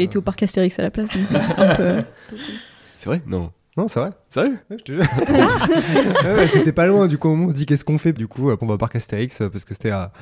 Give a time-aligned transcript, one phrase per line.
[0.00, 2.02] Il était au parc Astérix à la place, donc c'est un peu...
[2.98, 3.50] C'est vrai Non.
[3.76, 4.10] Non, c'est vrai.
[4.28, 5.02] Sérieux Ouais, je te jure.
[6.24, 8.50] Ouais, ouais, c'était pas loin, du coup, on se dit qu'est-ce qu'on fait Du coup,
[8.50, 10.12] euh, on va au parc Astérix, euh, parce que c'était à-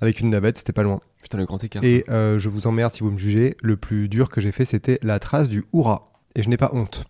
[0.00, 1.00] avec une navette, c'était pas loin.
[1.22, 1.82] Putain, le grand écart.
[1.84, 4.64] Et euh, je vous emmerde si vous me jugez, le plus dur que j'ai fait,
[4.64, 6.12] c'était la trace du Houra.
[6.34, 7.04] Et je n'ai pas honte.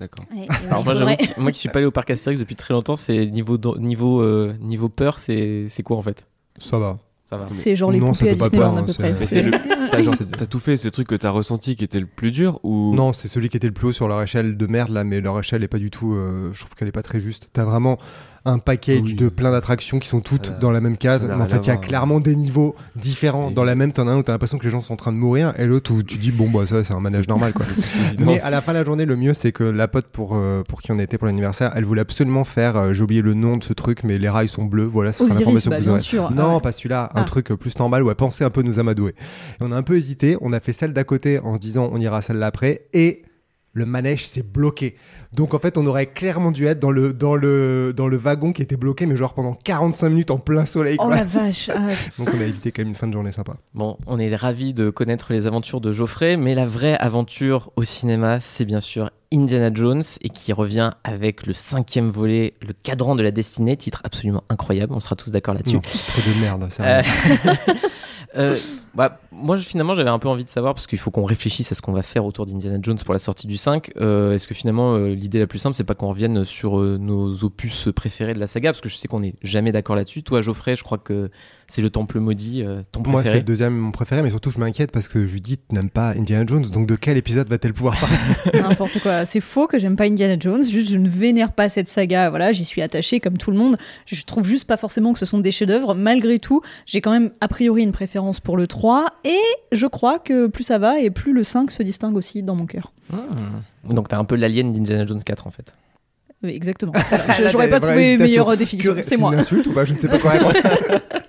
[0.00, 0.24] D'accord.
[0.70, 2.96] Alors moi, j'avoue que moi qui suis pas allé au parc Astérix depuis très longtemps,
[2.96, 6.26] c'est niveau do- niveau euh, niveau peur, c'est c'est quoi en fait?
[6.58, 6.98] Ça va.
[7.34, 7.46] Ça va.
[7.48, 9.16] C'est genre les Non, ça poupées à Disneyland peur, à hein, peu c'est- près.
[9.16, 9.50] C'est- c'est le.
[10.38, 13.12] T'as tout fait, ce truc que t'as ressenti qui était le plus dur ou Non,
[13.12, 15.38] c'est celui qui était le plus haut sur leur échelle de merde là, mais leur
[15.38, 16.14] échelle est pas du tout.
[16.14, 17.48] euh, je trouve qu'elle est pas très juste.
[17.52, 17.98] T'as vraiment
[18.46, 19.14] un package Oui.
[19.14, 21.24] de plein d'attractions qui sont toutes n'a- dans la même case.
[21.24, 21.80] en fait, il y a voir.
[21.80, 23.50] clairement des niveaux différents.
[23.50, 25.12] Dans la même, t'en as un où t'as l'impression que les gens sont en train
[25.12, 27.64] de mourir, et l'autre où tu dis bon bah ça c'est un manège normal quoi.
[28.18, 30.62] mais à la fin de la journée, le mieux c'est que la pote pour euh,
[30.68, 32.76] pour qui on était pour l'anniversaire, elle voulait absolument faire.
[32.76, 34.84] euh, J'ai oublié le nom de ce truc, mais les rails sont bleus.
[34.84, 35.98] Voilà, c'est l'information bah, que vous aurez.
[36.00, 36.30] sûr.
[36.30, 36.60] Non, Ah.
[36.60, 37.24] pas celui-là, un Ah.
[37.24, 39.14] truc euh, plus normal où elle pensait un peu nous amadouer.
[39.60, 41.88] Et on a un peu hésité, on a fait celle d'à côté en se disant
[41.92, 43.22] on ira à celle-là après, et
[43.72, 44.94] le manège s'est bloqué.
[45.34, 48.52] Donc en fait, on aurait clairement dû être dans le, dans le, dans le wagon
[48.52, 50.96] qui était bloqué, mais genre pendant 45 minutes en plein soleil.
[51.00, 53.54] Oh la vache ah, Donc on a évité quand même une fin de journée sympa.
[53.74, 57.82] Bon, on est ravis de connaître les aventures de Geoffrey, mais la vraie aventure au
[57.82, 63.16] cinéma, c'est bien sûr Indiana Jones et qui revient avec le cinquième volet, le cadran
[63.16, 64.92] de la destinée, titre absolument incroyable.
[64.94, 65.80] On sera tous d'accord là-dessus.
[65.80, 67.02] Trop de merde, ça.
[68.36, 68.56] Euh,
[68.94, 71.74] bah, moi, finalement, j'avais un peu envie de savoir, parce qu'il faut qu'on réfléchisse à
[71.74, 73.90] ce qu'on va faire autour d'Indiana Jones pour la sortie du 5.
[73.96, 76.96] Euh, Est-ce que finalement, euh, l'idée la plus simple, c'est pas qu'on revienne sur euh,
[76.98, 78.70] nos opus préférés de la saga?
[78.70, 80.22] Parce que je sais qu'on n'est jamais d'accord là-dessus.
[80.22, 81.30] Toi, Geoffrey, je crois que
[81.66, 84.58] c'est le Temple Maudit, euh, ton Moi, c'est le deuxième mon préféré, mais surtout, je
[84.58, 86.64] m'inquiète parce que Judith n'aime pas Indiana Jones.
[86.72, 88.16] Donc, de quel épisode va-t-elle pouvoir parler?
[88.60, 89.24] N'importe quoi.
[89.24, 90.62] C'est faux que j'aime pas Indiana Jones.
[90.62, 92.30] Juste, je ne vénère pas cette saga.
[92.30, 93.76] Voilà, j'y suis attachée comme tout le monde.
[94.06, 95.94] Je trouve juste pas forcément que ce sont des chefs-d'œuvre.
[95.94, 99.06] Malgré tout, j'ai quand même a priori une préférence pour le 3.
[99.24, 99.38] Et
[99.72, 102.66] je crois que plus ça va et plus le 5 se distingue aussi dans mon
[102.66, 102.92] cœur.
[103.10, 103.92] Hmm.
[103.92, 105.72] Donc, t'es un peu l'alien d'Indiana Jones 4, en fait.
[106.42, 106.92] Oui, Exactement.
[107.08, 107.38] Voilà.
[107.40, 108.94] Là, J'aurais pas t'as trouvé une meilleure définition.
[108.94, 109.32] Que- C'est moi.
[109.32, 109.84] une insulte ou pas?
[109.84, 110.54] Je ne sais pas quoi répondre.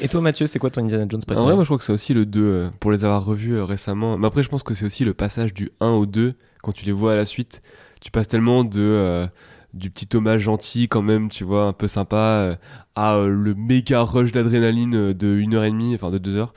[0.00, 1.40] Et toi, Mathieu, c'est quoi ton Indiana Jones préféré?
[1.40, 3.54] En vrai, moi je crois que c'est aussi le 2 euh, pour les avoir revus
[3.54, 4.18] euh, récemment.
[4.18, 6.84] Mais après, je pense que c'est aussi le passage du 1 au 2 quand tu
[6.84, 7.62] les vois à la suite.
[8.02, 9.26] Tu passes tellement de euh,
[9.72, 12.58] du petit hommage gentil quand même, tu vois, un peu sympa,
[12.96, 16.52] à euh, le méga rush d'adrénaline euh, de 1h30, enfin de 2 heures,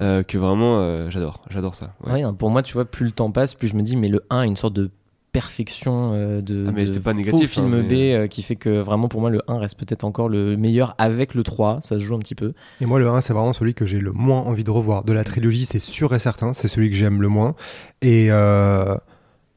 [0.00, 1.94] euh, que vraiment euh, j'adore, j'adore ça.
[2.06, 2.12] ouais.
[2.12, 4.08] Ouais, hein, pour moi, tu vois, plus le temps passe, plus je me dis, mais
[4.08, 4.90] le 1 a une sorte de
[5.32, 8.42] perfection euh, de, Ah, mais de pas faux négatif, film hein, B mais- euh, qui
[8.42, 11.78] fait que vraiment pour moi le 1 reste peut-être encore le meilleur avec le 3,
[11.82, 12.52] ça se joue un petit peu.
[12.80, 15.04] Et moi, le 1, c'est vraiment celui que j'ai le moins envie de revoir.
[15.04, 17.54] De la trilogie, c'est sûr et certain, c'est celui que j'aime le moins.
[18.02, 18.96] Et euh,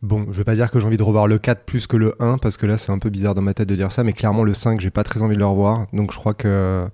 [0.04, 2.14] bon, je vais pas dire que j'ai envie de revoir le 4 plus que le
[2.22, 4.14] 1, parce que là, c'est un peu bizarre dans ma tête de dire ça, mais
[4.14, 5.88] clairement, le 5, j'ai pas très envie de le revoir.
[5.94, 6.86] Donc, je crois que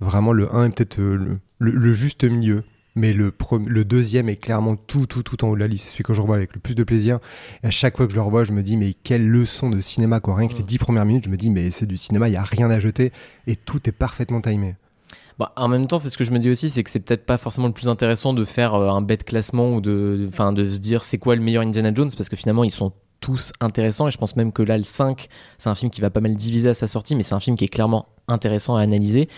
[0.00, 2.64] vraiment, le 1 est peut-être euh, le, le- le juste milieu.
[2.94, 3.32] Mais le,
[3.66, 5.86] le deuxième est clairement tout, tout, tout en haut de la liste.
[5.86, 7.20] C'est celui que je revois avec le plus de plaisir.
[7.62, 9.80] Et à chaque fois que je le revois, je me dis, mais quelle leçon de
[9.80, 10.36] cinéma, quoi.
[10.36, 12.36] Rien que les 10 premières minutes, je me dis, mais c'est du cinéma, il y
[12.36, 13.10] a rien à jeter.
[13.46, 14.74] Et tout est parfaitement timé.
[15.38, 17.26] Bah, en même temps, c'est ce que je me dis aussi, c'est que c'est peut-être
[17.26, 20.78] pas forcément le plus intéressant de faire euh, un bête classement ou de, de se
[20.78, 24.10] dire c'est quoi le meilleur Indiana Jones parce que finalement ils sont tous intéressants et
[24.10, 26.70] je pense même que là le 5 c'est un film qui va pas mal diviser
[26.70, 29.28] à sa sortie mais c'est un film qui est clairement intéressant à analyser.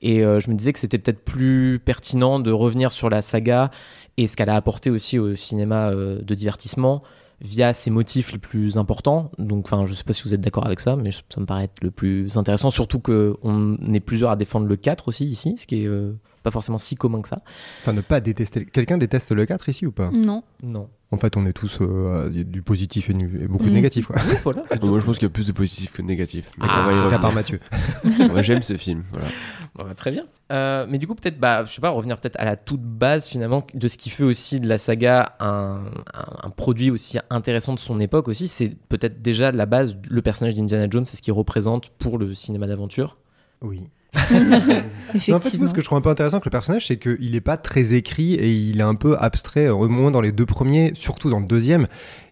[0.00, 3.70] Et euh, je me disais que c'était peut-être plus pertinent de revenir sur la saga
[4.16, 7.00] et ce qu'elle a apporté aussi au cinéma euh, de divertissement
[7.42, 9.30] via ses motifs les plus importants.
[9.38, 11.64] Donc, enfin, je sais pas si vous êtes d'accord avec ça, mais ça me paraît
[11.64, 12.70] être le plus intéressant.
[12.70, 16.12] Surtout qu'on est plusieurs à défendre le 4 aussi ici, ce qui est euh,
[16.42, 17.42] pas forcément si commun que ça.
[17.82, 18.64] Enfin, ne pas détester.
[18.66, 20.42] Quelqu'un déteste le 4 ici ou pas Non.
[20.62, 20.88] Non.
[21.10, 23.74] En fait, on est tous euh, du- du positif et, du- et beaucoup de Mm.
[23.74, 24.06] négatif.
[24.06, 24.16] Quoi.
[24.26, 24.64] Oui, voilà.
[24.82, 26.50] Moi, je pense qu'il y a plus de positifs que de négatifs.
[26.58, 27.60] Mais Ah, on va y À part Mathieu.
[28.30, 29.04] Moi, j'aime ce film.
[29.12, 29.26] Voilà.
[29.74, 30.24] Bon, bah, très bien.
[30.52, 33.26] Euh, mais du coup, peut-être, bah, je sais pas, revenir peut-être à la toute base
[33.26, 35.82] finalement de ce qui fait aussi de la saga un,
[36.14, 38.48] un- un produit aussi intéressant de son époque aussi.
[38.48, 42.34] C'est peut-être déjà la base, le personnage d'Indiana Jones, c'est ce qu'il représente pour le
[42.34, 43.14] cinéma d'aventure.
[43.60, 43.88] Oui.
[45.14, 47.40] En fait, ce que je trouve un peu intéressant avec le personnage, c'est qu'il n'est
[47.40, 50.92] pas très écrit et il est un peu abstrait, au moins dans les deux premiers,
[50.94, 51.86] surtout dans le deuxième.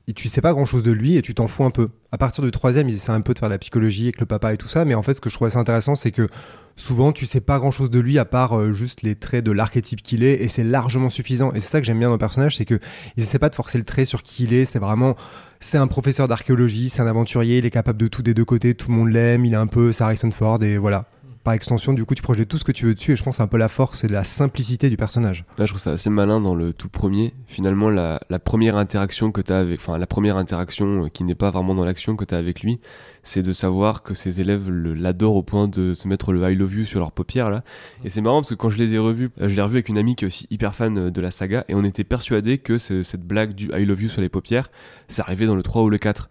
[0.09, 1.91] Et tu sais pas grand chose de lui et tu t'en fous un peu.
[2.11, 4.53] À partir du troisième, ils essaient un peu de faire la psychologie avec le papa
[4.53, 6.27] et tout ça, mais en fait, ce que je trouve assez intéressant, c'est que
[6.75, 9.53] souvent, tu sais pas grand chose de lui à part euh, juste les traits de
[9.53, 11.53] l'archétype qu'il est et c'est largement suffisant.
[11.53, 12.81] Et c'est ça que j'aime bien dans le personnage, c'est que
[13.17, 15.17] ils essaient pas de forcer le trait sur qui il est, c'est vraiment.
[15.61, 18.75] C'est un professeur d'archéologie, c'est un aventurier, il est capable de tout des deux côtés,
[18.75, 21.10] tout le monde l'aime, il est un peu Harrison Ford et voilà.
[21.43, 23.41] Par extension, du coup, tu projettes tout ce que tu veux dessus et je pense
[23.41, 25.45] un peu la force et la simplicité du personnage.
[25.57, 27.33] Là, je trouve ça assez malin dans le tout premier.
[27.47, 31.25] Finalement, la, la première interaction que tu as avec, enfin, la première interaction euh, qui
[31.25, 32.79] n'est pas vraiment dans l'action que tu as avec lui,
[33.23, 36.75] c'est de savoir que ses élèves l'adorent au point de se mettre le I love
[36.75, 37.63] you sur leurs paupières, là.
[38.05, 39.89] Et c'est marrant parce que quand je les ai revus, euh, je l'ai revu avec
[39.89, 42.59] une amie qui est aussi hyper fan euh, de la saga et on était persuadé
[42.59, 44.71] que ce- cette blague du I love you sur les paupières,
[45.09, 46.29] ça arrivait dans le 3 ou le 4.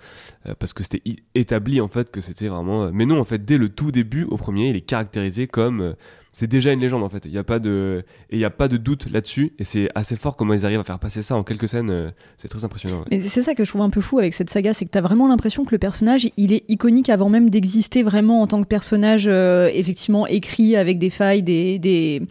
[0.47, 1.01] Euh, parce que c'était
[1.35, 4.37] établi, en fait, que c'était vraiment, mais non, en fait, dès le tout début, au
[4.37, 5.95] premier, il est caractérisé comme,
[6.31, 7.25] c'est déjà une légende en fait.
[7.25, 9.89] Il n'y a pas de et il y a pas de doute là-dessus et c'est
[9.95, 11.89] assez fort comment ils arrivent à faire passer ça en quelques scènes.
[11.89, 13.03] euh, C'est très impressionnant.
[13.11, 15.27] c'est ça que je trouve un peu fou avec cette saga, c'est que t'as vraiment
[15.27, 19.25] l'impression que le personnage, il est iconique avant même d'exister vraiment en tant que personnage,
[19.27, 22.21] euh, effectivement écrit avec des failles, des, des,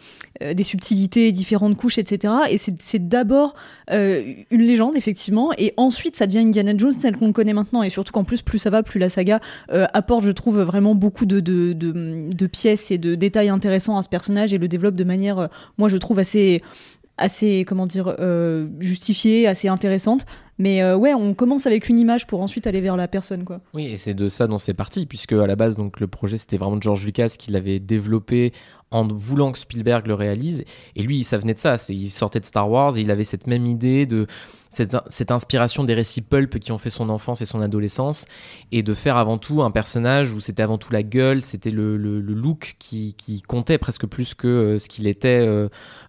[0.41, 2.33] euh, des subtilités, différentes couches, etc.
[2.49, 3.53] Et c'est d'abord
[3.91, 8.11] une légende, effectivement, et ensuite ça devient Indiana Jones, celle qu'on connaît maintenant, et surtout
[8.13, 11.73] qu'en plus, plus ça va, plus la saga apporte, je trouve, vraiment beaucoup de, de,
[11.73, 15.39] de, de pièces et de détails intéressants à ce personnage et le développe de manière,
[15.39, 15.47] euh,
[15.77, 16.61] moi je trouve, assez
[17.17, 20.25] assez comment dire euh, justifiée, assez intéressante.
[20.57, 23.61] Mais euh, ouais, on commence avec une image pour ensuite aller vers la personne, quoi.
[23.73, 26.37] Oui, et c'est de ça dont c'est parti, puisque à la base, donc le projet
[26.37, 28.51] c'était vraiment George Lucas qui l'avait développé
[28.91, 30.65] en voulant que Spielberg le réalise.
[30.95, 31.77] Et lui, ça venait de ça.
[31.89, 34.27] Il sortait de Star Wars et il avait cette même idée de
[34.69, 38.25] cette, cette inspiration des récits pulp qui ont fait son enfance et son adolescence,
[38.71, 41.97] et de faire avant tout un personnage où c'était avant tout la gueule, c'était le,
[41.97, 45.67] le- look qui, qui comptait presque plus que euh, ce qu'il était euh,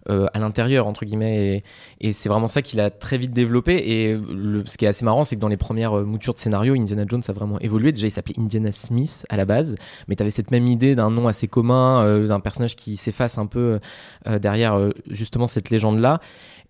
[0.09, 1.63] euh, à l'intérieur entre guillemets.
[1.99, 3.73] Et, c'est vraiment ça qu'il a très vite développé.
[3.75, 4.19] Et
[4.65, 7.21] ce qui est assez marrant, c'est que dans les premières moutures de scénario, Indiana Jones
[7.27, 7.91] a vraiment évolué.
[7.91, 9.75] Déjà, il s'appelait Indiana Smith à la base,
[10.07, 13.45] mais tu avais cette même idée d'un nom assez commun, d'un personnage qui s'efface un
[13.45, 13.79] peu
[14.39, 16.19] derrière justement cette légende-là.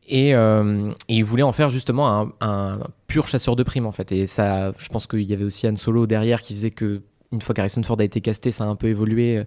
[0.07, 4.11] Et, euh, et il voulait en faire justement un, pur chasseur de primes en fait.
[4.11, 7.01] Et ça, je pense qu'il y avait aussi Han Solo derrière qui faisait que
[7.31, 9.45] une fois qu'Harrison Ford a été casté, ça a un peu évolué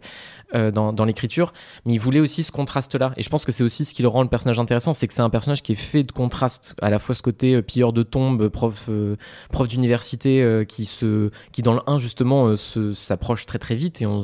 [0.54, 1.52] euh, dans, l'écriture.
[1.84, 3.12] Mais il voulait aussi ce contraste-là.
[3.16, 5.12] Et je pense que c'est aussi ce qui le rend le personnage intéressant, c'est que
[5.12, 6.74] c'est un personnage qui est fait de contraste.
[6.80, 9.16] À la fois ce côté euh, pilleur de tombes, prof, euh,
[9.52, 14.00] prof d'université euh, qui, se, qui dans le 1 justement s'approche très très vite.
[14.00, 14.22] Et on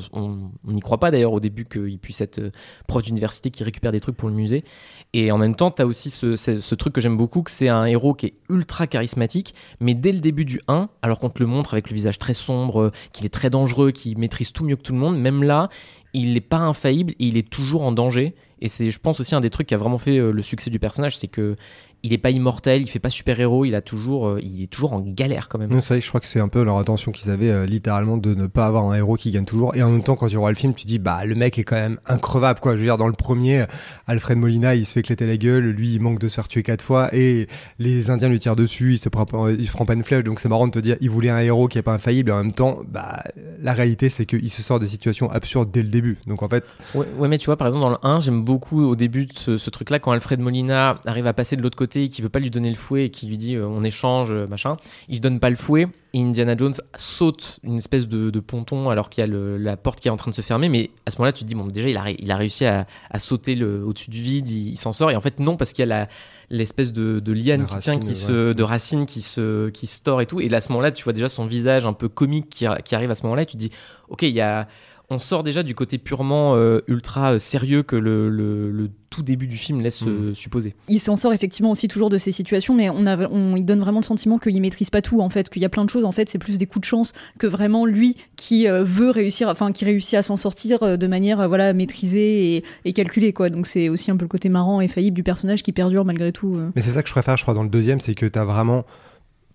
[0.65, 2.41] n'y croit pas d'ailleurs au début qu'il puisse être
[2.87, 4.65] prof d'université qui récupère des trucs pour le musée.
[5.13, 7.85] Et en même temps, tu as aussi ce, truc que j'aime beaucoup, que c'est un
[7.85, 11.47] héros qui est ultra charismatique, mais dès le début du 1, alors qu'on te le
[11.47, 14.83] montre avec le visage très sombre, qu'il est très dangereux, qu'il maîtrise tout mieux que
[14.83, 15.69] tout le monde, même là,
[16.13, 18.35] il n'est pas infaillible et il est toujours en danger.
[18.61, 20.71] Et c'est, je pense, aussi un des trucs qui a vraiment fait euh, le succès
[20.71, 21.57] du personnage, c'est que
[22.03, 24.93] il est pas immortel, il fait pas super-héros, il a toujours, euh, il est toujours
[24.93, 25.71] en galère quand même.
[25.71, 28.17] Non, c'est vrai je crois que c'est un peu leur intention qu'ils avaient euh, littéralement
[28.17, 29.75] de ne pas avoir un héros qui gagne toujours.
[29.77, 31.65] Et en même temps, quand tu vois le film, tu dis bah le mec est
[31.65, 32.73] quand même increvable quoi.
[32.73, 33.65] Je veux dire dans le premier,
[34.07, 36.63] Alfred Molina il se fait éclater la gueule, lui il manque de se faire tuer
[36.63, 37.47] quatre fois et
[37.79, 40.25] les Indiens lui tirent dessus, il se prend pas, il se prend pas une flèche.
[40.25, 42.31] Donc c'est marrant de te dire il voulait un héros qui est pas infaillible.
[42.31, 43.23] Et en même temps, bah
[43.61, 46.19] la réalité c'est qu'il se sort de situations absurdes dès le début.
[46.27, 46.65] Donc en fait,
[46.95, 49.33] Ouais, ouais, mais tu vois, par exemple, dans le 1, j'aime beaucoup au début de
[49.37, 52.39] ce, ce truc-là, quand Alfred Molina arrive à passer de l'autre côté qui veut pas
[52.39, 54.77] lui donner le fouet et qui lui dit euh, on échange, euh, machin,
[55.09, 55.89] il donne pas le fouet.
[56.13, 59.77] Et Indiana Jones saute une espèce de, de ponton alors qu'il y a le- la
[59.77, 60.69] porte qui est en train de se fermer.
[60.69, 62.65] Mais à ce moment-là, tu te dis, bon, déjà, il a, ré- il a réussi
[62.65, 65.11] à, à sauter au-dessus du vide, il, il s'en sort.
[65.13, 66.07] Et en fait, non, parce qu'il y a
[66.51, 70.03] l'espèce de, de liane La qui tient, qui se, de racine qui se, qui se
[70.03, 70.41] tord et tout.
[70.41, 72.95] Et là, à ce moment-là, tu vois déjà son visage un peu comique qui, qui
[72.97, 73.71] arrive à ce moment-là et tu te dis,
[74.09, 74.67] ok, il y a,
[75.11, 79.23] on sort déjà du côté purement euh, ultra euh, sérieux que le, le, le tout
[79.23, 80.77] début du film laisse euh, supposer.
[80.89, 83.81] Il s'en sort effectivement aussi toujours de ces situations, mais on, a, on il donne
[83.81, 86.05] vraiment le sentiment qu'il maîtrise pas tout en fait, qu'il y a plein de choses
[86.05, 89.49] en fait, c'est plus des coups de chance que vraiment lui qui euh, veut réussir,
[89.49, 93.33] enfin qui réussit à s'en sortir euh, de manière euh, voilà maîtrisée et, et calculée
[93.33, 93.51] quoi.
[93.51, 96.31] Donc c'est aussi un peu le côté marrant et faillible du personnage qui perdure malgré
[96.31, 96.55] tout.
[96.57, 96.71] euh.
[96.77, 98.85] Mais c'est ça que je préfère, je crois, dans le deuxième, c'est que t'as vraiment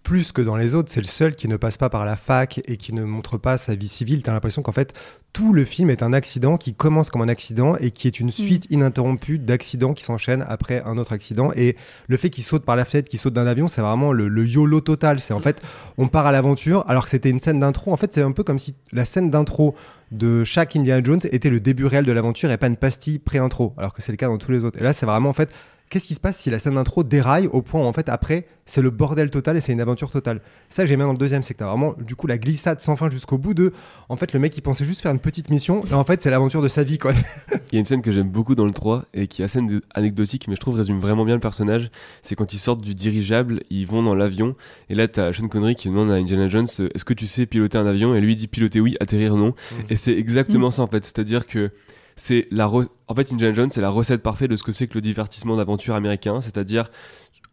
[0.05, 2.61] plus que dans les autres, c'est le seul qui ne passe pas par la fac
[2.65, 4.21] et qui ne montre pas sa vie civile.
[4.21, 4.93] T'as l'impression qu'en fait,
[5.33, 8.29] tout le film est un accident qui commence comme un accident et qui est une
[8.29, 11.51] suite ininterrompue d'accidents qui s'enchaînent après un autre accident.
[11.55, 11.75] Et
[12.07, 14.45] le fait qu'il saute par la fenêtre, qu'il saute d'un avion, c'est vraiment le, le
[14.45, 15.19] YOLO total.
[15.19, 15.59] C'est en fait,
[15.97, 17.91] on part à l'aventure alors que c'était une scène d'intro.
[17.91, 19.75] En fait, c'est un peu comme si la scène d'intro
[20.11, 23.73] de chaque Indiana Jones était le début réel de l'aventure et pas une pastille pré-intro,
[23.77, 24.79] alors que c'est le cas dans tous les autres.
[24.79, 25.49] Et là, c'est vraiment en fait,
[25.89, 28.47] qu'est-ce qui se passe si la scène d'intro déraille au point où en fait après
[28.67, 30.41] c'est le bordel total et c'est une aventure totale?
[30.69, 32.81] Ça que j'aime bien dans le deuxième, c'est que t'as vraiment du coup la glissade
[32.81, 33.71] sans fin jusqu'au bout de,
[34.09, 36.29] en fait le mec il pensait juste faire une petite mission et en fait c'est
[36.31, 37.13] l'aventure de sa vie quoi.
[37.71, 39.59] Il y a une scène que j'aime beaucoup dans le 3 et qui est assez
[39.59, 41.89] ane- anecdotique, mais je trouve résume vraiment bien le personnage.
[42.21, 44.55] C'est quand ils sortent du dirigeable, ils vont dans l'avion,
[44.89, 47.45] et là t'as Sean Connery qui demande à Indiana Jones euh, Est-ce que tu sais
[47.45, 48.15] piloter un avion?
[48.15, 49.53] Et lui il dit piloter oui, atterrir non.
[49.89, 51.69] Et c'est exactement ça en fait, c'est-à-dire que
[52.15, 54.87] c'est la re- en fait Indiana Jones c'est la recette parfaite de ce que c'est
[54.87, 56.89] que le divertissement d'aventure américain, c'est-à-dire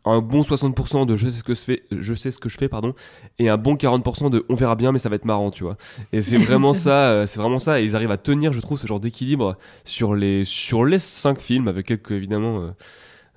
[0.05, 2.59] un bon 60% de je sais ce que je fais, je sais ce que je
[2.59, 2.93] fais pardon,
[3.39, 5.77] et un bon 40% de on verra bien mais ça va être marrant tu vois.
[6.13, 8.79] Et c'est vraiment ça, euh, c'est vraiment ça, et ils arrivent à tenir je trouve
[8.79, 12.71] ce genre d'équilibre sur les sur les cinq films avec quelques évidemment euh,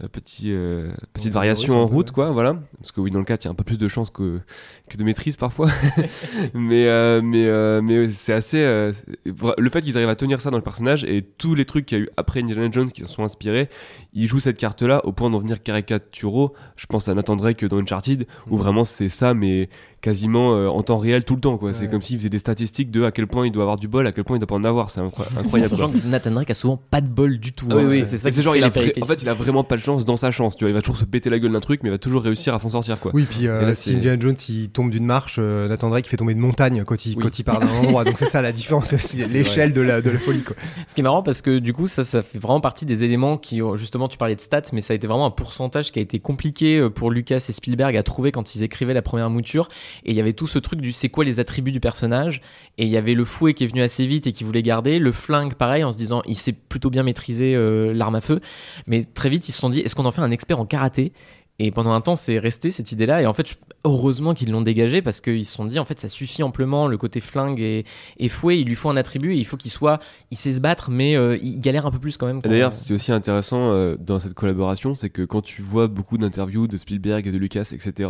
[0.03, 0.91] euh, petits euh,
[1.27, 2.55] variations ouais, en route quoi voilà.
[2.77, 4.41] Parce que oui dans le 4 il y a un peu plus de chance que
[4.89, 5.69] que de maîtrise parfois.
[6.53, 10.57] Mais euh, mais euh, mais c'est assez le fait qu'ils arrivent à tenir ça dans
[10.57, 13.07] le personnage et tous les trucs qu'il y a eu après Indiana Jones qui en
[13.07, 13.69] sont inspirés
[14.13, 17.63] ils jouent cette carte là au point d'en venir caricaturaux je pense à Nathan Drake
[17.65, 19.69] dans Uncharted où vraiment c'est ça mais
[20.05, 22.91] quasiment euh, en temps réel tout le temps quoi c'est comme s'il faisait des statistiques
[22.91, 24.55] de à quel point il doit avoir du bol à quel point il doit pas
[24.55, 25.69] en avoir c'est incro- incroyable.
[25.71, 27.67] Sachant que Nathan Drake a souvent pas de bol du tout.
[27.71, 27.87] Ah oui, hein.
[27.89, 29.81] oui, c'est ça c'est genre, il a vra- en fait, il a vraiment pas de
[29.81, 30.55] chance dans sa chance.
[30.55, 32.21] Tu vois, il va toujours se péter la gueule d'un truc, mais il va toujours
[32.21, 33.11] réussir à s'en sortir, quoi.
[33.15, 36.17] Oui, puis euh, là, si Indiana Jones il tombe d'une marche, euh, Nathan Drake fait
[36.17, 37.23] tomber une montagne quand il, Oui.
[37.23, 38.03] quand il part d'un endroit.
[38.03, 40.55] Donc c'est ça la différence aussi, l'échelle de la, de la folie quoi.
[40.87, 43.37] Ce qui est marrant parce que du coup, ça, ça fait vraiment partie des éléments
[43.37, 45.99] qui, ont- justement, tu parlais de stats, mais ça a été vraiment un pourcentage qui
[45.99, 49.29] a été compliqué euh, pour Lucas et Spielberg à trouver quand ils écrivaient la première
[49.29, 49.67] mouture.
[50.03, 52.41] Et il y avait tout ce truc du c'est quoi les attributs du personnage.
[52.77, 54.99] Et il y avait le fouet qui est venu assez vite et qui voulait garder.
[54.99, 58.39] Le flingue, pareil, en se disant il sait plutôt bien maîtriser euh, l'arme à feu.
[58.87, 61.13] Mais très vite, ils se sont dit est-ce qu'on en fait un expert en karaté?
[61.59, 63.21] Et pendant un temps, c'est resté cette idée-là.
[63.21, 66.09] Et en fait, heureusement qu'ils l'ont dégagé parce qu'ils se sont dit, en fait, ça
[66.09, 66.87] suffit amplement.
[66.87, 67.85] Le côté flingue et,
[68.17, 69.99] et fouet, il lui faut un attribut il faut qu'il soit,
[70.31, 72.41] il sait se battre, mais euh, il galère un peu plus quand même.
[72.41, 76.17] Quand- D'ailleurs, c'est aussi intéressant euh, dans cette collaboration, c'est que quand tu vois beaucoup
[76.17, 78.09] d'interviews de Spielberg et de Lucas, etc.,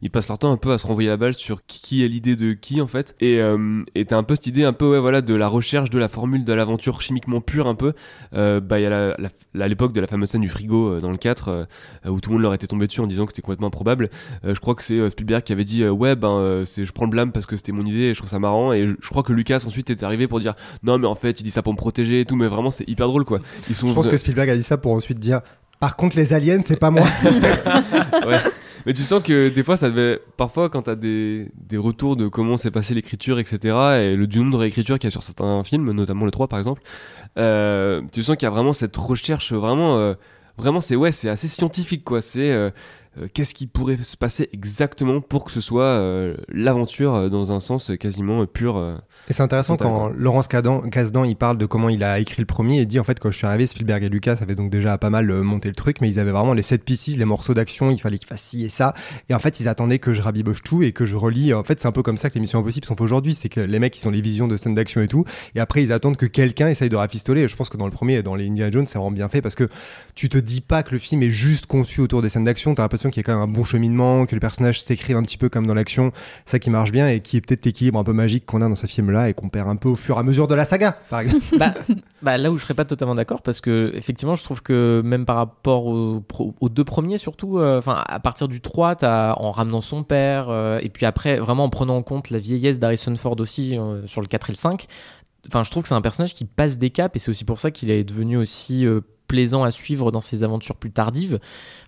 [0.00, 2.36] ils passent leur temps un peu à se renvoyer la balle sur qui- est l'idée
[2.36, 3.14] de qui en fait.
[3.20, 5.98] Et euh, t'as un peu cette idée un peu ouais voilà de la recherche de
[5.98, 7.92] la formule de l'aventure chimiquement pure un peu.
[8.34, 9.16] Euh, bah il y a
[9.60, 11.64] à l'époque de la fameuse scène du frigo dans le 4 euh,
[12.10, 14.10] où tout le monde leur était tombé dessus en disant que c'était complètement improbable.
[14.44, 16.92] Euh, je crois que c'est euh, Spielberg qui avait dit euh, ouais ben c'est je
[16.92, 18.94] prends le blâme parce que c'était mon idée et je trouve ça marrant et je,
[19.00, 21.50] je crois que Lucas ensuite est arrivé pour dire non mais en fait il dit
[21.50, 23.40] ça pour me protéger et tout mais vraiment c'est hyper drôle quoi.
[23.68, 25.40] Ils sont Je pense que Spielberg a dit ça pour ensuite dire
[25.80, 27.06] par contre les aliens c'est pas moi.
[28.26, 28.38] ouais.
[28.86, 30.20] Mais tu sens que des fois, ça devait.
[30.36, 33.58] Parfois, quand t'as des, des retours de comment s'est passée l'écriture, etc.,
[33.98, 36.46] et le du nombre de réécritures qu'il y a sur certains films, notamment le 3
[36.46, 36.82] par exemple,
[37.36, 39.98] euh, tu sens qu'il y a vraiment cette recherche, vraiment.
[39.98, 40.14] euh,
[40.58, 42.22] vraiment, c'est ouais, c'est assez scientifique, quoi.
[42.22, 42.72] C'est.
[43.18, 47.52] Euh, Qu'est-ce qui pourrait se passer exactement pour que ce soit euh, l'aventure euh, dans
[47.52, 48.96] un sens quasiment pur euh.
[49.28, 52.80] Et c'est intéressant quand Laurence Kasdan il parle de comment il a écrit le premier
[52.80, 55.10] et dit en fait quand je suis arrivé Spielberg et Lucas avaient donc déjà pas
[55.10, 57.98] mal monté le truc mais ils avaient vraiment les set pieces, les morceaux d'action, il
[57.98, 58.94] fallait qu'ils fassent ci et ça
[59.28, 61.80] et en fait ils attendaient que je rabiboche tout et que je relis en fait
[61.80, 63.78] c'est un peu comme ça que les missions impossibles sont fait aujourd'hui c'est que les
[63.78, 66.26] mecs ils ont les visions de scènes d'action et tout et après ils attendent que
[66.26, 68.86] quelqu'un essaye de rafistoler et je pense que dans le premier dans les Indiana Jones
[68.86, 69.68] c'est vraiment bien fait parce que
[70.14, 72.82] tu te dis pas que le film est juste conçu autour des scènes d'action t'as
[72.82, 75.38] l'impression qu'il y a quand même un bon cheminement que le personnage s'écrive un petit
[75.38, 76.12] peu comme dans l'action
[76.44, 78.74] ça qui marche bien et qui est peut-être l'équilibre un peu magique qu'on a dans
[78.74, 80.64] ce film là et qu'on perd un peu au fur et à mesure de la
[80.64, 81.44] saga par exemple.
[81.58, 81.74] Bah,
[82.22, 85.24] bah, là où je serais pas totalement d'accord parce que effectivement je trouve que même
[85.24, 86.22] par rapport aux,
[86.68, 90.78] deux premiers surtout euh, enfin à partir du 3 t'as en ramenant son père euh,
[90.82, 94.20] et puis après vraiment en prenant en compte la vieillesse d'Harrison Ford aussi euh, sur
[94.20, 94.86] le 4 et le 5
[95.46, 97.60] enfin je trouve que c'est un personnage qui passe des caps et c'est aussi pour
[97.60, 98.86] ça qu'il est devenu aussi
[99.26, 101.38] plaisant à suivre dans ses aventures plus tardives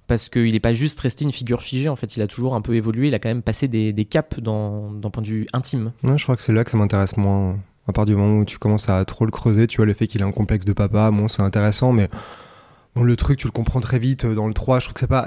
[0.07, 2.61] parce qu'il n'est pas juste resté une figure figée en fait il a toujours un
[2.62, 5.47] peu évolué il a quand même passé des, des caps dans, d'un point de vue
[5.52, 7.59] intime Ouais, je crois que c'est là que ça m'intéresse moins.
[7.87, 10.07] À part du moment où tu commences à trop le creuser, tu vois, le fait
[10.07, 12.11] qu'il ait un complexe de papa, bon, c'est intéressant, mais
[12.95, 14.80] le truc, tu le comprends très vite euh, dans le 3.
[14.80, 15.26] Je trouve que c'est pas.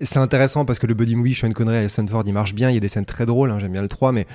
[0.00, 2.68] c'est- intéressant parce que le buddy movie, Sean Connery et Harrison Ford, il marche bien.
[2.70, 4.26] Il y a des scènes très drôles, hein, j'aime bien le 3, mais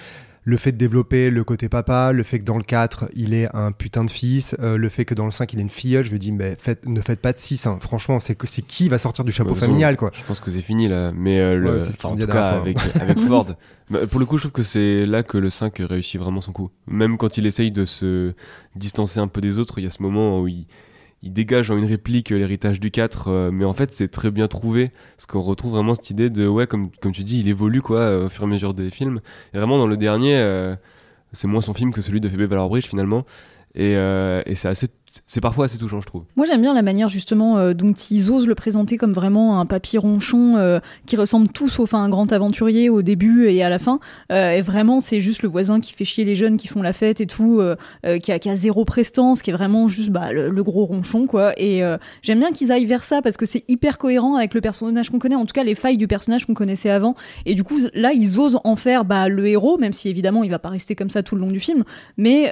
[0.44, 3.54] le fait de développer le côté papa, le fait que dans le 4, il est
[3.56, 6.06] un putain de fils, euh, le fait que dans le 5, il est une filleule,
[6.06, 7.68] je me dis, mais faites, ne faites pas de 6.
[7.68, 7.78] hein.
[7.82, 11.12] Franchement, c'est qui va sortir du chapeau familial, quoi Je pense que c'est fini là,
[11.14, 13.48] mais euh, le, Ouais, ce enfin, en tout cas avec, avec Ford.
[13.90, 16.52] Bah, pour le coup, je trouve que c'est là que le 5 réussit vraiment son
[16.52, 16.70] coup.
[16.88, 18.34] Même quand il essaye de se
[18.76, 20.68] distancer un peu des autres, il y a ce moment où il,
[21.22, 24.48] il dégage en une réplique l'héritage du 4, euh, mais en fait c'est très bien
[24.48, 27.82] trouvé, parce qu'on retrouve vraiment cette idée de, ouais, comme, comme tu dis, il évolue
[27.82, 29.20] quoi euh, au fur et à mesure des films.
[29.54, 30.76] Et vraiment dans le dernier, euh,
[31.34, 33.26] c'est moins son film que celui de Phoebe Waller-Bridge finalement,
[33.76, 34.88] et, euh, et c'est assez,
[35.26, 36.24] c'est parfois assez touchant je trouve.
[36.36, 39.66] Moi j'aime bien la manière justement euh, dont ils osent le présenter comme vraiment un
[39.66, 43.70] papy ronchon euh, qui ressemble tout sauf à un grand aventurier au début et à
[43.70, 44.00] la fin.
[44.32, 46.94] Euh, et vraiment c'est juste le voisin qui fait chier les jeunes qui font la
[46.94, 47.62] fête et tout,
[48.22, 51.28] qui, a, qui a zéro prestance, qui est vraiment juste bah, le, le gros ronchon
[51.28, 51.54] quoi.
[51.58, 51.82] Et
[52.22, 55.20] j'aime bien qu'ils aillent vers ça parce que c'est hyper cohérent avec le personnage qu'on
[55.20, 57.16] connaît, en tout cas les failles du personnage qu'on connaissait avant.
[57.46, 60.52] Et du coup là ils osent en faire bah, le héros, même si évidemment il
[60.52, 61.84] va pas rester comme ça tout le long du film.
[62.18, 62.52] Mais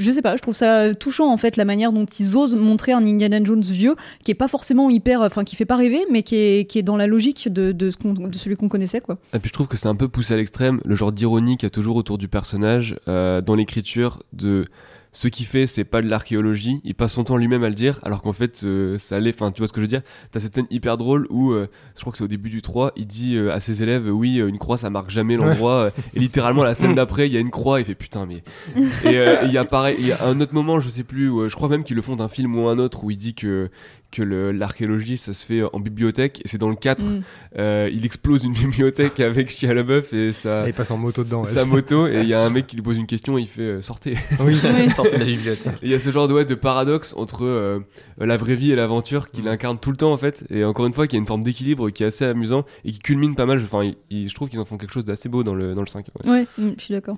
[0.00, 2.92] je sais pas, je trouve ça touchant en fait la manière dont ils osent montrer
[2.92, 6.22] un Indiana Jones vieux qui est pas forcément hyper, enfin qui fait pas rêver, mais
[6.22, 9.18] qui est, dans la logique de, ce qu'on- de celui qu'on connaissait quoi.
[9.34, 11.66] Et puis je trouve que c'est un peu poussé à l'extrême, le genre d'ironie qu'il
[11.66, 14.64] y a toujours autour du personnage, euh, dans l'écriture, de
[15.12, 17.98] ce qu'il fait, c'est pas de l'archéologie, il passe son temps lui-même à le dire,
[18.02, 20.02] alors qu'en fait, euh, ça allait, enfin, tu vois ce que je veux dire?
[20.30, 22.92] T'as cette scène hyper drôle où, euh, je crois que c'est au début du 3,
[22.96, 26.62] il dit euh, à ses élèves, oui, une croix, ça marque jamais l'endroit, et littéralement,
[26.62, 28.42] la scène d'après, il y a une croix, il fait putain, mais...
[29.04, 31.48] et il y a pareil, il y a un autre moment, je sais plus, où,
[31.48, 33.68] je crois même qu'ils le font d'un film ou un autre, où il dit que
[34.10, 37.22] que l'archéologie ça se fait en bibliothèque et c'est dans le 4 Mm.
[37.58, 41.22] euh, il explose une bibliothèque avec Shia LaBeouf et ça Et il passe en moto
[41.24, 41.40] dedans.
[41.40, 41.46] ouais.
[41.50, 43.46] sa moto et il y a un mec qui lui pose une question et il
[43.48, 44.14] fait euh, sortez.
[44.40, 44.54] Oui.
[44.94, 45.74] Sortez de la bibliothèque.
[45.82, 47.80] Il y a ce genre de, ouais, de paradoxe entre euh,
[48.18, 50.44] la vraie vie et l'aventure qu'il incarne tout le temps en fait.
[50.50, 52.92] Et encore une fois, qu'il y a une forme d'équilibre qui est assez amusant et
[52.92, 53.58] qui culmine pas mal.
[53.58, 55.82] Enfin, il- il- je trouve qu'ils en font quelque chose d'assez beau dans le, dans
[55.82, 56.06] le 5.
[56.24, 56.30] ouais.
[56.30, 57.16] Ouais, mm, je suis d'accord.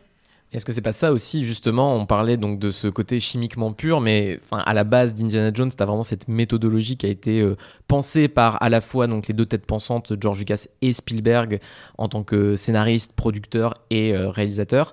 [0.52, 4.02] Est-ce que c'est pas ça aussi, justement, on parlait donc de ce côté chimiquement pur,
[4.02, 7.56] mais à la base d'Indiana Jones, t'as vraiment cette méthodologie qui a été euh,
[7.88, 11.59] pensée par à la fois donc, les deux têtes pensantes, George Lucas et Spielberg,
[11.97, 14.92] en tant que scénariste, producteur et euh, réalisateur.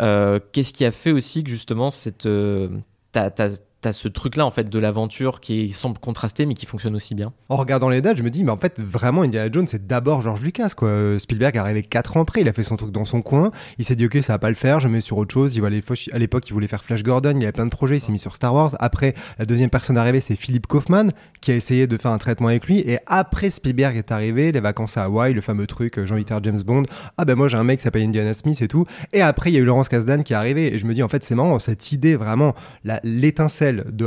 [0.00, 2.26] Euh, Qu'est-ce qui a fait aussi que justement cette,
[3.84, 7.32] t'as- ce truc-là en fait de l'aventure qui semble contrasté mais qui fonctionne aussi bien
[7.48, 10.22] En regardant les dates, je me dis, mais en fait, vraiment, Indiana Jones, c'est d'abord
[10.22, 10.88] George Lucas, quoi.
[10.88, 13.50] Euh, Spielberg est arrivé 4 ans après, il a fait son truc dans son coin,
[13.78, 15.54] il s'est dit, ok, ça va pas le faire, je mets sur autre chose.
[15.56, 15.82] Il aller-
[16.12, 18.12] à l'époque, il voulait faire Flash Gordon, il y avait plein de projets, il s'est
[18.12, 18.74] mis sur Star Wars.
[18.80, 22.48] Après, la deuxième personne arrivée, c'est Philip Kaufman, qui a essayé de faire un traitement
[22.48, 22.78] avec lui.
[22.80, 26.60] Et après, Spielberg est arrivé, les vacances à Hawaï, le fameux truc, euh, faire James
[26.64, 26.84] Bond.
[27.18, 28.86] Ah ben moi, j'ai un mec qui s'appelle Indiana Smith et tout.
[29.12, 30.74] Et après, il y a eu Laurence Kasdan qui est arrivé.
[30.74, 32.54] Et je me dis, en fait, c'est marrant, cette idée, vraiment,
[32.84, 33.00] la-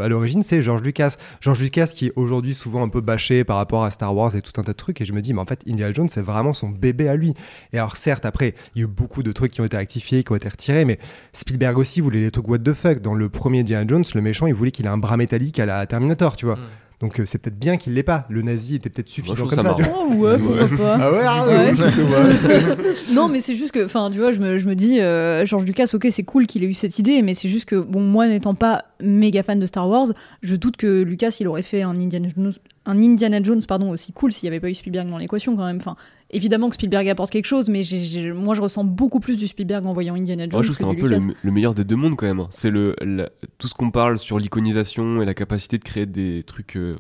[0.02, 1.16] à l'origine, c'est George Lucas.
[1.42, 4.42] George Lucas qui est aujourd'hui souvent un peu bâché par rapport à Star Wars et
[4.42, 5.02] tout un tas de trucs.
[5.02, 7.34] Et je me dis, mais en fait, Indiana Jones, c'est vraiment son bébé à lui.
[7.74, 10.24] Et alors, certes, après, il y a eu beaucoup de trucs qui ont été rectifiés,
[10.24, 11.00] qui ont été retirés, mais
[11.34, 13.02] Spielberg aussi voulait les trucs what the fuck.
[13.02, 15.66] Dans le premier Indiana Jones, le méchant, il voulait qu'il ait un bras métallique à
[15.66, 16.56] la Terminator, tu vois.
[16.56, 16.68] Mm.
[17.00, 18.26] Donc, euh, c'est peut-être bien qu'il l'ait pas.
[18.28, 19.78] Le nazi était peut-être Moi, suffisant comme ça.
[19.96, 20.98] Oh ouais, pourquoi pas.
[21.00, 21.72] Ah ouais, ah Ouais.
[21.72, 25.46] ouais, non, mais c'est juste que, enfin, tu vois, je me, je me dis, euh,
[25.46, 28.02] George Lucas, ok, c'est cool qu'il ait eu cette idée, mais c'est juste que, bon,
[28.02, 30.08] moi n'étant pas méga fan de Star Wars,
[30.42, 32.54] je doute que Lucas, il aurait fait un Indiana Jones,
[32.88, 35.66] un Indiana Jones pardon, aussi cool s'il n'y avait pas eu Spielberg dans l'équation quand
[35.66, 35.78] même.
[35.78, 35.96] Enfin,
[36.30, 37.84] évidemment que Spielberg apporte quelque chose, mais
[38.34, 40.52] moi, je ressens beaucoup plus du Spielberg en voyant Indiana Jones.
[40.54, 42.46] Moi, je trouve que c'est un peu le, meilleur des deux mondes quand même.
[42.50, 42.96] C'est le,
[43.58, 46.98] tout ce qu'on parle sur l'iconisation et la capacité de créer des trucs euh,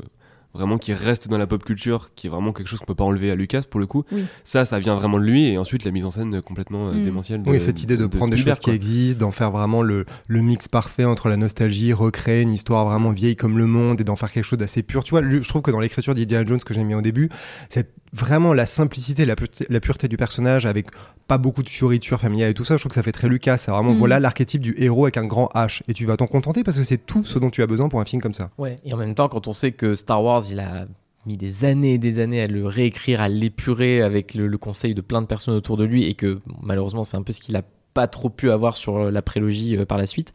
[0.53, 3.03] vraiment qui restent dans la pop culture, qui est vraiment quelque chose qu'on peut pas
[3.03, 4.03] enlever à Lucas pour le coup.
[4.11, 4.25] Oui.
[4.43, 5.45] Ça, ça vient vraiment de lui.
[5.45, 7.03] Et ensuite, la mise en scène complètement euh, Mm.
[7.03, 7.43] démentielle.
[7.43, 10.41] De, Oui, cette idée de, prendre des choses qui existent, d'en faire vraiment le, le
[10.41, 14.15] mix parfait entre la nostalgie, recréer une histoire vraiment vieille comme le monde et d'en
[14.15, 15.03] faire quelque chose d'assez pur.
[15.03, 17.29] Tu vois, je trouve que dans l'écriture d'Indiana Jones que j'ai mis au début,
[17.69, 20.87] c'est vraiment la simplicité, la pureté, la pureté du personnage avec
[21.27, 22.77] pas beaucoup de fioritures familiales et tout ça.
[22.77, 23.57] Je trouve que ça fait très Lucas.
[23.57, 23.97] C'est vraiment, Mm.
[23.97, 25.81] voilà l'archétype du héros avec un grand H.
[25.87, 27.99] Et tu vas t'en contenter parce que c'est tout ce dont tu as besoin pour
[27.99, 28.49] un film comme ça.
[28.57, 30.87] Ouais, et en même temps, quand on sait que Star Wars, il a
[31.25, 34.93] mis des années et des années à le réécrire, à l'épurer avec le, le conseil
[34.95, 37.55] de plein de personnes autour de lui, et que malheureusement, c'est un peu ce qu'il
[37.57, 40.33] a pas trop pu avoir sur euh, la prélogie euh, par la suite.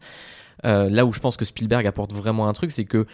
[0.65, 3.05] Euh, là où je pense que Spielberg apporte vraiment un truc, c'est que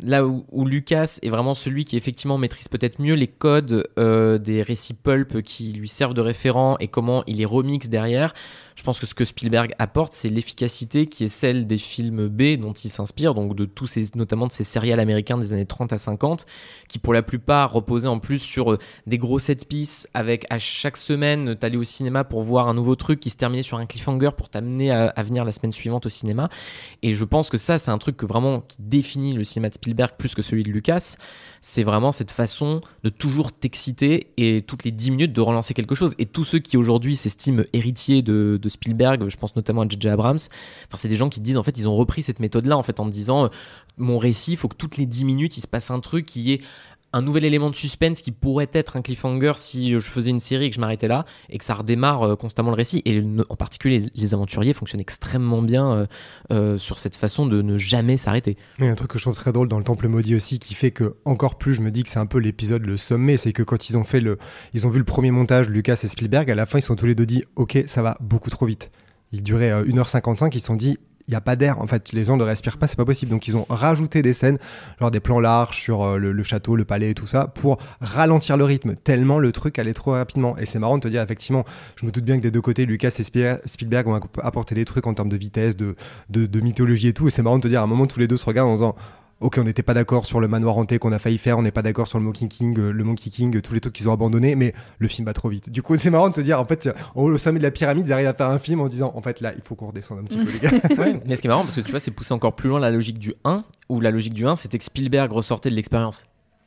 [0.00, 4.62] là où, Lucas est vraiment celui qui effectivement maîtrise peut-être mieux les codes euh, des
[4.62, 8.34] récits pulp qui lui servent de référent et comment il les remixe derrière,
[8.74, 12.56] je pense que ce que Spielberg apporte, c'est l'efficacité qui est celle des films B
[12.56, 15.92] dont il s'inspire, donc de tous ces, notamment de ces serials américains des années 30
[15.92, 16.46] à 50,
[16.88, 20.58] qui pour la plupart reposaient en plus sur euh, des gros set pieces avec à
[20.58, 23.86] chaque semaine, t'allais au cinéma pour voir un nouveau truc qui se terminait sur un
[23.86, 26.48] cliffhanger pour t'amener à, à venir la semaine suivante au cinéma.
[27.02, 29.74] Et je pense que ça, c'est un truc que vraiment qui définit le cinéma de
[29.74, 31.16] Spielberg plus que celui de Lucas,
[31.60, 35.94] c'est vraiment cette façon de toujours t'exciter et toutes les 10 minutes de relancer quelque
[35.94, 36.14] chose.
[36.18, 40.08] Et tous ceux qui aujourd'hui s'estiment héritiers de, de Spielberg, je pense notamment à J.J.
[40.08, 42.82] Abrams, enfin, c'est des gens qui disent en fait, ils ont repris cette méthode-là en
[42.82, 43.48] fait en disant, euh,
[43.98, 46.52] mon récit, il faut que toutes les 10 minutes, il se passe un truc qui
[46.52, 46.62] est
[47.14, 50.66] un nouvel élément de suspense qui pourrait être un cliffhanger si je faisais une série
[50.66, 53.02] et que je m'arrêtais là et que ça redémarre euh, constamment le récit.
[53.04, 56.06] Et en particulier, les, aventuriers fonctionnent extrêmement bien euh,
[56.50, 58.56] euh, sur cette façon de ne jamais s'arrêter.
[58.78, 60.58] Il y a un truc que je trouve très drôle dans le Temple maudit aussi
[60.58, 63.36] qui fait que encore plus je me dis que c'est un peu l'épisode le sommet,
[63.36, 64.38] c'est que quand ils ont fait le,
[64.72, 67.06] ils ont vu le premier montage, Lucas et Spielberg, à la fin ils sont tous
[67.06, 68.90] les deux dit, ok, ça va beaucoup trop vite.
[69.30, 71.80] Il durait 1h55, ils se sont dit, il n'y a pas d'air.
[71.80, 73.30] En fait, les gens ne respirent pas, c'est pas possible.
[73.30, 74.58] Donc, ils ont rajouté des scènes,
[75.00, 78.56] genre des plans larges sur euh, le, château, le palais et tout ça, pour ralentir
[78.56, 80.56] le rythme, tellement le truc allait trop rapidement.
[80.58, 81.64] Et c'est marrant de te dire, effectivement,
[81.96, 83.22] je me doute bien que des deux côtés, Lucas et
[83.66, 85.96] Spielberg ont apporté des trucs en termes de vitesse, de,
[86.30, 87.26] de, de mythologie et tout.
[87.26, 88.74] Et c'est marrant de te dire, à un moment, tous les deux se regardent en
[88.74, 88.96] disant,
[89.44, 91.70] ok, on n'était pas d'accord sur le manoir hanté qu'on a failli faire, on n'est
[91.70, 94.12] pas d'accord sur le Monkey King, euh, le Monkey King, tous les trucs qu'ils ont
[94.12, 95.68] abandonnés, mais le film va trop vite.
[95.68, 98.12] Du coup, c'est marrant de se dire, en fait, au sommet de la pyramide, ils
[98.14, 100.24] arrivent à faire un film en disant, en fait, là, il faut qu'on redescende un
[100.24, 100.70] petit peu, les gars.
[101.26, 102.90] mais ce qui est marrant, parce que tu vois, c'est pousser encore plus loin la
[102.90, 106.24] logique du 1, où la logique du 1, c'était que Spielberg ressortait de l'expérience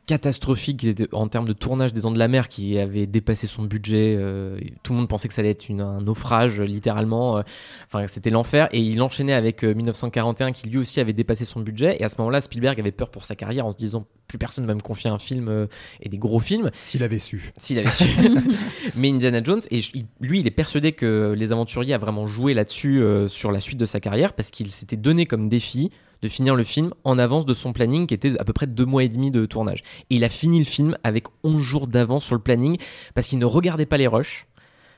[0.08, 4.16] catastrophique en termes de tournage des Dents de la Mer qui avait dépassé son budget.
[4.18, 7.38] Euh, tout le monde pensait que ça allait être un naufrage, littéralement.
[7.38, 7.42] Euh,
[7.88, 8.70] enfin, c'était l'enfer.
[8.72, 11.98] Et il enchaînait avec 1941 euh, qui lui aussi avait dépassé son budget.
[12.00, 14.64] Et à ce moment-là, Spielberg avait peur pour sa carrière en se disant plus personne
[14.64, 15.68] ne va me confier un film
[16.02, 16.72] et des gros films.
[16.82, 17.52] S'il avait su.
[17.58, 18.10] S'il avait su.
[18.96, 19.82] Mais Indiana Jones, et
[20.20, 23.86] lui, il est persuadé que Les Aventuriers a vraiment joué là-dessus sur la suite de
[23.86, 27.54] sa carrière parce qu'il s'était donné comme défi de finir le film en avance de
[27.54, 29.82] son planning qui était à peu près deux mois et demi de tournage.
[30.10, 32.78] Et il a fini le film avec 11 jours d'avance sur le planning
[33.14, 34.48] parce qu'il ne regardait pas les rushs.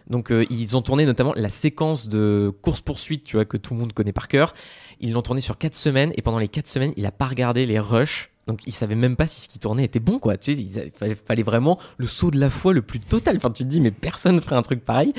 [0.10, 3.80] Donc euh, ils ont tourné notamment la séquence de course-poursuite, tu vois, que tout le
[3.80, 4.54] monde connaît par cœur.
[5.00, 7.66] Ils l'ont tourné sur 4 semaines et pendant les 4 semaines, il n'a pas regardé
[7.66, 8.32] les rushs.
[8.48, 10.36] Donc il savait même pas si ce qui tournait était bon, quoi.
[10.36, 13.38] Tu sais, il fallait, vraiment le saut de la foi le plus total.
[13.38, 15.14] Enfin, tu te dis, mais personne ne ferait un truc pareil.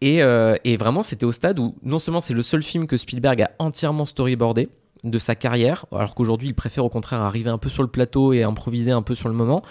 [0.00, 2.96] Et, euh, et vraiment, c'était au stade où non seulement c'est le seul film que
[2.96, 4.70] Spielberg a entièrement storyboardé,
[5.04, 8.32] de sa carrière, alors qu'aujourd'hui il préfère au contraire arriver un peu sur le plateau
[8.32, 9.62] et improviser un peu sur le moment.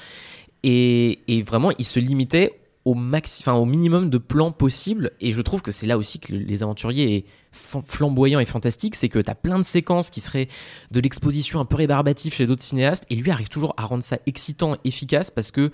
[0.63, 5.11] Et, vraiment, il se limitait au, maxi, au minimum de plans possibles.
[5.19, 8.95] Et je trouve que c'est là aussi que Les Aventuriers est flamboyant et fantastique.
[8.95, 10.47] C'est que tu as plein de séquences qui seraient
[10.91, 13.05] de l'exposition un peu rébarbative chez d'autres cinéastes.
[13.09, 15.71] Et lui arrive toujours à rendre ça excitant, efficace, parce que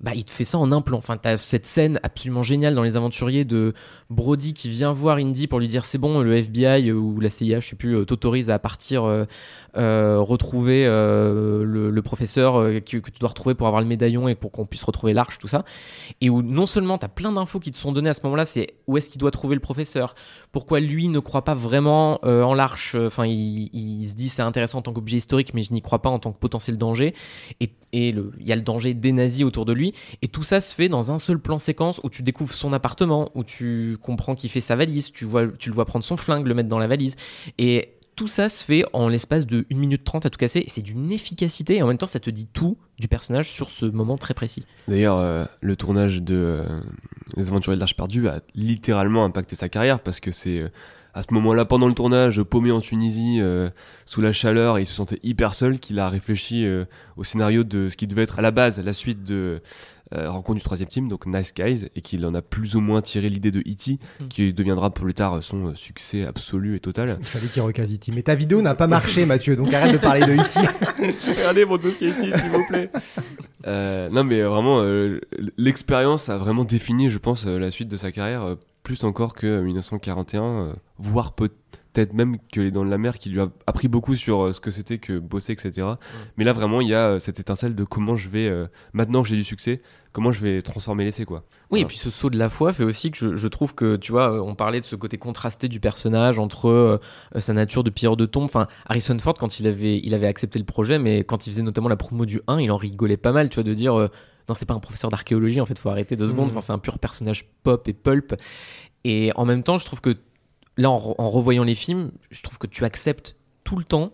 [0.00, 0.98] bah, il te fait ça en un plan.
[0.98, 3.72] Enfin, t'as cette scène absolument géniale dans Les Aventuriers de
[4.10, 7.60] Brody qui vient voir Indy pour lui dire c'est bon, le FBI ou la CIA,
[7.60, 9.24] je sais plus, euh, t'autorise à partir euh,
[9.76, 14.66] euh, retrouver le, professeur que, tu dois retrouver pour avoir le médaillon et pour qu'on
[14.66, 15.64] puisse retrouver l'arche, tout ça.
[16.20, 18.74] Et où non seulement t'as plein d'infos qui te sont données à ce moment-là, c'est
[18.86, 20.14] où est-ce qu'il doit trouver le professeur,
[20.52, 22.94] pourquoi lui ne croit pas vraiment en l'arche.
[22.94, 26.10] Enfin, il, se dit c'est intéressant en tant qu'objet historique, mais je n'y crois pas
[26.10, 27.14] en tant que potentiel danger.
[27.60, 30.74] Et il y a le danger des nazis autour de lui et tout ça se
[30.74, 34.50] fait dans un seul plan séquence où tu découvres son appartement, où tu comprends qu'il
[34.50, 37.16] fait sa valise, tu le vois prendre son flingue, le mettre dans la valise.
[37.58, 40.64] Et tout ça se fait en l'espace de 1 minute 30 à tout casser.
[40.68, 43.86] C'est d'une efficacité et en même temps, ça te dit tout du personnage sur ce
[43.86, 44.64] moment très précis.
[44.88, 46.80] D'ailleurs, euh, le tournage de euh,
[47.36, 50.58] Les Aventuriers de l'Arche perdue a littéralement impacté sa carrière parce que c'est.
[50.58, 50.68] Euh,
[51.14, 53.40] à ce moment-là, pendant le tournage, paumé en Tunisie,
[54.04, 56.66] sous la chaleur, il se sentait hyper seul, qu'il a réfléchi
[57.16, 59.62] au scénario de ce qui devait être à la base la suite de
[60.14, 63.00] euh, rencontre du troisième team, donc Nice Guys, et qu'il en a plus ou moins
[63.00, 64.28] tiré l'idée de E.T., mm.
[64.28, 67.16] qui deviendra plus tard son euh, succès absolu et total.
[67.18, 68.12] Il fallait qu'il recase E.T.
[68.12, 70.60] Mais ta vidéo n'a pas marché, Mathieu, donc arrête de parler de E.T.
[71.36, 72.90] Regardez mon dossier E.T., s'il vous plaît.
[73.66, 74.84] Euh, non, mais vraiment,
[75.56, 80.76] l'expérience a vraiment défini, je pense, la suite de sa carrière, plus encore que 1941,
[80.98, 84.42] voire peut-être même que les Dents de la Mer qui lui a appris beaucoup sur
[84.42, 85.88] euh, ce que c'était que bosser, etc.
[86.36, 89.22] Mais là, vraiment, il y a euh, cette étincelle de comment je vais, euh, maintenant
[89.22, 89.80] que j'ai du succès,
[90.12, 91.44] comment je vais transformer l'essai, quoi.
[91.70, 94.12] Oui, et puis ce saut de la foi fait aussi que je, trouve que, tu
[94.12, 97.00] vois, on parlait de ce côté contrasté du personnage entre
[97.38, 98.44] sa nature de pire de tombe.
[98.44, 101.62] Enfin, Harrison Ford, quand il avait, il avait accepté le projet, mais quand il faisait
[101.62, 104.10] notamment la promo du 1, il en rigolait pas mal, tu vois, de dire.
[104.48, 106.48] Non, c'est pas un professeur d'archéologie, en fait, faut arrêter deux secondes.
[106.48, 106.56] Mmh.
[106.56, 108.34] Enfin, c'est un pur personnage pop et pulp.
[109.04, 110.16] Et en même temps, je trouve que
[110.76, 114.12] là, en, revoyant les films, je trouve que tu acceptes tout le temps,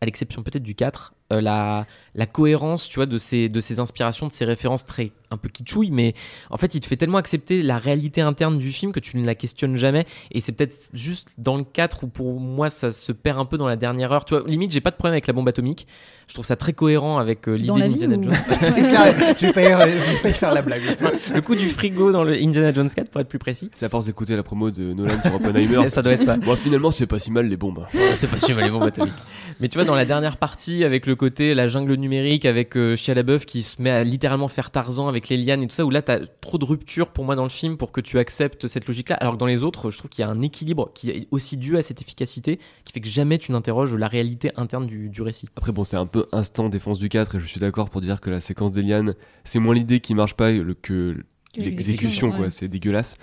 [0.00, 3.80] à l'exception peut-être du 4, euh, la, la cohérence, tu vois, de ces, de ces
[3.80, 6.14] inspirations, de ces références très un peu kitschouilles, mais
[6.50, 9.26] en fait, il te fait tellement accepter la réalité interne du film que tu ne
[9.26, 10.06] la questionnes jamais.
[10.30, 13.58] Et c'est peut-être juste dans le 4 où pour moi ça se perd un peu
[13.58, 14.24] dans la dernière heure.
[14.24, 15.86] Tu vois, limite, j'ai pas de problème avec la bombe atomique.
[16.28, 18.34] Je trouve ça très cohérent avec euh, l'idée d'Indiana Jones.
[18.66, 20.82] c'est clair, j'ai failli, faire la blague.
[21.34, 23.70] le coup du frigo dans le Indiana Jones 4, pour être plus précis.
[23.74, 25.88] C'est à force d'écouter la promo de Nolan sur Oppenheimer.
[25.88, 26.36] ça doit être ça.
[26.36, 27.86] Bon, finalement, c'est pas si mal les bombes.
[28.14, 29.14] c'est pas si mal les bombes atomiques.
[29.60, 32.96] Mais tu vois, dans la dernière partie, avec le côté la jungle numérique avec euh,
[32.96, 33.14] Shia
[33.46, 36.02] qui se met à littéralement faire Tarzan avec les lianes et tout ça, où là
[36.02, 39.16] t'as trop de rupture pour moi dans le film pour que tu acceptes cette logique-là.
[39.16, 41.56] Alors que dans les autres, je trouve qu'il y a un équilibre qui est aussi
[41.56, 45.48] dû à cette efficacité qui fait que jamais tu n'interroges la réalité interne du, récit.
[45.56, 48.20] Après, bon, c'est un peu instant défense du 4 et je suis d'accord pour dire
[48.20, 50.52] que la séquence des lianes, c'est moins l'idée qui marche pas
[50.82, 51.16] Que
[51.56, 52.50] l'exécution, quoi.
[52.50, 53.16] C'est dégueulasse.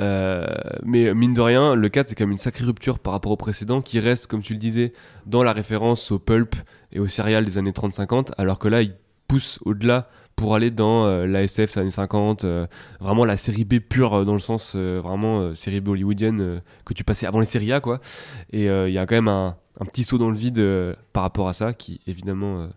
[0.00, 0.46] Euh,
[0.84, 3.36] mais mine de rien, le 4, c'est quand même une sacrée rupture par rapport au
[3.36, 4.92] précédent qui reste, comme tu le disais,
[5.26, 6.56] dans la référence au pulp
[6.92, 8.94] et au céréales des années 30-50, alors que là, il
[9.28, 12.66] pousse au-delà pour aller dans euh, la SF années 50, euh,
[13.00, 17.04] vraiment la série B pure euh, dans le sens vraiment série B hollywoodienne que tu
[17.04, 18.00] passais avant les séries A quoi.
[18.52, 20.62] Et il y a quand même un, un petit saut dans le vide
[21.12, 22.68] par rapport à ça qui évidemment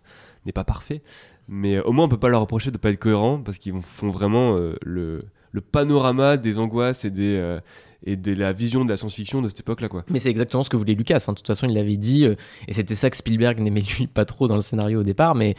[0.47, 1.01] n'est pas parfait,
[1.47, 3.79] mais euh, au moins on peut pas leur reprocher de pas être cohérent parce qu'ils
[3.81, 7.59] font vraiment euh, le, le panorama des angoisses et des euh,
[8.05, 10.05] et de la vision de la science-fiction de cette époque-là quoi.
[10.09, 11.25] Mais c'est exactement ce que voulait Lucas.
[11.27, 11.31] hein.
[11.31, 14.47] De toute façon, il l'avait dit, et c'était ça que Spielberg n'aimait lui pas trop
[14.47, 15.33] dans le scénario au départ.
[15.33, 15.55] Mais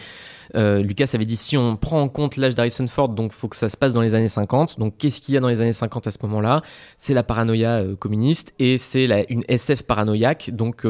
[0.54, 3.68] Lucas avait dit si on prend en compte l'âge d'Harrison Ford, donc faut que ça
[3.68, 4.78] se passe dans les années 50.
[4.78, 6.62] Donc qu'est-ce qu'il y a dans les années 50 à ce moment-là?
[6.96, 10.50] C'est la paranoïa communiste et c'est une SF paranoïaque.
[10.52, 10.86] Donc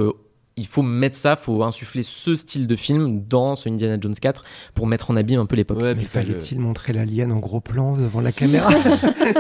[0.59, 4.44] il faut mettre ça, faut insuffler ce style de film dans ce Indiana Jones 4
[4.75, 5.79] pour mettre en abîme un peu l'époque.
[5.79, 8.71] Ouais, Mais le- fallait-il montrer l'alien en gros plan devant la caméra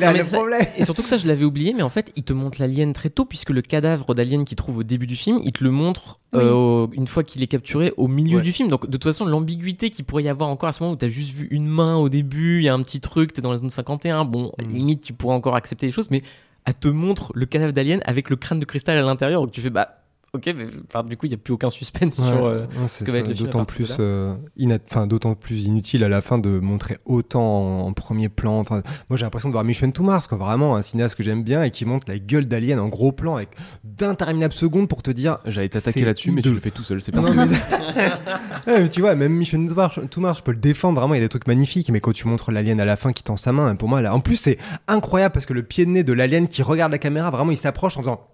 [0.00, 0.66] là non, le ça- problème.
[0.76, 3.10] Et surtout que ça, je l'avais oublié, mais en fait, il te montre l'alien très
[3.10, 6.18] tôt, puisque le cadavre d'alien qu'il trouve au début du film, il te le montre
[6.34, 8.42] euh, une fois qu'il est capturé au milieu Ouais.
[8.42, 8.68] du film.
[8.68, 11.08] Donc, de toute façon, l'ambiguïté qu'il pourrait y avoir encore à ce moment où t'as
[11.08, 13.58] juste vu une main au début, il y a un petit truc, t'es dans la
[13.58, 14.72] zone 51, bon, Mm.
[14.72, 16.22] limite, tu pourrais encore accepter les choses, mais
[16.64, 19.60] elle te montre le cadavre d'alien avec le crâne de cristal à l'intérieur, donc tu
[19.60, 20.01] fais, bah,
[20.34, 22.46] ok, mais enfin, du coup, il n'y a plus aucun suspense Ouais, sur.
[22.46, 24.34] euh, ouais, c'est que va être le film d'autant plus, euh,
[25.06, 28.58] d'autant plus inutile à la fin de montrer autant en, en premier plan.
[28.60, 31.42] Enfin, moi, j'ai l'impression de voir Mission to Mars, quoi, vraiment un cinéaste que j'aime
[31.42, 33.50] bien et qui montre la gueule d'Alien en gros plan avec
[33.84, 35.36] d'interminables secondes pour te dire.
[35.44, 37.44] J'allais t'attaquer là-dessus, mais tu le fais tout seul, c'est pas non, mais...
[38.66, 40.98] Ouais, mais tu vois, même Mission to Mars, to Mars, je peux le défendre.
[40.98, 43.12] Vraiment, il y a des trucs magnifiques, mais quand tu montres l'alien à la fin
[43.12, 44.56] qui tend sa main, pour moi, là, en plus, c'est
[44.88, 47.56] incroyable parce que le pied de nez de l'alien qui regarde la caméra, vraiment, il
[47.58, 48.28] s'approche en faisant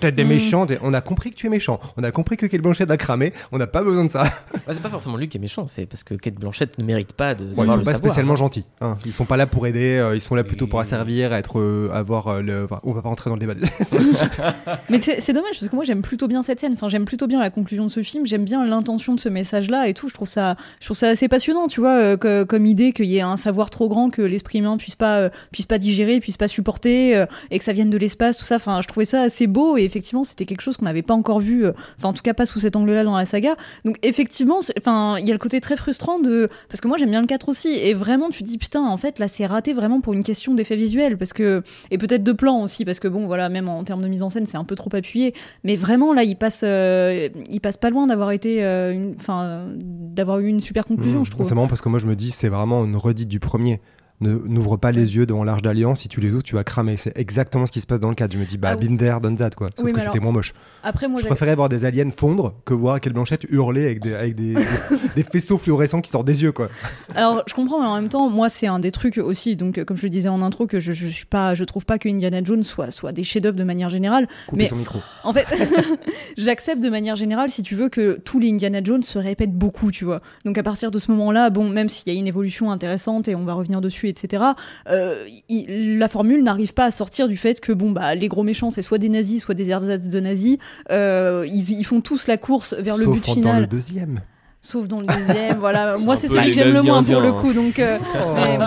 [0.00, 0.66] T'es des méchants.
[0.66, 1.80] des- On a compris que tu es méchant.
[1.96, 3.32] On a compris que Kate Blanchett a cramé.
[3.52, 4.22] On n'a pas besoin de ça.
[4.54, 7.12] ouais, c'est pas forcément lui qui est méchant, c'est parce que Kate Blanchett ne mérite
[7.12, 7.44] pas de.
[7.44, 7.96] Ouais, ils sont le pas savoir.
[7.96, 8.64] spécialement gentils.
[8.80, 8.96] hein.
[9.06, 9.98] Ils sont pas là pour aider.
[9.98, 12.64] euh, ils sont là plutôt pour asservir, être, euh, avoir euh, le.
[12.64, 13.54] enfin, on va pas rentrer dans le débat.
[14.90, 16.72] Mais c'est c'est dommage parce que moi j'aime plutôt bien cette scène.
[16.74, 18.26] Enfin, j'aime plutôt bien la conclusion de ce film.
[18.26, 20.08] J'aime bien l'intention de ce message-là et tout.
[20.08, 23.06] Je trouve ça, je trouve ça assez passionnant, tu vois, euh, que- comme idée qu'il
[23.06, 26.20] y ait un savoir trop grand que l'esprit humain puisse pas, euh, puisse pas digérer,
[26.20, 28.56] puisse pas supporter, euh, et que ça vienne de l'espace, tout ça.
[28.56, 31.38] Enfin, je trouvais ça assez beau et effectivement, c'était quelque chose qu'on n'avait pas encore
[31.40, 31.64] vu.
[31.64, 33.54] euh, Enfin, en tout cas, pas sous cet angle-là dans la saga.
[33.84, 37.10] Donc, effectivement, enfin, il y a le côté très frustrant de, parce que moi j'aime
[37.10, 37.68] bien le 4 aussi.
[37.68, 40.54] Et vraiment, tu te dis putain, en fait, là, c'est raté vraiment pour une question
[40.54, 43.84] d'effet visuel, parce que et peut-être de plan aussi, parce que bon, voilà, même en
[43.84, 45.34] termes de mise en scène, c'est un peu trop appuyé.
[45.64, 49.74] Mais vraiment, là, il passe, euh, il passe pas loin d'avoir été, euh, enfin, euh,
[49.76, 51.24] d'avoir eu une super conclusion, Mmh.
[51.26, 51.46] je trouve.
[51.46, 53.80] C'est marrant parce que moi je me dis c'est vraiment une redite du premier.
[54.20, 56.96] Ne- N'ouvre pas les yeux devant l'Arche d'Alliance, si tu les ouvres, tu vas cramer.
[56.98, 58.34] C'est exactement ce qui se passe dans le cadre.
[58.34, 58.96] Je me dis, bah, Ah oui.
[58.98, 59.70] there, done that, quoi.
[59.74, 60.52] Sauf Oui, que c'était moins moche.
[60.82, 64.14] Après, moi, Je préférais voir des aliens fondre que voir Kate Blanchett hurler avec des,
[64.14, 64.60] avec des, des-
[65.16, 66.68] des faisceaux fluorescents qui sortent des yeux, quoi.
[67.14, 69.56] Alors, je comprends, mais en même temps, moi, c'est un des trucs aussi.
[69.56, 71.98] Donc, comme je le disais en intro, que je, je suis pas, je trouve pas
[71.98, 74.26] que Indiana Jones soit, soit des chefs-d'œuvre de manière générale.
[74.46, 74.98] Couper Mais- son micro.
[75.24, 75.46] En fait,
[76.36, 79.90] j'accepte de manière générale, si tu veux, que tous les Indiana Jones se répètent beaucoup,
[79.90, 80.20] tu vois.
[80.44, 83.34] Donc à partir de ce moment-là, bon, même s'il y a une évolution intéressante et
[83.34, 84.42] on va revenir dessus, etc.,
[84.88, 88.42] euh, il- la formule n'arrive pas à sortir du fait que, bon, bah, les gros
[88.42, 90.58] méchants, c'est soit des nazis, soit des ersatz de nazis.
[90.90, 93.60] Euh, ils, ils font tous la course vers le but dans final.
[93.62, 94.20] le deuxième.
[94.62, 95.96] Sauf dans le deuxième, voilà.
[95.98, 97.40] Moi, c'est celui que j'aime le moins pour le hein.
[97.40, 97.52] coup.
[97.52, 97.98] Donc, euh,
[98.34, 98.58] mais,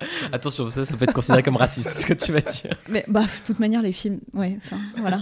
[0.32, 2.70] Attention, ça, ça peut être considéré comme raciste, ce que tu vas dire.
[2.88, 5.20] mais, bah, de toute manière, les films, ouais, enfin, voilà.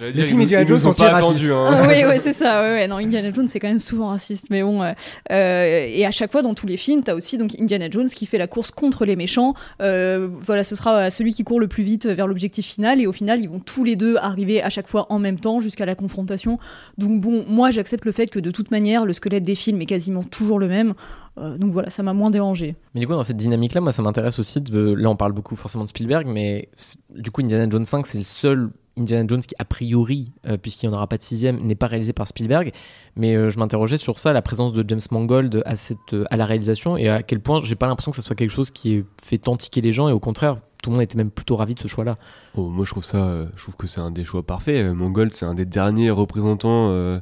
[0.00, 1.24] Les dire, films Indiana Jones ont sont pas racistes.
[1.24, 1.52] attendus.
[1.52, 1.64] Hein.
[1.68, 2.62] Ah, oui, ouais, c'est ça.
[2.62, 2.88] Ouais, ouais.
[2.88, 4.46] Non, Indiana Jones, c'est quand même souvent raciste.
[4.50, 4.92] Mais bon, euh,
[5.30, 8.26] euh, et à chaque fois, dans tous les films, t'as aussi donc Indiana Jones qui
[8.26, 9.54] fait la course contre les méchants.
[9.80, 13.00] Euh, voilà, ce sera celui qui court le plus vite vers l'objectif final.
[13.00, 15.60] Et au final, ils vont tous les deux arriver à chaque fois en même temps
[15.60, 16.58] jusqu'à la confrontation.
[16.98, 19.86] Donc bon, moi, j'accepte le fait que de toute manière, le squelette des films est
[19.86, 20.94] quasiment toujours le même.
[21.38, 22.76] Euh, donc voilà, ça m'a moins dérangé.
[22.94, 24.60] Mais du coup, dans cette dynamique-là, moi, ça m'intéresse aussi.
[24.60, 24.92] De...
[24.92, 26.68] Là, on parle beaucoup forcément de Spielberg, mais
[27.10, 30.88] du coup, Indiana Jones 5, c'est le seul Indiana Jones qui, a priori, euh, puisqu'il
[30.88, 32.72] n'y en aura pas de sixième, n'est pas réalisé par Spielberg.
[33.16, 36.36] Mais euh, je m'interrogeais sur ça, la présence de James Mangold à, cette, euh, à
[36.36, 38.94] la réalisation, et à quel point j'ai pas l'impression que ça soit quelque chose qui
[38.94, 41.74] ait fait tantiquer les gens, et au contraire, tout le monde était même plutôt ravi
[41.74, 42.16] de ce choix-là.
[42.56, 44.92] Oh, moi, je trouve ça, je trouve que c'est un des choix parfaits.
[44.92, 47.20] Mangold, c'est un des derniers représentants euh,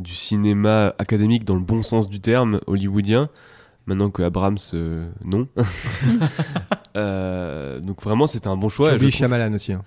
[0.00, 3.28] du cinéma académique dans le bon sens du terme, hollywoodien.
[3.86, 5.46] Maintenant que Abrams, euh, non.
[6.96, 8.96] Euh, donc vraiment, c'était un bon choix.
[8.96, 9.72] J'ai Shyamalan aussi.
[9.72, 9.82] hein.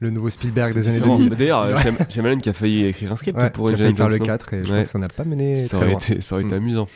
[0.00, 1.16] le nouveau Spielberg des années Différent.
[1.16, 1.30] 2000.
[1.30, 1.92] Bah, D'ailleurs, Ouais.
[2.08, 4.24] Shyamalan qui a failli écrire un script Ouais, pour qui a failli faire le non
[4.24, 5.98] 4 et je crois que ça n'a pas mené Ça très aurait loin.
[6.00, 6.58] été, ça aurait été Mm.
[6.58, 6.88] amusant.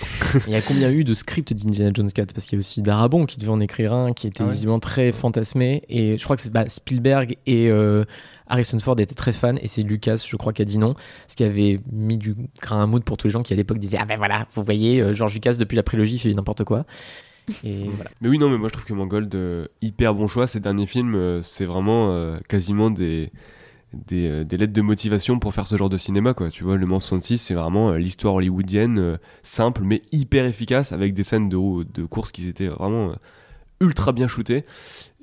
[0.47, 2.81] Il y a combien eu de scripts d'Indiana Jones 4 Parce qu'il y a aussi
[2.81, 4.53] Darabon qui devait en écrire un, qui était Ah ouais.
[4.53, 5.83] visiblement très fantasmé.
[5.91, 8.05] Et je crois que c'est bah, Spielberg et euh,
[8.49, 9.57] Harrison Ford étaient très fans.
[9.61, 10.95] Et c'est Lucas, je crois, qui a dit non.
[11.27, 13.79] Ce qui avait mis du grain à moudre pour tous les gens qui à l'époque
[13.79, 16.85] disaient Ah ben voilà, vous voyez, euh, George Lucas depuis la prélogie fait n'importe quoi.
[17.65, 18.11] Et voilà.
[18.21, 20.47] Mais oui, non, mais moi je trouve que Mangold, euh, hyper bon choix.
[20.47, 23.31] Ces derniers films, euh, c'est vraiment euh, quasiment des,
[23.93, 26.51] des, des lettres de motivation pour faire ce genre de cinéma, quoi.
[26.51, 31.23] Tu vois, Le Mans 66, c'est vraiment l'histoire hollywoodienne, simple, mais hyper efficace, avec des
[31.23, 33.13] scènes de, de course qui étaient vraiment
[33.81, 34.65] ultra bien shootées.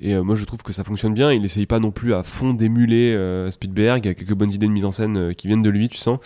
[0.00, 1.32] Et euh, moi je trouve que ça fonctionne bien.
[1.32, 4.04] Il essaye pas non plus à fond d'émuler euh, Spielberg.
[4.04, 5.88] Il y a quelques bonnes idées de mise en scène euh, qui viennent de lui,
[5.88, 6.18] tu sens.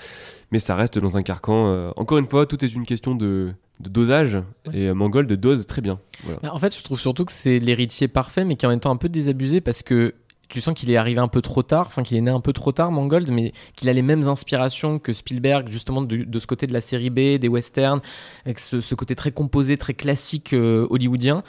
[0.53, 1.93] Mais ça reste dans un carcan.
[1.97, 4.37] encore une fois, tout est une question de, de dosage.
[4.73, 6.01] Et Mangold dose très bien.
[6.25, 6.41] Voilà.
[6.43, 8.81] Bah, En fait, je trouve surtout que c'est l'héritier parfait, mais qui est en même
[8.81, 10.13] temps un peu désabusé parce que
[10.51, 12.53] tu sens qu'il est arrivé un peu trop tard, enfin qu'il est né un peu
[12.53, 16.47] trop tard, Mangold, mais qu'il a les mêmes inspirations que Spielberg, justement de, de ce
[16.47, 18.01] côté de la série B, des westerns,
[18.45, 21.43] avec ce, ce côté très composé, très classique euh, hollywoodien,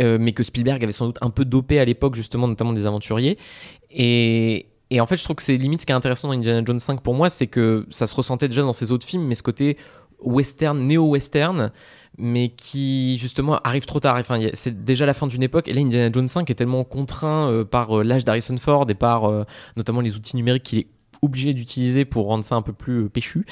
[0.00, 2.86] euh, mais que Spielberg avait sans doute un peu dopé à l'époque, justement, notamment des
[2.86, 3.38] aventuriers.
[3.90, 6.62] Et, et en fait, je trouve que c'est limite ce qui est intéressant dans Indiana
[6.64, 9.34] Jones 5 pour moi, c'est que ça se ressentait déjà dans ses autres films, mais
[9.34, 9.76] ce côté
[10.20, 11.72] western, néo-western,
[12.16, 14.16] mais qui justement arrive trop tard.
[14.18, 17.50] Enfin, c'est déjà la fin d'une époque, et là, Indiana Jones 5 est tellement contraint
[17.50, 19.30] euh, par euh, l'âge d'Harrison Ford et par
[19.76, 20.86] notamment les outils numériques qu'il est
[21.22, 23.46] obligé d'utiliser pour rendre ça un peu plus euh, péchu,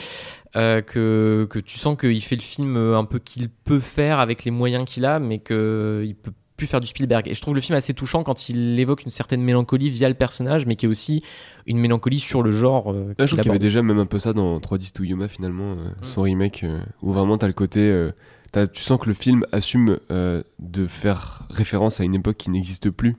[0.56, 4.18] euh, que, que tu sens qu'il fait le film euh, un peu qu'il peut faire
[4.18, 7.26] avec les moyens qu'il a, mais qu'il peut plus faire du Spielberg.
[7.28, 10.14] Et je trouve le film assez touchant quand il évoque une certaine mélancolie via le
[10.14, 11.22] personnage, mais qui est aussi
[11.66, 12.92] une mélancolie sur le genre.
[12.92, 15.04] euh, Ouais, je trouve qu'il y avait déjà même un peu ça dans 310 to
[15.04, 17.80] Yuma finalement, euh, son remake, euh, où vraiment t'as le côté.
[17.80, 18.10] euh,
[18.52, 22.50] t'as- tu sens que le film assume euh, de faire référence à une époque qui
[22.50, 23.16] n'existe plus.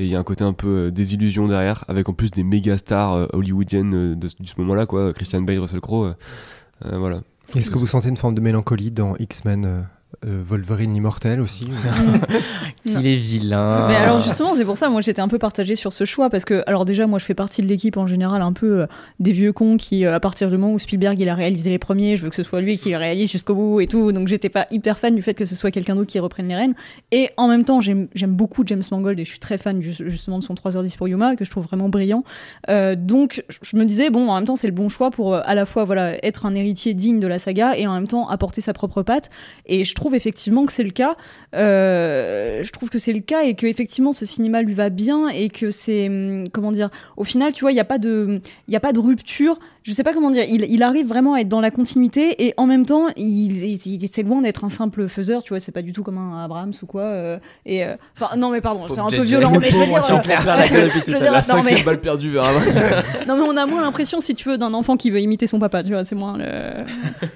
[0.00, 2.44] Et il y a un côté un peu euh, désillusion derrière, avec en plus des
[2.44, 5.12] méga stars euh, hollywoodiennes euh, de, ce- de ce moment-là, quoi.
[5.12, 6.14] Christian Bale, Russell Crowe.
[6.84, 7.22] voilà.
[7.56, 9.86] Est-ce que vous sentez une forme de mélancolie dans X-Men
[10.24, 11.68] euh, Wolverine immortel aussi
[12.84, 13.86] Qu'il est vilain.
[13.88, 16.44] Mais alors justement, c'est pour ça, moi j'étais un peu partagée sur ce choix parce
[16.44, 18.86] que, alors déjà, moi je fais partie de l'équipe en général un peu euh,
[19.20, 21.78] des vieux cons qui, euh, à partir du moment où Spielberg il a réalisé les
[21.78, 24.28] premiers, je veux que ce soit lui qui les réalise jusqu'au bout et tout, donc
[24.28, 26.74] j'étais pas hyper fan du fait que ce soit quelqu'un d'autre qui reprenne les rênes.
[27.12, 30.38] Et en même temps, j'aime beaucoup James Mangold et je suis très fan ju- justement
[30.38, 32.24] de son 3h10 pour Yuma que je trouve vraiment brillant.
[32.70, 35.34] Euh, donc je- je me disais, bon, en même temps, c'est le bon choix pour
[35.34, 38.08] euh, à la fois voilà être un héritier digne de la saga et en même
[38.08, 39.30] temps apporter sa propre patte.
[39.66, 41.16] Et je trouve effectivement que c'est le cas.
[41.54, 45.28] Euh, je trouve que c'est le cas et que effectivement ce cinéma lui va bien
[45.28, 46.88] et que c'est hum, comment dire.
[47.16, 49.58] Au final, tu vois, il y a pas de, il a pas de rupture.
[49.82, 50.44] Je sais pas comment dire.
[50.48, 54.08] Il, il arrive vraiment à être dans la continuité et en même temps, il, il-
[54.12, 55.42] c'est loin d'être un simple faiseur.
[55.42, 57.02] Tu vois, c'est pas du tout comme un Abrams ou quoi.
[57.02, 60.02] euh, et euh, enfin, non, mais pardon, c'est un peu violent, mais je veux dire.
[61.06, 61.42] Je la
[63.26, 65.58] non mais on a moins l'impression si tu veux d'un enfant qui veut imiter son
[65.58, 66.84] papa tu vois c'est moins le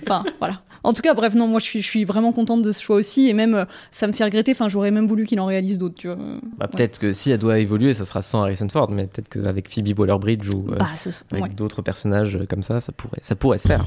[0.07, 2.73] enfin voilà en tout cas bref non moi je suis je suis vraiment contente de
[2.73, 5.39] ce choix aussi et même euh, ça me fait regretter enfin j'aurais même voulu qu'il
[5.41, 6.17] en réalise d'autres tu vois
[6.59, 9.69] Bah, peut-être que si elle doit évoluer, ça sera sans Harrison Ford, mais peut-être qu'avec
[9.73, 11.49] Phoebe Waller-Bridge ou euh, bah ce- avec ouais.
[11.51, 13.85] d'autres personnages euh, comme ça, ça pourrait, ça pourrait se faire.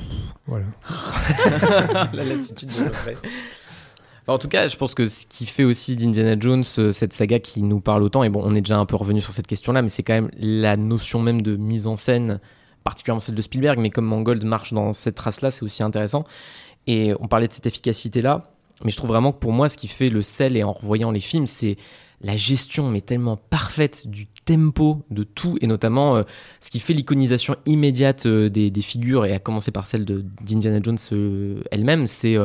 [0.47, 0.65] Voilà.
[2.13, 3.10] La lassitude de l'offre.
[4.27, 7.13] Enfin, en tout cas, je pense que ce qui fait aussi d'Indiana Jones euh, cette
[7.13, 9.47] saga qui nous parle autant, et bon, on est déjà un peu revenu sur cette
[9.47, 12.39] question-là, mais c'est quand même la notion même de mise en scène,
[12.84, 16.23] particulièrement celle de Spielberg, mais comme Mangold marche dans cette trace-là, c'est aussi intéressant.
[16.87, 18.43] Et on parlait de cette efficacité-là,
[18.83, 21.11] mais je trouve vraiment que pour moi, ce qui fait le sel, et en revoyant
[21.11, 21.77] les films, c'est
[22.21, 26.23] la gestion, mais tellement parfaite du tempo de tout, et notamment euh,
[26.62, 30.97] ce qui fait l'iconisation immédiate euh, des, figures, et à commencer par celle d'Indiana Jones
[31.12, 32.38] euh, elle-même, c'est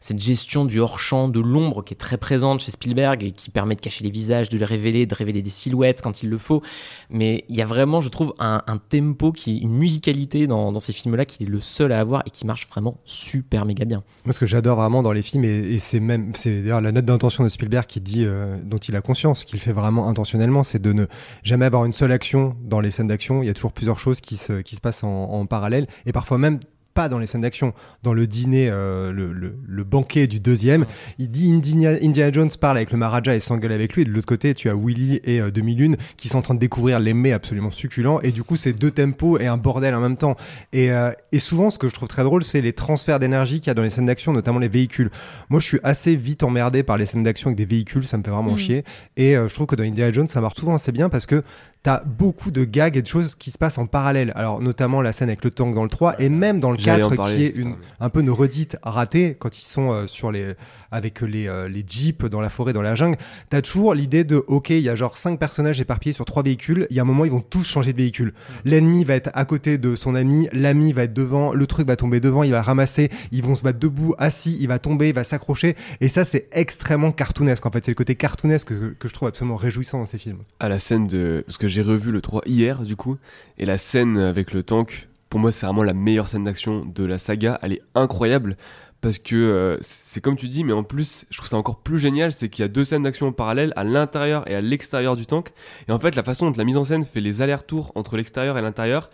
[0.00, 3.76] cette gestion du hors-champ, de l'ombre qui est très présente chez Spielberg et qui permet
[3.76, 6.62] de cacher les visages, de les révéler, de révéler des silhouettes quand il le faut.
[7.08, 11.24] Mais il y a vraiment, je trouve, un, tempo, qui, une musicalité dans, ces films-là
[11.24, 14.02] qui est le seul à avoir et qui marche vraiment super méga bien.
[14.24, 17.04] Moi, ce que j'adore vraiment dans les films, et, c'est même, c'est d'ailleurs la note
[17.04, 18.26] d'intention de Spielberg qui dit,
[18.64, 21.06] dont il a conscience, qu'il fait vraiment intentionnellement, c'est de ne
[21.44, 23.42] jamais avoir une seule action dans les scènes d'action.
[23.42, 26.12] Il y a toujours plusieurs choses qui se, qui se passent en, en parallèle, et
[26.12, 26.58] parfois même
[26.94, 27.74] pas dans les scènes d'action.
[28.02, 30.86] Dans le dîner, euh, le, le- le banquet du deuxième,
[31.18, 34.10] il dit Indiana, Indiana Jones parle avec le Maharaja et s'engueule avec lui, et de
[34.10, 37.12] l'autre côté, tu as Willy et euh, 2001 qui sont en train de découvrir les
[37.14, 40.36] mets absolument succulents, et du coup, c'est deux tempos et un bordel en même temps.
[40.72, 43.68] Et, euh, et souvent, ce que je trouve très drôle, c'est les transferts d'énergie qu'il
[43.68, 45.10] y a dans les scènes d'action, notamment les véhicules.
[45.50, 48.22] Moi, je suis assez vite emmerdé par les scènes d'action avec des véhicules, ça me
[48.22, 48.56] fait vraiment Mhm.
[48.58, 48.84] chier.
[49.16, 51.42] Et je trouve que dans Indiana Jones, ça marche souvent assez bien parce que
[51.84, 54.32] t'as beaucoup de gags et de choses qui se passent en parallèle.
[54.34, 57.02] Alors, notamment la scène avec le tank dans le 3 et même dans le J'allais
[57.02, 59.64] 4 en parler, qui est putain, une, mais- un peu une redite ratée quand ils
[59.66, 60.54] sont euh, sur les,
[60.90, 63.18] avec les, euh, les jeeps dans la forêt, dans la jungle.
[63.50, 66.86] T'as toujours l'idée de, ok, il y a genre cinq personnages éparpillés sur trois véhicules.
[66.88, 68.32] Il y a un moment, ils vont tous changer de véhicule.
[68.64, 71.96] L'ennemi va être à côté de son ami, l'ami va être devant, le truc va
[71.96, 75.14] tomber devant, il va ramasser, ils vont se battre debout, assis, il va tomber, il
[75.14, 75.76] va s'accrocher.
[76.00, 77.66] Et ça, c'est extrêmement cartoonesque.
[77.66, 80.38] En fait, c'est le côté cartoonesque que, que je trouve absolument réjouissant dans ces films.
[80.60, 81.42] à la scène de.
[81.46, 83.16] Parce que j'ai revu le 3 hier, du coup,
[83.58, 87.04] et la scène avec le tank, pour moi, c'est vraiment la meilleure scène d'action de
[87.04, 87.58] la saga.
[87.62, 88.56] Elle est incroyable.
[89.00, 91.98] Parce que euh, c'est comme tu dis, mais en plus, je trouve ça encore plus
[91.98, 95.16] génial, c'est qu'il y a deux scènes d'action en parallèle, à l'intérieur et à l'extérieur
[95.16, 95.52] du tank.
[95.88, 98.56] Et en fait, la façon dont la mise en scène fait les allers-retours entre l'extérieur
[98.56, 99.08] et l'intérieur,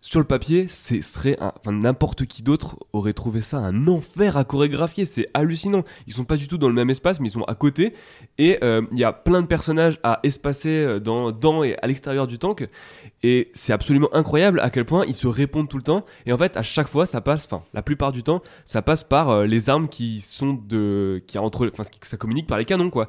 [0.00, 4.44] sur le papier, c'est serait enfin n'importe qui d'autre aurait trouvé ça un enfer à
[4.44, 5.04] chorégraphier.
[5.04, 5.82] C'est hallucinant.
[6.06, 7.94] Ils sont pas du tout dans le même espace, mais ils sont à côté.
[8.38, 11.88] Et euh, il y a plein de personnages à espacer euh, dans, dans et à
[11.88, 12.68] l'extérieur du tank.
[13.24, 16.04] Et c'est absolument incroyable à quel point ils se répondent tout le temps.
[16.26, 19.02] Et en fait, à chaque fois, ça passe, enfin, la plupart du temps, ça passe
[19.02, 22.90] par euh, les armes qui sont de, qui entre, enfin, ça communique par les canons,
[22.90, 23.08] quoi.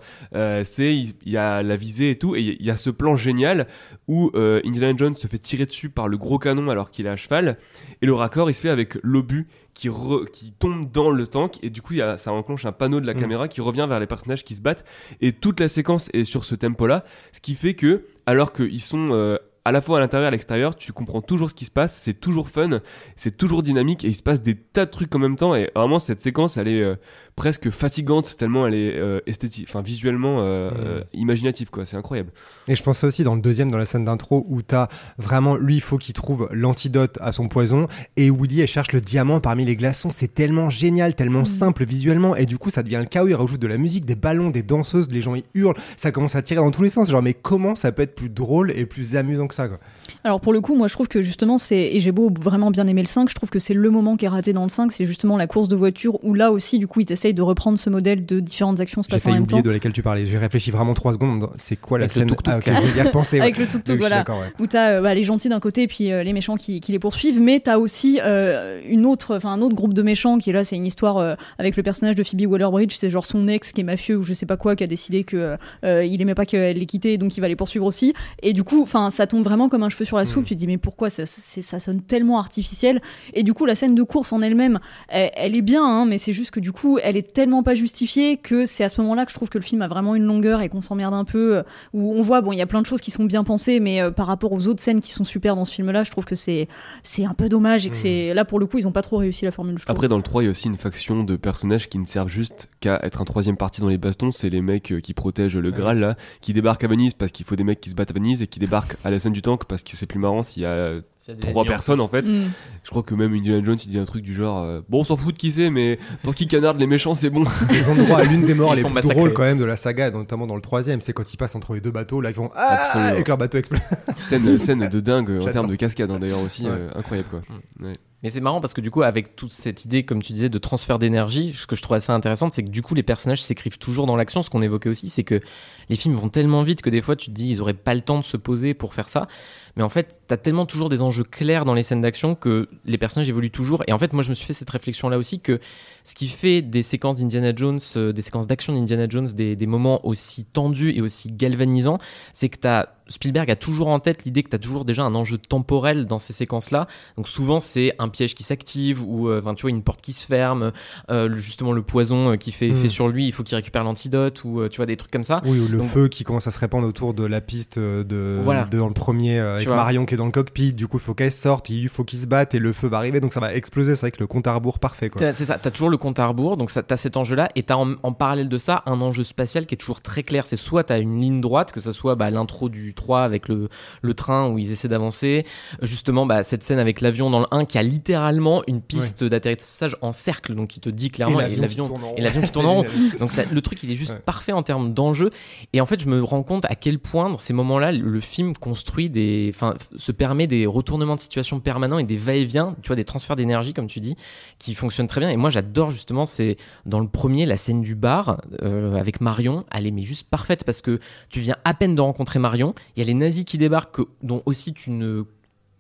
[0.64, 2.36] C'est, il y, a la visée et tout.
[2.36, 3.68] Et il y a ce plan génial
[4.08, 7.58] où Indiana Jones se fait tirer dessus par le gros canon qu'il est à cheval.
[8.02, 11.58] Et le raccord, il se fait avec l'obus qui, re- qui tombe dans le tank.
[11.62, 13.20] Et du coup, il y a, ça enclenche un panneau de la Mm.
[13.20, 14.86] caméra qui revient vers les personnages qui se battent.
[15.20, 17.04] Et toute la séquence est sur ce tempo-là.
[17.34, 20.32] Ce qui fait que, alors qu'ils sont euh, à la fois à l'intérieur et à
[20.32, 21.96] l'extérieur, tu comprends toujours ce qui se passe.
[21.96, 22.80] C'est toujours fun,
[23.16, 25.54] c'est toujours dynamique et il se passe des tas de trucs en même temps.
[25.54, 26.96] Et vraiment, cette séquence, elle est euh,
[27.40, 30.74] presque fatigante tellement elle est euh, esthétique, enfin visuellement euh, Mm.
[30.78, 31.86] euh, imaginative, quoi.
[31.86, 32.32] C'est incroyable.
[32.68, 34.88] Et je pense ça aussi dans le deuxième, dans la scène d'intro, où t'as
[35.18, 37.88] vraiment, lui, il faut qu'il trouve l'antidote à son poison,
[38.18, 40.12] et Woody, elle cherche le diamant parmi les glaçons.
[40.12, 43.28] C'est tellement génial, tellement simple visuellement, et du coup, ça devient le chaos.
[43.28, 46.36] Il rajoute de la musique, des ballons, des danseuses, les gens ils hurlent, ça commence
[46.36, 47.10] à tirer dans tous les sens.
[47.10, 49.80] Genre, mais comment ça peut être plus drôle et plus amusant que ça, quoi
[50.24, 52.88] Alors pour le coup, moi je trouve que justement c'est et j'ai beau vraiment bien
[52.88, 54.92] aimer le 5, je trouve que c'est le moment qui est raté dans le 5,
[54.92, 57.80] c'est justement la course de voiture où là aussi du coup ils essayent de reprendre
[57.80, 60.26] ce modèle de différentes actions se J'ai passant en même de laquelle tu parlais.
[60.26, 61.50] J'ai réfléchi vraiment trois secondes.
[61.56, 62.52] C'est quoi la Avec le scène tuk-tuk.
[62.54, 63.38] Ah, ok, je vais y repenser.
[63.38, 63.42] ouais.
[63.50, 64.18] Avec le tuk tuk suis voilà.
[64.18, 64.52] d'accord, ouais.
[64.60, 66.92] Où t'as euh, bah, les gentils d'un côté et puis euh, les méchants qui, qui
[66.92, 70.50] les poursuivent, mais t'as aussi euh, une autre, enfin un autre groupe de méchants qui
[70.50, 73.48] est là, c'est une histoire euh, avec le personnage de Phoebe Waller-Bridge, c'est genre son
[73.48, 76.22] ex qui est mafieux ou je sais pas quoi, qui a décidé que euh, il
[76.22, 78.14] aimait pas qu'elle l'ait quitté, donc il va les poursuivre aussi.
[78.42, 80.46] Et du coup, enfin ça tombe vraiment comme un sur la soupe.
[80.46, 83.02] Tu te dis mais pourquoi ça, ça sonne tellement artificiel?
[83.34, 86.18] Et du coup, la scène de course en elle-même, elle, elle est bien, hein, mais
[86.18, 89.26] c'est juste que du coup, elle est tellement pas justifiée que c'est à ce moment-là
[89.26, 91.58] que je trouve que le film a vraiment une longueur et qu'on s'emmerde un peu.
[91.58, 93.80] euh, Où on voit, bon, il y a plein de choses qui sont bien pensées,
[93.80, 96.26] mais euh, par rapport aux autres scènes qui sont super dans ce film-là, je trouve
[96.26, 96.68] que c'est
[97.04, 99.18] c'est un peu dommage et que c'est là pour le coup, ils ont pas trop
[99.18, 99.78] réussi la formule.
[99.78, 99.92] Je trouve.
[99.96, 102.28] Après, dans le 3, il y a aussi une faction de personnages qui ne servent
[102.30, 104.32] juste qu'à être un troisième parti dans les bastons.
[104.32, 107.46] C'est les mecs euh, qui protègent le Graal, là, qui débarquent à Venise parce qu'il
[107.46, 109.42] faut des mecs qui se battent à Venise et qui débarquent à la scène du
[109.42, 111.00] tank parce que c'est plus marrant s'il y a
[111.42, 112.24] trois en personnes en fait.
[112.24, 112.50] Mm.
[112.84, 115.04] Je crois que même Indiana Jones il dit un truc du genre euh, Bon, on
[115.04, 117.44] s'en fout de qui c'est, mais tant qu'ils canardent les méchants, c'est bon.
[117.72, 119.16] Ils ont droit à l'une des morts les plus massacrer.
[119.16, 121.02] drôles quand même de la saga, notamment dans le troisième.
[121.02, 123.20] C'est quand ils passent entre les deux bateaux, là, ils vont ah Absolument.
[123.20, 123.82] et que leur bateau explose.
[124.18, 126.72] scène, scène de dingue en termes de cascade, hein, d'ailleurs aussi, Ouais.
[126.72, 127.42] euh, incroyable quoi.
[127.82, 127.94] Ouais.
[128.22, 130.58] Mais c'est marrant parce que du coup, avec toute cette idée, comme tu disais, de
[130.58, 133.78] transfert d'énergie, ce que je trouve assez intéressant, c'est que du coup, les personnages s'écrivent
[133.78, 134.42] toujours dans l'action.
[134.42, 135.40] Ce qu'on évoquait aussi, c'est que
[135.88, 138.02] les films vont tellement vite que des fois, tu te dis, ils auraient pas le
[138.02, 139.30] temps de se poser pour faire ça.
[139.78, 142.98] Mais en fait, t'as tellement toujours des enjeux clairs dans les scènes d'action que les
[142.98, 143.84] personnages évoluent toujours.
[143.88, 145.62] Et en fait, moi, je me suis fait cette réflexion-là aussi que
[146.04, 149.68] ce qui fait des séquences d'Indiana Jones, euh, des séquences d'action d'Indiana Jones, des, des
[149.68, 152.00] moments aussi tendus et aussi galvanisants,
[152.34, 155.16] c'est que t'as Spielberg a toujours en tête l'idée que tu as toujours déjà un
[155.16, 156.88] enjeu temporel dans ces séquences-là.
[157.18, 160.26] Donc souvent c'est un piège qui s'active ou euh, tu vois une porte qui se
[160.26, 160.72] ferme,
[161.10, 162.90] euh, justement le poison euh, qui fait effet Mm.
[162.90, 165.42] sur lui, il faut qu'il récupère l'antidote ou tu vois des trucs comme ça.
[165.46, 168.40] Oui, ou le Donc- feu qui commence à se répandre autour de la piste de,
[168.42, 168.66] Voilà.
[168.66, 169.68] de- dans le premier avec.
[169.68, 170.74] Marion qui est dans le cockpit.
[170.74, 172.98] Du coup, il faut qu'elle sorte, il faut qu'ils se battent et le feu va
[172.98, 173.96] arriver, donc ça va exploser.
[173.96, 175.10] C'est vrai que le compte à rebours parfait.
[175.10, 175.32] Quoi.
[175.32, 177.64] C'est ça, tu as toujours le compte à rebours, donc tu as cet enjeu-là, et
[177.64, 180.46] tu as en, en parallèle de ça un enjeu spatial qui est toujours très clair.
[180.46, 183.48] C'est soit tu as une ligne droite, que ce soit bah, l'intro du 3 avec
[183.48, 183.70] le,
[184.02, 185.46] le train où ils essaient d'avancer,
[185.82, 189.96] justement bah, cette scène avec l'avion dans le 1 qui a littéralement une piste d'atterrissage
[190.02, 192.86] en cercle, donc qui te dit clairement, et l'avion qui tourne en rond.
[193.20, 194.20] Donc le truc il est juste Ouais.
[194.26, 195.30] parfait en termes d'enjeu.
[195.74, 198.56] Et en fait je me rends compte à quel point dans ces moments-là le film
[198.58, 202.96] construit des enfin se permet des retournements de situation permanents et des va-et-vient tu vois
[202.96, 204.16] des transferts d'énergie comme tu dis
[204.58, 205.30] qui fonctionnent très bien.
[205.30, 209.64] Et moi j'adore justement c'est dans le premier la scène du bar euh, avec Marion.
[209.72, 213.04] Elle est mais juste parfaite parce que tu viens à peine de rencontrer Marion il
[213.04, 215.24] y a les nazis qui débarquent que- dont aussi tu ne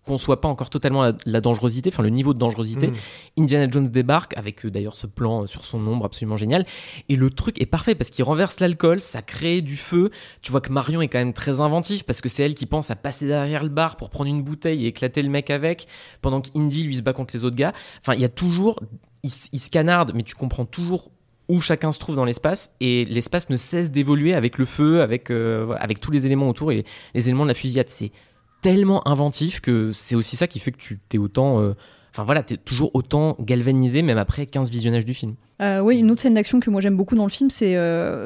[0.05, 2.88] conçoit pas encore totalement la, la dangerosité, enfin le niveau de dangerosité.
[2.88, 2.93] Mm.
[3.39, 6.63] Indiana Jones débarque avec euh, d'ailleurs ce plan euh, sur son ombre absolument génial.
[7.09, 10.09] Et le truc est parfait parce qu'il renverse l'alcool, ça crée du feu.
[10.41, 12.89] Tu vois que Marion est quand même très inventif parce que c'est elle qui pense
[12.89, 15.88] à passer derrière le bar pour prendre une bouteille et éclater le mec avec,
[16.22, 17.74] pendant qu'Indy lui se bat contre les autres gars.
[17.99, 18.80] Enfin, il y a toujours.
[19.24, 21.11] Il, il se canarde, mais tu comprends toujours
[21.49, 25.31] où chacun se trouve dans l'espace et l'espace ne cesse d'évoluer avec le feu, avec,
[25.31, 27.89] euh, avec tous les éléments autour et les, éléments de la fusillade.
[27.89, 28.11] C'est
[28.61, 31.59] tellement inventif que c'est aussi ça qui fait que tu t'es autant.
[31.61, 31.73] euh,
[32.11, 35.35] Enfin voilà, t'es toujours autant galvanisé, même après 15 visionnages du film.
[35.61, 37.75] Euh, oui, une autre scène d'action que moi j'aime beaucoup dans le film, c'est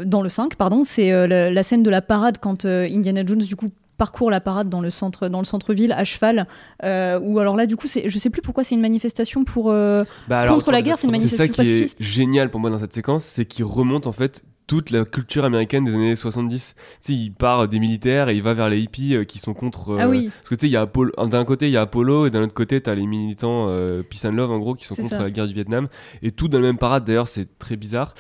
[0.06, 3.58] dans le 5, pardon, c'est la, la scène de la parade quand Indiana Jones du
[3.58, 3.68] coup
[4.04, 6.46] parcourt la parade dans le centre dans le centre-ville à cheval
[6.84, 9.72] euh, ou alors là du coup c'est je sais plus pourquoi c'est une manifestation pour
[9.72, 12.02] euh, Bah alors, contre la guerre c'est une c'est ça manifestation qui pacifiste.
[12.02, 15.46] est génial pour moi dans cette séquence, c'est qu'il remonte en fait toute la culture
[15.46, 16.76] américaine des années 70.
[16.76, 19.54] Tu sais, il part des militaires et il va vers les hippies euh, qui sont
[19.54, 19.92] contre.
[19.92, 20.30] euh, Ah oui.
[20.38, 22.30] Parce que tu sais, il y a Apollo- d'un côté il y a Apollo et
[22.30, 25.10] d'un autre côté t'as les militants euh, Peace and Love en gros qui sont contre
[25.10, 25.20] ça.
[25.20, 25.88] la guerre du Vietnam
[26.22, 27.04] et tout dans la même parade.
[27.06, 28.14] D'ailleurs, c'est très bizarre,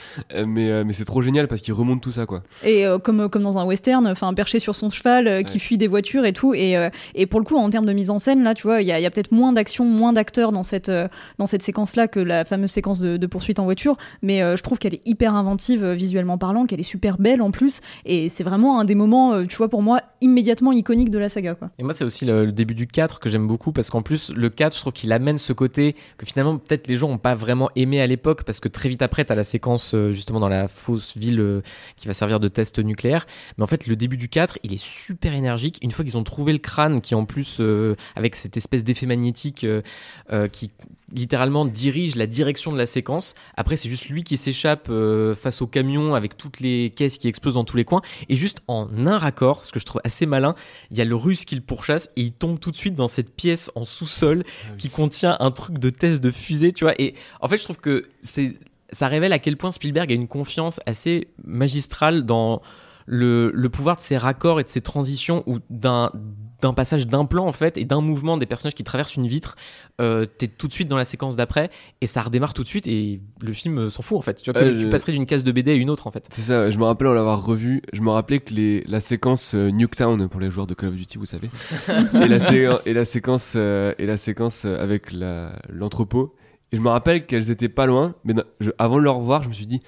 [0.45, 2.43] mais mais c'est trop génial parce qu'il remonte tout ça quoi.
[2.65, 5.59] et comme comme dans un western enfin perché sur son cheval qui Ouais.
[5.59, 6.75] fuit des voitures et tout et
[7.15, 8.91] et pour le coup en termes de mise en scène là tu vois il y
[8.91, 10.91] a, il y a peut-être moins d'action moins d'acteurs dans cette
[11.37, 14.61] dans cette séquence là que la fameuse séquence de, de poursuite en voiture mais je
[14.63, 15.93] trouve qu'elle est hyper inventive euh,
[16.37, 19.55] parlant qu'elle est super belle en plus et c'est vraiment un des moments euh, tu
[19.55, 22.75] vois pour moi immédiatement iconique de la saga quoi Et moi, c'est aussi le, début
[22.75, 25.53] du 4 que j'aime beaucoup parce qu'en plus, le 4, je trouve qu'il amène ce
[25.53, 28.89] côté que finalement, peut-être les gens n'ont pas vraiment aimé à l'époque parce que très
[28.89, 31.61] vite après, tu as la séquence euh, justement dans la fausse ville euh,
[31.97, 33.25] qui va servir de test nucléaire.
[33.57, 35.79] Mais en fait, le début du 4, il est super énergique.
[35.81, 37.61] Une fois qu'ils ont trouvé le crâne qui, en plus,
[38.15, 39.65] avec cette espèce d'effet magnétique
[40.51, 40.71] qui
[41.11, 44.89] littéralement dirige la direction de la séquence, après, c'est juste lui qui s'échappe
[45.35, 48.01] face au camion avec toutes les caisses qui explosent dans tous les coins.
[48.29, 50.55] Et juste en un raccord, ce que je trouve assez malin,
[50.91, 53.07] il y a le russe qui le pourchasse et il tombe tout de suite dans
[53.07, 54.43] cette pièce en sous-sol
[54.77, 56.93] qui contient un truc de test de fusée, tu vois.
[56.99, 58.53] Et en fait, je trouve que c'est
[58.91, 62.61] ça révèle à quel point Spielberg a une confiance assez magistrale dans
[63.05, 66.11] le, le pouvoir de ses raccords et de ses transitions ou d'un
[66.75, 69.57] passage d'un plan en fait et d'un mouvement des personnages qui traversent une vitre
[69.99, 72.87] euh, t'es tout de suite dans la séquence d'après et ça redémarre tout de suite
[72.87, 74.41] et le film euh, s'en fout en fait.
[74.41, 76.25] Tu vois Euh, passerais d'une case de BD à une autre en fait.
[76.31, 79.53] C'est ça, je me rappelle en l'avoir revu, je me rappelais que les, la séquence
[79.55, 81.49] euh, Nuketown pour les joueurs de Call of Duty, vous savez,
[82.23, 85.11] et, la sé- et la séquence, euh, et la séquence euh, avec
[85.69, 86.33] l'entrepôt,
[86.71, 89.49] et je me rappelle qu'elles étaient pas loin, mais je- avant de le revoir, je
[89.49, 89.81] me suis dit,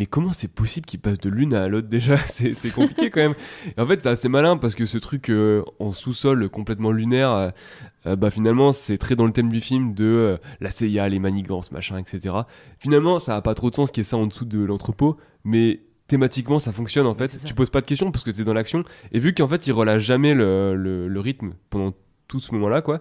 [0.00, 2.16] mais comment c'est possible qu'ils passent de l'une à l'autre déjà?
[2.26, 3.34] C'est c'est compliqué quand même.
[3.76, 7.30] Et en fait, c'est assez malin parce que ce truc euh, en sous-sol complètement lunaire,
[7.32, 7.50] euh,
[8.06, 11.18] euh, bah finalement, c'est très dans le thème du film de euh, la CIA, les
[11.18, 12.34] manigances, machin, etc.
[12.78, 15.18] Finalement, ça a pas trop de sens qu'il y ait ça en dessous de l'entrepôt,
[15.44, 17.44] mais thématiquement, ça fonctionne en fait.
[17.44, 18.82] Tu poses pas de questions parce que t'es dans l'action.
[19.12, 21.92] Et vu qu'en fait, il relâche jamais le, le- le rythme pendant
[22.30, 23.00] tout ce moment-là, quoi,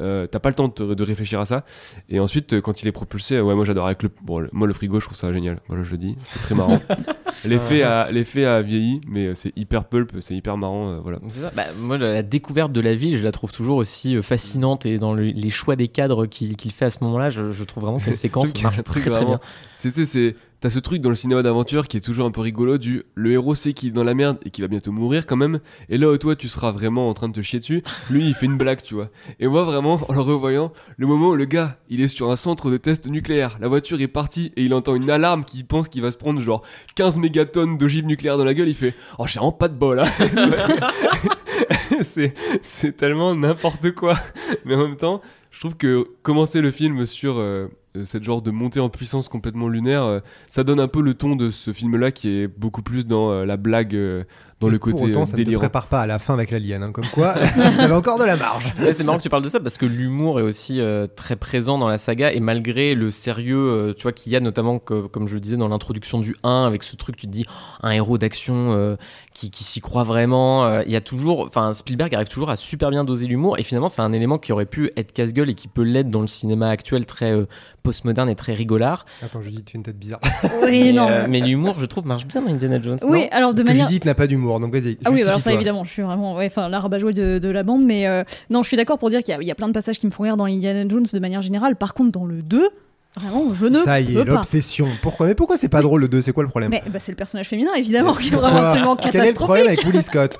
[0.00, 1.64] euh, t'as pas le temps de, de réfléchir à ça.
[2.08, 4.66] Et ensuite, euh, quand il est propulsé, ouais, moi j'adore avec le, bon, le- moi
[4.66, 5.60] le frigo, je trouve ça génial.
[5.68, 6.80] Voilà, je le dis, c'est très marrant.
[7.44, 11.18] l'effet a, l'effet a vieilli, mais euh, c'est hyper pulp, c'est hyper marrant, euh, voilà.
[11.54, 15.12] Bah, moi, la découverte de la ville, je la trouve toujours aussi fascinante et dans
[15.12, 17.98] le- les choix des cadres qu'il qu'il fait à ce moment-là, je, je trouve vraiment
[17.98, 19.40] que la séquence marche très très bien.
[19.74, 22.78] C'est, c'est, t'as ce truc dans le cinéma d'aventure qui est toujours un peu rigolo
[22.78, 25.36] du le héros sait qu'il est dans la merde et qu'il va bientôt mourir quand
[25.36, 25.60] même.
[25.88, 28.46] Et là toi tu seras vraiment en train de te chier dessus, lui il fait
[28.46, 29.10] une blague, tu vois.
[29.38, 32.36] Et moi vraiment, en le revoyant, le moment où le gars il est sur un
[32.36, 35.88] centre de test nucléaire, la voiture est partie et il entend une alarme qui pense
[35.88, 36.62] qu'il va se prendre genre
[36.94, 40.00] 15 mégatonnes d'ogive nucléaire dans la gueule, il fait Oh, j'ai vraiment pas de bol,
[40.00, 40.04] hein.
[42.02, 44.18] c'est, c'est tellement n'importe quoi.
[44.64, 47.68] Mais en même temps, je trouve que commencer le film sur euh,
[48.04, 51.36] cette genre de montée en puissance complètement lunaire, euh, ça donne un peu le ton
[51.36, 54.24] de ce film-là qui est beaucoup plus dans euh, la blague, euh,
[54.60, 55.60] dans Et le pour côté autant, euh, ça ne te délirant.
[55.60, 56.82] prépare pas à la fin avec l'alien.
[56.82, 57.34] hein, comme quoi,
[57.76, 58.72] t'avais encore de la marge.
[58.78, 61.34] Ouais, c'est marrant que tu parles de ça parce que l'humour est aussi euh, très
[61.36, 64.78] présent dans la saga et malgré le sérieux euh, tu vois qu'il y a notamment
[64.78, 67.46] que- comme je le disais dans l'introduction du 1 avec ce truc tu te dis
[67.48, 67.52] oh,
[67.86, 68.96] un héros d'action euh,
[69.32, 72.56] qui, qui s'y croit vraiment euh, il y a toujours enfin Spielberg arrive toujours à
[72.56, 75.54] super bien doser l'humour et finalement c'est un élément qui aurait pu être casse-gueule et
[75.54, 77.46] qui peut l'être dans le cinéma actuel très euh,
[77.82, 80.20] postmoderne et très rigolard Attends, Judith, tu fais une tête bizarre.
[80.64, 83.28] oui mais, non euh, mais l'humour je trouve marche bien dans Indiana Jones oui non?
[83.30, 84.98] alors de Parce que Judith n'a pas d'humour, donc vas-y.
[85.04, 87.48] Ah oui, bah alors ça évidemment, je suis vraiment, ouais, enfin, la rabat-joie de, de
[87.48, 89.68] la bande, mais euh, non, je suis d'accord pour dire qu'il y, y a plein
[89.68, 91.76] de passages qui me font rire dans Indiana Jones de manière générale.
[91.76, 92.68] Par contre, dans le 2,
[93.16, 94.88] Vraiment, je ne Ça y est, l'obsession.
[95.02, 95.26] Pourquoi?
[95.26, 96.70] Mais pourquoi c'est pas drôle le 2 C'est quoi le problème?
[96.70, 99.44] Mais bah, c'est le personnage féminin, évidemment, qui est vraiment absolument Quel est le catastrophique.
[99.44, 100.38] problème avec Willy Scott?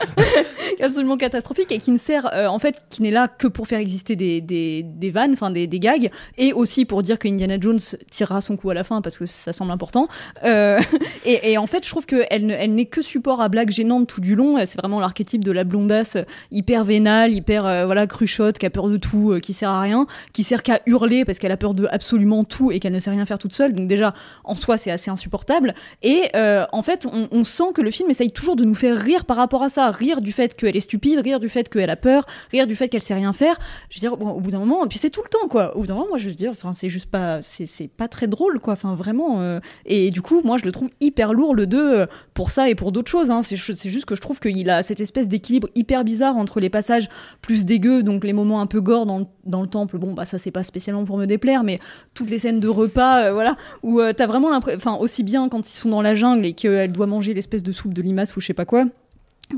[0.80, 3.78] Absolument catastrophique et qui ne sert euh, en fait qui n'est là que pour faire
[3.80, 7.56] exister des, des, des vannes, enfin des, des gags et aussi pour dire que Indiana
[7.60, 10.08] Jones tirera son coup à la fin parce que ça semble important.
[10.44, 10.80] Euh,
[11.26, 14.06] et, et en fait, je trouve qu'elle ne, elle n'est que support à blagues gênantes
[14.06, 14.56] tout du long.
[14.64, 16.16] C'est vraiment l'archétype de la blondasse
[16.50, 19.80] hyper vénale, hyper euh, voilà cruchotte, qui a peur de tout, euh, qui sert à
[19.82, 22.98] rien, qui sert qu'à hurler parce qu'elle a peur de absolument tout et qu'elle ne
[23.00, 23.72] sait rien faire toute seule.
[23.72, 24.12] Donc déjà
[24.44, 25.74] en soi c'est assez insupportable.
[26.02, 29.24] Et euh, en fait, on, sent que le film essaye toujours de nous faire rire
[29.24, 31.96] par rapport à ça, rire du fait qu'elle est stupide, rire du fait qu'elle a
[31.96, 33.58] peur, rire du fait qu'elle sait rien faire.
[33.88, 35.76] Je veux dire, au bout d'un moment, et puis c'est tout le temps, quoi.
[35.76, 38.26] Au bout d'un moment, moi, je veux dire, enfin, c'est juste pas, c'est pas très
[38.26, 38.74] drôle, quoi.
[38.74, 39.40] Enfin, vraiment.
[39.40, 42.68] euh, et du coup, moi, je le trouve hyper lourd, le 2, euh, pour ça
[42.68, 43.30] et pour d'autres choses.
[43.30, 43.42] Hein.
[43.42, 46.60] C'est ju- c'est juste que je trouve qu'il a cette espèce d'équilibre hyper bizarre entre
[46.60, 47.08] les passages
[47.42, 49.98] plus dégueux, donc les moments un peu gore dans dans le temple.
[49.98, 51.78] Bon, bah, ça, c'est pas spécialement pour me déplaire, mais
[52.14, 55.48] toutes les scènes de repas, euh, voilà, où euh, t'as vraiment l'impression, enfin, aussi bien
[55.48, 58.36] quand ils sont dans la jungle et qu'elle doit manger l'espèce de soupe de limace
[58.36, 58.86] ou je sais pas quoi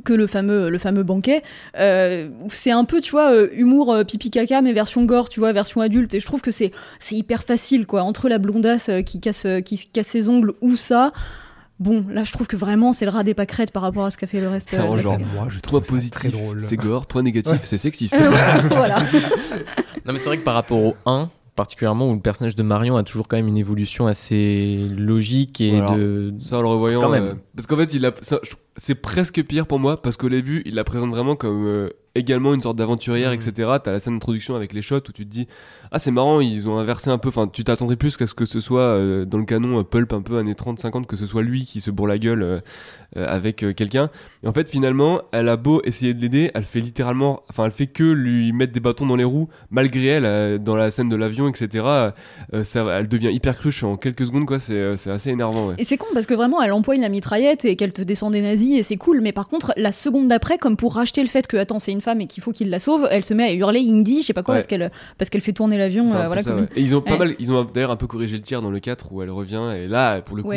[0.05, 1.43] que le fameux le fameux banquet
[1.79, 5.29] euh, où c'est un peu tu vois euh, humour euh, pipi caca mais version gore
[5.29, 8.39] tu vois version adulte et je trouve que c'est c'est hyper facile quoi entre la
[8.39, 11.13] blondasse euh, qui casse euh, qui casse ses ongles ou ça
[11.79, 14.17] bon là je trouve que vraiment c'est le rat des pâquerettes par rapport à ce
[14.17, 15.19] qu'a fait le reste C'est euh, genre.
[15.19, 16.63] Moi, je Toi trouve très positif, drôle.
[16.63, 18.17] c'est gore, toi négatif, c'est sexiste.
[18.71, 19.01] voilà
[20.07, 22.97] Non, mais c'est vrai que par rapport au 1, particulièrement où le personnage de Marion
[22.97, 25.97] a toujours quand même une évolution assez logique et Voilà.
[25.97, 26.35] de.
[26.41, 27.01] Ça, en le revoyant.
[27.01, 27.25] Quand même.
[27.25, 30.29] euh, parce qu'en fait, il a, ça, je- c'est presque pire pour moi parce qu'au
[30.29, 33.35] début, il la présente vraiment comme euh, également une sorte d'aventurière, Mhm.
[33.37, 33.71] etc.
[33.83, 35.47] T'as la scène d'introduction avec les shots où tu te dis
[35.91, 37.29] Ah, c'est marrant, ils ont inversé un peu.
[37.29, 40.13] Enfin, tu t'attendrais plus qu'à ce que ce soit euh, dans le canon euh, pulp
[40.13, 42.63] un peu années 30-50, que ce soit lui qui se bourre la gueule
[43.15, 44.09] avec quelqu'un.
[44.43, 47.43] Et en fait, finalement, elle a beau essayer de l'aider, elle fait littéralement.
[47.51, 50.91] Enfin, elle fait que lui mettre des bâtons dans les roues, malgré elle, dans la
[50.91, 51.85] scène de l'avion, etc.
[52.63, 54.59] ça, elle devient hyper cruche en quelques secondes, quoi.
[54.59, 55.75] C'est c'est assez énervant, ouais.
[55.77, 58.41] Et c'est con parce que vraiment elle empoigne la mitraillette et qu'elle te descend des
[58.41, 61.47] nazis et c'est cool, mais par contre la seconde d'après, comme pour racheter le fait
[61.47, 63.53] que attends c'est une femme et qu'il faut qu'il la sauve, elle se met à
[63.53, 64.59] hurler Indy, je sais pas quoi, Ouais.
[64.61, 66.69] parce qu'elle parce qu'elle fait tourner l'avion, euh, voilà ça, comme ouais.
[66.77, 67.19] Et ils ont pas Ouais.
[67.19, 69.63] mal, ils ont d'ailleurs un peu corrigé le tir dans le 4 où elle revient
[69.77, 70.51] et là pour le coup.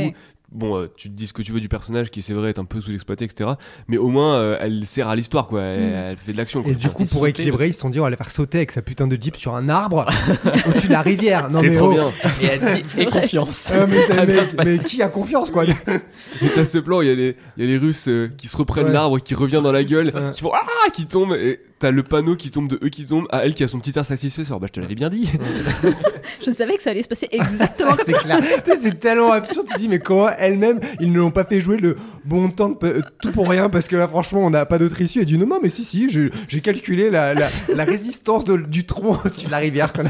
[0.52, 2.60] Bon, euh, tu te dis ce que tu veux du personnage qui c'est vrai est
[2.60, 3.52] un peu sous-exploité etc.
[3.88, 5.94] Mais au moins euh, elle sert à l'histoire quoi, elle, Mm.
[6.10, 6.64] elle fait de l'action.
[6.66, 8.60] Et du coup, pour sauter, équilibrer, ils se sont dit on va la faire sauter
[8.60, 10.06] avec sa putain de jeep sur un arbre
[10.68, 11.50] au-dessus de la rivière.
[11.50, 11.92] Non c'est mais trop oh.
[11.94, 12.12] bien.
[12.42, 13.72] Et elle dit et confiance.
[13.74, 15.64] Ah, mais, Ça qui a confiance quoi
[16.42, 18.48] Et t'as ce plan, il y, a les- il y a les Russes euh, qui
[18.48, 18.92] se reprennent Ouais.
[18.92, 22.36] l'arbre, qui revient dans la gueule, qui font ah, qui tombent et t'as le panneau
[22.36, 24.60] qui tombe de eux qui tombent, à elle qui a son petit air satisfait, sur
[24.60, 25.30] bah je te l'avais bien dit.
[26.46, 28.40] Je savais que ça allait se passer exactement comme C'est clair.
[28.82, 29.68] C'est tellement absurde.
[29.74, 32.76] Tu dis, mais comment elle-même, ils ne l'ont pas fait jouer le bon temps, de
[32.76, 35.20] pe- tout pour rien, parce que là, franchement, on n'a pas d'autre issue.
[35.20, 38.86] Elle dit, non, non, mais si, si, j'ai calculé la, la, la résistance de- du
[38.86, 39.94] tronc de la rivière.
[39.94, 40.04] quoi.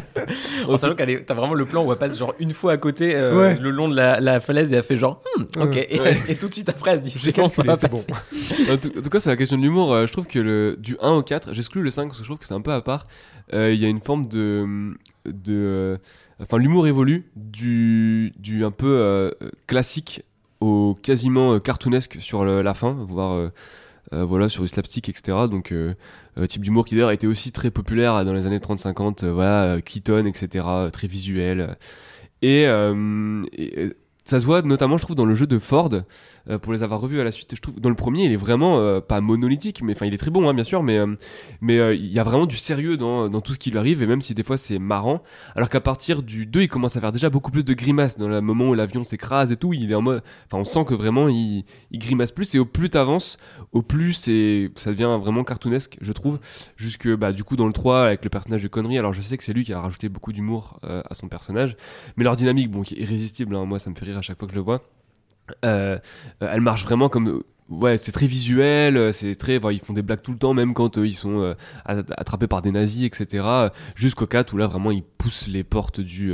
[0.67, 3.15] En sachant qu'elle t'as vraiment le plan où elle passe genre une fois à côté
[3.15, 3.57] euh, Ouais.
[3.61, 5.87] le long de la, la falaise et elle fait genre Hmm, ok Ouais.
[5.89, 6.17] et, Ouais.
[6.29, 8.05] et tout de suite après elle se dit c'est bon ça va passer.
[8.07, 8.73] bon.
[8.73, 10.75] en, tout, en tout cas, sur la question de l'humour, euh, je trouve que le,
[10.79, 12.73] du 1 au 4, j'exclus le 5 parce que je trouve que c'est un peu
[12.73, 13.07] à part.
[13.53, 14.95] Euh, Il y a une forme de.
[15.25, 15.97] de euh,
[16.39, 19.31] enfin, l'humour évolue du, du un peu euh,
[19.67, 20.23] classique
[20.59, 23.51] au quasiment cartoonesque sur la fin, voire.
[24.11, 25.73] voilà sur du slapstick etc donc
[26.47, 30.25] type d'humour qui d'ailleurs était aussi très populaire dans les années 30-50 euh, voilà Keaton
[30.25, 31.77] etc très visuel
[32.41, 32.65] et,
[34.25, 35.91] ça se voit notamment je trouve dans le jeu de Ford
[36.49, 37.55] euh, pour les avoir revus à la suite.
[37.55, 40.17] Je trouve dans le premier il est vraiment euh, pas monolithique mais enfin il est
[40.17, 41.15] très bon hein, bien sûr mais euh,
[41.61, 44.01] mais euh, il y a vraiment du sérieux dans, dans tout ce qui lui arrive
[44.01, 45.21] et même si des fois c'est marrant
[45.55, 48.27] alors qu'à partir du 2 il commence à faire déjà beaucoup plus de grimaces dans
[48.27, 50.93] le moment où l'avion s'écrase et tout il est en mode enfin on sent que
[50.93, 53.37] vraiment il, il grimace plus et au plus t'avances
[53.71, 56.39] au plus c'est ça devient vraiment cartoonesque je trouve.
[56.77, 59.37] Jusque bah du coup dans le 3 avec le personnage de connerie alors je sais
[59.37, 61.75] que c'est lui qui a rajouté beaucoup d'humour à son personnage
[62.17, 64.37] mais leur dynamique bon qui est irrésistible hein, moi ça me fait rire à chaque
[64.37, 64.81] fois que je le vois
[65.63, 65.97] euh,
[66.41, 70.01] euh, elle marche vraiment comme euh, ouais c'est très visuel c'est très ils font des
[70.01, 73.43] blagues tout le temps même quand euh, ils sont at- attrapés par des nazis etc
[73.95, 76.33] jusqu'au 4 où là vraiment ils poussent les portes du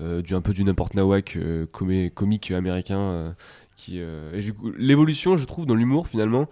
[0.00, 1.38] du un peu du n'importe nawak
[2.14, 3.34] comique américain
[3.76, 4.00] qui
[4.76, 6.48] l'évolution je trouve dans l'humour finalement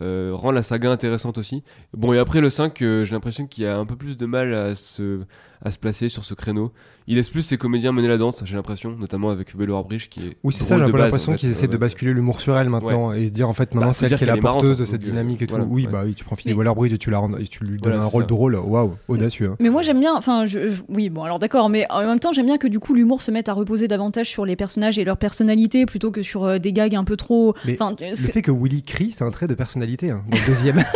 [0.00, 1.62] rend la saga intéressante aussi.
[1.92, 4.24] Bon et après le 5 euh, j'ai l'impression qu'il y a un peu plus de
[4.24, 5.20] mal à se
[5.62, 6.72] à se placer sur ce créneau
[7.06, 10.20] il laisse plus ses comédiens mener la danse j'ai l'impression notamment avec Belo Bridge qui
[10.26, 11.40] est Oui, c'est ça, j'ai un peu l'impression en fait.
[11.40, 11.78] qu'ils essaient de Ouais.
[11.78, 14.18] basculer l'humour sur elle maintenant et se dire en fait maintenant Bah, faut c'est elle
[14.18, 15.54] qui est la porteuse de cette euh, dynamique et tout.
[15.54, 15.92] voilà, oui, ouais.
[15.92, 17.92] bah oui, tu prends Phoebe Mais- Waller-Bridge et tu, la rends- et tu lui donnes
[17.92, 18.26] Voilà, un rôle ça.
[18.28, 19.50] de rôle, waouh, audacieux.
[19.52, 19.56] hein.
[19.60, 22.32] Mais moi j'aime bien, enfin je, je- oui bon alors d'accord, mais en même temps
[22.32, 25.04] j'aime bien que du coup l'humour se mette à reposer davantage sur les personnages et
[25.04, 27.54] leur personnalité plutôt que sur euh, des gags un peu trop.
[27.66, 30.82] Mais Le fait que Willy crie, c'est un trait de personnalité hein, dans le deuxième.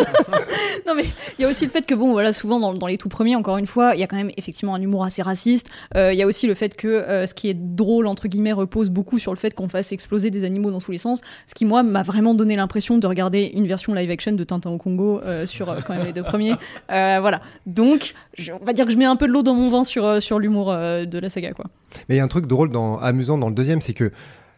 [0.86, 1.04] Non mais
[1.38, 3.56] il y a aussi le fait que bon voilà souvent dans, les tout premiers encore
[3.56, 5.68] une fois il y a quand même effectivement un humour assez raciste.
[5.96, 8.52] Euh, Il y a aussi le fait que euh, ce qui est drôle entre guillemets
[8.52, 11.20] repose beaucoup sur le fait qu'on fasse exploser des animaux dans tous les sens.
[11.46, 14.70] Ce qui moi m'a vraiment donné l'impression de regarder une version live action de Tintin
[14.70, 16.54] au Congo euh, sur quand même les deux premiers.
[16.88, 18.14] Voilà donc
[18.60, 20.38] on va dire que je mets un peu de l'eau dans mon vin sur sur
[20.38, 21.66] l'humour de la saga quoi.
[22.08, 24.10] Mais il y a un truc drôle, amusant dans le deuxième, c'est que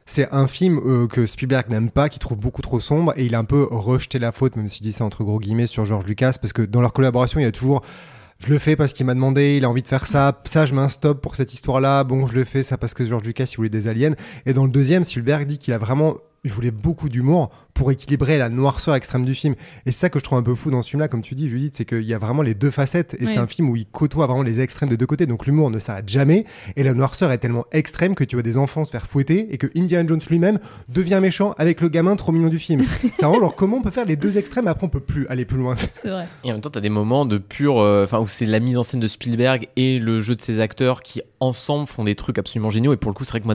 [0.07, 3.35] c'est un film euh, que Spielberg n'aime pas, qu'il trouve beaucoup trop sombre, et il
[3.35, 5.85] a un peu rejeté la faute, même si je dis ça entre gros guillemets, sur
[5.85, 7.83] George Lucas, parce que dans leur collaboration, il y a toujours
[8.39, 10.75] je le fais parce qu'il m'a demandé, il a envie de faire ça, ça je
[10.75, 10.87] mets
[11.23, 13.89] pour cette histoire-là, bon je le fais ça parce que George Lucas il voulait des
[13.89, 14.15] aliens.
[14.45, 16.17] Et dans le deuxième, Spielberg dit qu'il a vraiment,
[16.47, 19.55] il voulait beaucoup d'humour pour équilibrer la noirceur extrême du film.
[19.85, 21.49] Et c'est ça que je trouve un peu fou dans ce film-là, comme tu dis
[21.49, 23.31] Judith, c'est qu'il y a vraiment les deux facettes, et Oui.
[23.35, 25.79] c'est un film où il côtoie vraiment les extrêmes de deux côtés, donc l'humour ne
[25.81, 26.45] s'arrête jamais,
[26.77, 29.59] et la noirceur est tellement extrême que tu vois des enfants se faire fouetter, et
[29.59, 32.85] que Indiana Jones lui-même devient méchant avec le gamin trop mignon du film.
[33.03, 35.45] c'est vraiment genre comment on peut faire les deux extrêmes, après on peut plus aller
[35.45, 35.75] plus loin.
[35.77, 36.29] C'est vrai.
[36.45, 38.79] Et en même temps, t'as des moments de pur, euh, enfin où c'est la mise
[38.79, 42.39] en scène de Spielberg et le jeu de ses acteurs qui ensemble font des trucs
[42.39, 42.93] absolument géniaux.
[42.95, 43.55] Et pour le coup, c'est vrai que moi,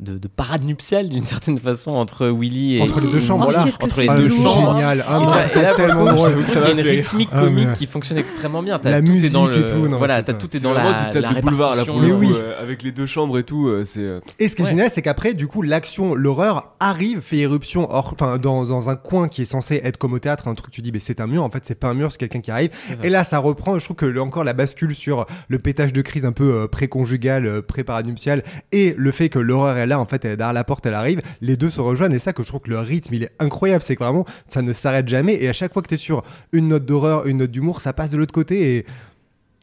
[0.00, 3.62] de, de parade nuptiale d'une certaine façon entre Willy et Entre les deux chambres, là.
[3.64, 4.74] qu'est-ce que entre c'est les Ah, deux chambres.
[4.74, 5.04] génial.
[5.08, 6.44] Ah, c'est tellement drôle.
[6.44, 8.80] qu'il y a une rythmique Ah, comique mais- qui fonctionne extrêmement bien.
[8.84, 12.00] La tout est dans musique le, et tout, voilà, tout est dans la, répartition.
[12.00, 12.28] le Mais coup, oui.
[12.34, 13.68] euh, avec les deux chambres et tout.
[13.68, 17.20] euh, c'est euh, Et ce qui est génial, c'est qu'après, du coup, l'action, l'horreur arrive,
[17.20, 20.48] fait éruption hors, enfin, dans, dans un coin qui est censé être comme au théâtre,
[20.48, 22.18] un truc, tu dis, mais c'est un mur, en fait, c'est pas un mur, c'est
[22.18, 22.70] quelqu'un qui arrive.
[23.02, 26.24] Et là, ça reprend, je trouve que encore la bascule sur le pétage de crise
[26.24, 28.42] un peu pré-conjugal, pré-paranuptial,
[28.72, 30.94] et le fait que l'horreur est là, en fait, elle est derrière la porte, elle
[30.94, 33.32] arrive, les deux se rejoignent, et ça, que je trouve que le rythme, il est
[33.38, 36.22] incroyable, c'est que vraiment, ça ne s'arrête jamais, et à chaque fois que t'es sur
[36.52, 38.86] une note d'horreur, une note d'humour, ça passe de l'autre côté, et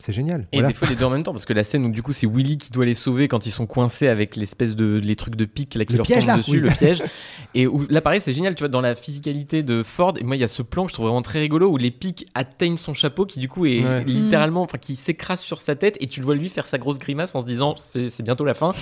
[0.02, 0.48] c'est génial.
[0.52, 0.68] Et Voilà.
[0.70, 2.28] des fois les deux en même temps parce que la scène où du coup c'est
[2.28, 5.46] Willy qui doit les sauver quand ils sont coincés avec l'espèce de les trucs de
[5.46, 6.60] pique là qui Le leur piège, tombent là, dessus oui.
[6.60, 7.04] le piège
[7.56, 10.36] et où là pareil c'est génial tu vois dans la physicalité de Ford et moi
[10.36, 12.78] il y a ce plan que je trouve vraiment très rigolo où les pics atteignent
[12.78, 14.04] son chapeau qui du coup est Ouais.
[14.06, 17.00] littéralement enfin qui s'écrase sur sa tête et tu le vois lui faire sa grosse
[17.00, 18.74] grimace en se disant c'est c'est bientôt la fin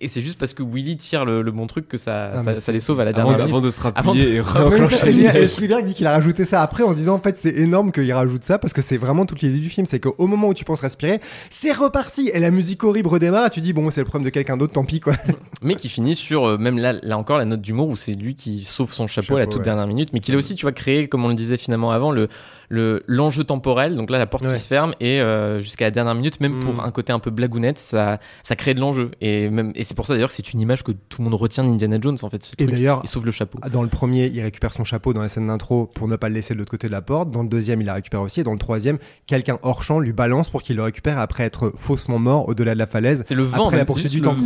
[0.00, 2.72] et c'est juste parce que Willy tire le, le bon truc que ça Ah, ça,
[2.72, 3.64] les sauve à la dernière avant minute.
[3.64, 5.36] de se Avant de se génial.
[5.36, 5.48] Et musique.
[5.48, 8.44] Spielberg dit qu'il a rajouté ça après en disant en fait c'est énorme qu'il rajoute
[8.44, 10.80] ça parce que c'est vraiment toute l'idée du film c'est qu'au moment où tu penses
[10.80, 11.20] respirer.
[11.50, 12.30] C'est reparti.
[12.32, 14.84] Et la musique horrible redémarre tu dis bon c'est le problème de quelqu'un d'autre tant
[14.84, 15.14] pis quoi.
[15.62, 18.34] Mais qui finit sur euh, même là, là encore la note d'humour où c'est lui
[18.34, 19.64] qui sauve son chapeau, à la toute ouais.
[19.64, 22.12] dernière minute mais qu'il a aussi tu vois créé comme on le disait finalement avant
[22.12, 22.28] le
[22.70, 24.52] le l'enjeu temporel donc là la porte Ouais.
[24.54, 26.60] qui se ferme et euh, jusqu'à la dernière minute même Mm.
[26.60, 29.10] pour un côté un peu blagounette ça ça crée de l'enjeu.
[29.20, 31.34] Et même et c'est pour ça d'ailleurs que c'est une image que tout le monde
[31.40, 33.58] retient d'Indiana Jones en fait ce Et d'ailleurs- il sauve le chapeau.
[33.72, 36.34] dans le premier il récupère son chapeau dans la scène d'intro pour ne pas le
[36.34, 37.30] laisser de l'autre côté de la porte.
[37.30, 38.40] Dans le deuxième il la récupère aussi.
[38.40, 41.72] Et dans le troisième quelqu'un hors champ lui balance pour qu'il le récupère après être
[41.76, 43.22] faussement mort au-delà de la falaise.
[43.26, 44.36] C'est le vent après la poursuite du temps.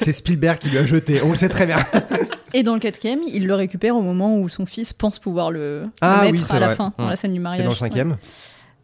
[0.00, 1.20] c'est Spielberg qui lui a jeté.
[1.24, 1.76] On le sait très bien
[2.58, 5.82] Et dans le quatrième, il le récupère au moment où son fils pense pouvoir le,
[5.82, 6.76] le Ah mettre à la vrai.
[6.76, 7.10] fin, dans Mm.
[7.10, 7.64] la scène du et mariage.
[7.64, 8.16] dans le cinquième Ouais.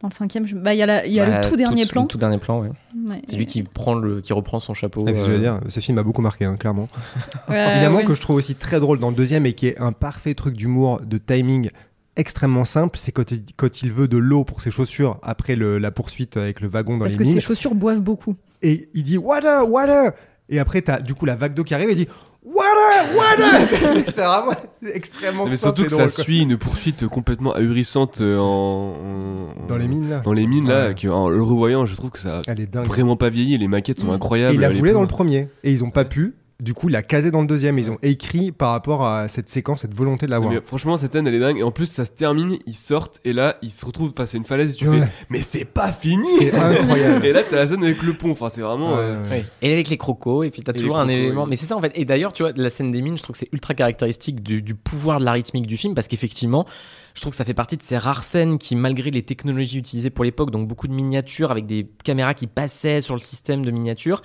[0.01, 1.55] Dans le cinquième, je- bah, il y a, la- il y a Bah, le tout
[1.55, 2.05] dernier plan.
[2.05, 2.69] tout dernier plan ouais.
[3.09, 3.21] Ouais.
[3.25, 5.59] c'est lui qui prend le qui reprend son chapeau Ah, que je veux euh, dire
[5.69, 6.87] ce film m'a beaucoup marqué hein, clairement
[7.49, 8.03] Ouais, Évidemment ouais.
[8.03, 10.55] que je trouve aussi très drôle dans le deuxième et qui est un parfait truc
[10.57, 11.69] d'humour, de timing
[12.17, 15.77] extrêmement simple, c'est quand, il- quand il veut de l'eau pour ses chaussures après le-
[15.79, 17.33] la poursuite avec le wagon dans Parce les que mines.
[17.33, 18.35] ses chaussures boivent beaucoup.
[18.61, 20.11] Et il dit water, water
[20.49, 22.07] Et après, t'as du coup la vague d'eau qui arrive et il dit
[22.45, 24.53] water, water C'est- C'est vraiment
[24.93, 26.07] extrêmement Mais surtout que ça quoi.
[26.09, 30.19] suit une poursuite complètement ahurissante euh, en, en- Dans les mines là.
[30.19, 32.85] Dans les mines là, en le revoyant, je trouve que ça a Elle est dingue.
[32.85, 33.57] vraiment pas vieilli.
[33.57, 34.11] Les maquettes sont Mm.
[34.11, 34.55] Et incroyables.
[34.55, 36.35] il la voulait dans le premier et ils ont pas pu.
[36.63, 37.77] Du coup, il l'a casé dans le deuxième.
[37.77, 40.53] Ils ont écrit par rapport à cette séquence, cette volonté de l'avoir.
[40.65, 41.57] Franchement, cette scène elle est dingue.
[41.59, 44.37] Et en plus, ça se termine, ils sortent et là, ils se retrouvent face à
[44.37, 44.99] une falaise et tu Ouais.
[45.01, 47.25] fais, mais c'est pas fini C'est incroyable.
[47.25, 48.31] Et là, t'as la scène avec le pont.
[48.31, 48.93] Enfin, c'est vraiment.
[48.93, 49.45] Ouais, euh, ouais.
[49.61, 51.43] Et avec les crocos, et puis t'as toujours un crocos, élément.
[51.43, 51.49] oui.
[51.49, 51.91] Mais c'est ça en fait.
[51.95, 54.61] Et d'ailleurs, tu vois, la scène des mines, je trouve que c'est ultra caractéristique du,
[54.61, 56.65] du pouvoir de la rythmique du film parce qu'effectivement,
[57.13, 60.09] je trouve que ça fait partie de ces rares scènes qui, malgré les technologies utilisées
[60.09, 63.69] pour l'époque, donc beaucoup de miniatures avec des caméras qui passaient sur le système de
[63.71, 64.21] miniatures,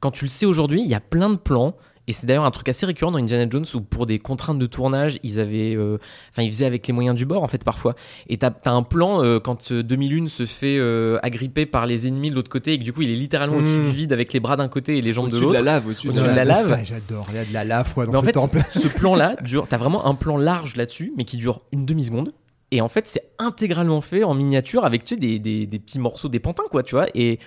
[0.00, 1.74] quand tu le sais aujourd'hui, il y a plein de plans.
[2.08, 4.66] Et c'est d'ailleurs un truc assez récurrent dans Indiana Jones où pour des contraintes de
[4.66, 5.98] tournage, ils avaient, euh,
[6.30, 7.94] enfin ils faisaient avec les moyens du bord en fait parfois.
[8.28, 12.08] Et t'as as un plan euh, quand euh, 2001 se fait euh, agripper par les
[12.08, 13.60] ennemis de l'autre côté et que du coup il est littéralement Mm.
[13.60, 15.58] au-dessus du vide avec les bras d'un côté et les jambes de Au-dessus de la
[15.60, 15.64] l'autre.
[15.66, 16.80] lave, au-dessus de la de la lave.
[16.84, 17.26] j'adore.
[17.30, 18.60] Il y a de la lave quoi, dans Mais en ce fait, temple.
[18.70, 19.68] ce plan-là dure.
[19.68, 22.32] T'as vraiment un plan large là-dessus, mais qui dure une demi-seconde.
[22.72, 25.98] Et en fait, c'est intégralement fait en miniature avec tu sais, des, des- des petits
[26.00, 27.06] morceaux, des pantins, quoi, tu vois.
[27.14, 27.38] Et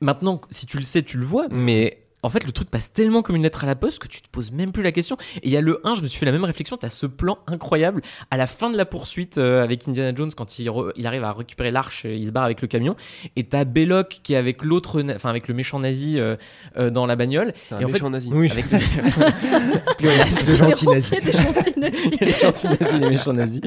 [0.00, 2.02] maintenant, si tu le sais, tu le vois, mais.
[2.24, 4.28] En fait, le truc passe tellement comme une lettre à la poste que tu te
[4.28, 5.16] poses même plus la question.
[5.36, 6.76] Et il y a le 1, je me suis fait la même réflexion.
[6.76, 8.02] T'as ce plan incroyable
[8.32, 11.22] à la fin de la poursuite euh, avec Indiana Jones quand il, re- il arrive
[11.22, 12.96] à récupérer l'arche, euh, il se barre avec le camion.
[13.36, 16.34] Et t'as Belloc qui est avec l'autre, enfin avec le méchant nazi euh,
[16.76, 17.52] euh, dans la bagnole.
[17.68, 18.30] C'est un Et en fait- méchant nazi.
[18.32, 20.08] Oui, Avec le...
[20.48, 21.10] le gentil nazi.
[21.10, 22.10] Différencier des gentils nazis.
[22.20, 23.60] les gentils nazis, les méchants nazis.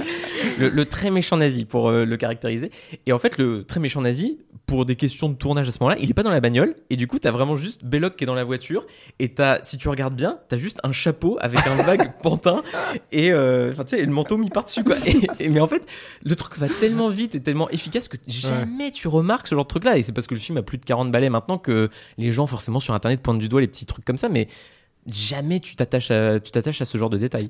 [0.60, 2.72] Le, le très méchant nazi pour euh, le caractériser.
[3.06, 5.98] Et en fait, le très méchant nazi, pour des questions de tournage à ce moment-là,
[6.02, 6.76] il est pas dans la bagnole.
[6.90, 8.86] Et du coup, t'as vraiment juste Belloc qui est dans la voiture.
[9.20, 12.62] Et t'as, si tu regardes bien, t'as juste un chapeau avec un vague pantin
[13.12, 14.96] et euh, tu sais, le manteau mis par-dessus quoi.
[15.06, 15.86] Et, et- mais en fait,
[16.24, 19.70] le truc va tellement vite et tellement efficace que jamais tu remarques ce genre de
[19.70, 19.98] truc-là.
[19.98, 22.48] Et c'est parce que le film a plus de 40 balais maintenant que les gens
[22.48, 24.30] forcément sur Internet pointent du doigt les petits trucs comme ça.
[24.30, 24.48] Mais
[25.08, 27.50] jamais tu t'attaches à, tu t'attaches à ce genre de détails.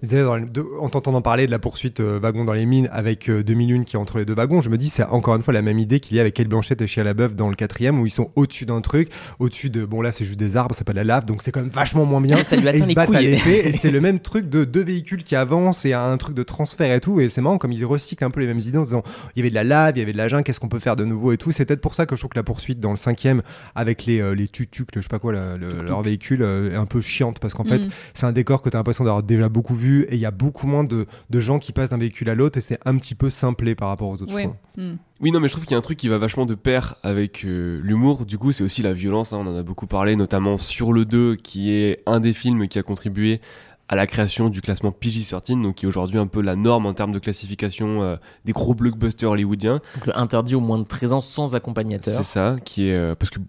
[0.79, 3.95] En t'entendant parler de la poursuite euh, wagon dans les mines avec euh, 2001 qui
[3.95, 5.99] est entre les deux wagons, je me dis c'est encore une fois la même idée
[5.99, 8.31] qu'il y a avec Kate Blanchett et Shia LaBeouf dans le quatrième où ils sont
[8.35, 11.03] au-dessus d'un truc, au-dessus de bon là c'est juste des arbres, c'est pas de la
[11.03, 12.37] lave donc c'est quand même vachement moins bien.
[12.43, 13.27] Ça lui et ils se les battent à couilles.
[13.31, 16.43] l'épée et c'est le même truc de deux véhicules qui avancent et un truc de
[16.43, 18.83] transfert et tout et c'est marrant comme ils recyclent un peu les mêmes idées en
[18.83, 19.03] disant
[19.35, 20.79] il y avait de la lave, il y avait de la jungle, qu'est-ce qu'on peut
[20.79, 21.51] faire de nouveau et tout.
[21.51, 23.41] C'est peut-être pour ça que je trouve que la poursuite dans le cinquième
[23.75, 26.75] avec les euh, les tutucs, je sais pas quoi, la- le- leur véhicule euh, est
[26.75, 27.89] un peu chiante parce qu'en fait Mm.
[28.13, 30.31] c'est un décor que tu as l'impression d'avoir déjà beaucoup vu et il y a
[30.31, 33.15] beaucoup moins de, de gens qui passent d'un véhicule à l'autre et c'est un petit
[33.15, 34.43] peu simplé par rapport aux autres Ouais.
[34.43, 34.55] choix.
[34.77, 34.95] Hmm.
[35.19, 36.95] Oui, non, mais je trouve qu'il y a un truc qui va vachement de pair
[37.03, 38.25] avec euh, l'humour.
[38.25, 39.33] Du coup, c'est aussi la violence.
[39.33, 42.67] hein, on en a beaucoup parlé, notamment sur le 2, qui est un des films
[42.67, 43.41] qui a contribué
[43.87, 46.93] à la création du classement PG-13, donc qui est aujourd'hui un peu la norme en
[46.93, 48.15] termes de classification euh,
[48.45, 49.79] des gros blockbusters hollywoodiens.
[49.95, 52.13] Donc le interdit au moins de 13 ans sans accompagnateur.
[52.15, 53.39] C'est ça, qui est euh, parce que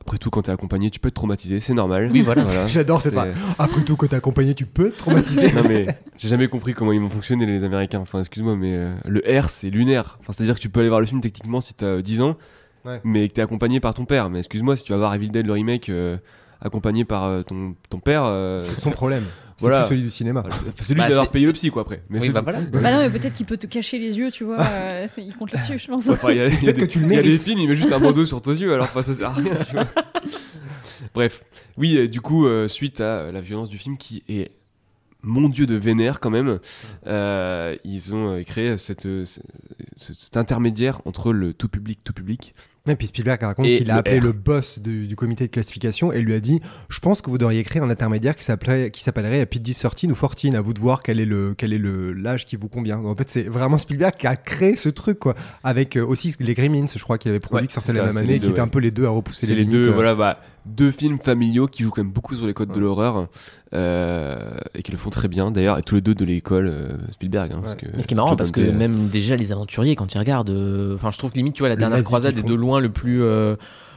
[0.00, 2.08] après tout, quand t'es accompagné, tu peux être traumatisé, c'est normal.
[2.10, 2.44] Oui, voilà.
[2.68, 3.34] J'adore cette phrase.
[3.58, 5.52] Après tout, quand t'es accompagné, tu peux te traumatiser.
[5.52, 5.86] non mais
[6.16, 8.00] j'ai jamais compris comment ils vont fonctionner les Américains.
[8.00, 10.16] Enfin excuse-moi mais euh, le R c'est lunaire.
[10.20, 12.02] Enfin c'est à dire que tu peux aller voir le film techniquement si t'as euh,
[12.02, 12.36] 10 ans,
[12.86, 12.98] Ouais.
[13.04, 14.30] mais que t'es accompagné par ton père.
[14.30, 16.16] Mais excuse-moi si tu vas voir Evil Dead le remake euh,
[16.62, 18.22] accompagné par euh, ton, ton père.
[18.24, 19.24] euh, c'est son problème.
[19.60, 19.80] C'est Voilà.
[19.82, 20.42] plus celui du cinéma.
[20.54, 22.02] c'est c'est lui Bah, d'avoir payé le psy quoi après.
[22.08, 22.60] Mais oui, c'est bah voilà.
[22.72, 24.58] Bah non, mais peut-être qu'il peut te cacher les yeux, tu vois.
[24.58, 26.08] euh, c'est- il compte là-dessus, je pense.
[26.08, 27.38] Enfin, il y a, il y a Peut-être que tu le il y a des
[27.38, 29.72] films, il met juste un bandeau sur tes yeux, alors ça sert à rien, tu
[29.74, 29.84] vois.
[31.14, 31.44] Bref,
[31.76, 34.52] oui, euh, du coup, euh, suite à euh, la violence du film qui est
[35.22, 36.58] mon dieu de vénère quand même,
[37.06, 39.40] euh, ils ont euh, créé cette, euh, ce-
[39.96, 42.54] ce- cet intermédiaire entre le tout public, tout public.
[42.88, 44.24] Et puis Spielberg raconte qu'il a appelé R.
[44.24, 47.36] le boss du, du comité de classification et lui a dit Je pense que vous
[47.36, 50.54] devriez créer un intermédiaire qui s'appellerait qui s'appellerait PG-13 ou 14.
[50.54, 52.96] À vous de voir quel est le quel est le l'âge qui vous convient.
[52.96, 55.34] Donc, en fait, c'est vraiment Spielberg qui a créé ce truc quoi.
[55.62, 58.06] Avec euh, aussi les Gremlins, je crois qu'il avait produit Ouais, qui sortaient c'est la
[58.06, 58.70] même année, qui étaient un ouais.
[58.70, 59.84] peu les deux à repousser C'est les, les limites.
[59.84, 59.94] deux, euh.
[59.94, 62.80] voilà, bah, deux films familiaux qui jouent quand même beaucoup sur les codes de Ouais.
[62.80, 63.28] l'horreur
[63.72, 66.96] euh, et qui le font très bien d'ailleurs, et tous les deux de l'école euh,
[67.12, 67.52] Spielberg.
[67.52, 67.78] hein, parce Ouais.
[67.90, 70.12] que Mais ce qui est marrant parce que Dante, euh, même déjà les aventuriers quand
[70.14, 72.54] ils regardent, euh, enfin je trouve que limite tu vois la dernière croisade est de
[72.54, 73.56] loin le plus, euh,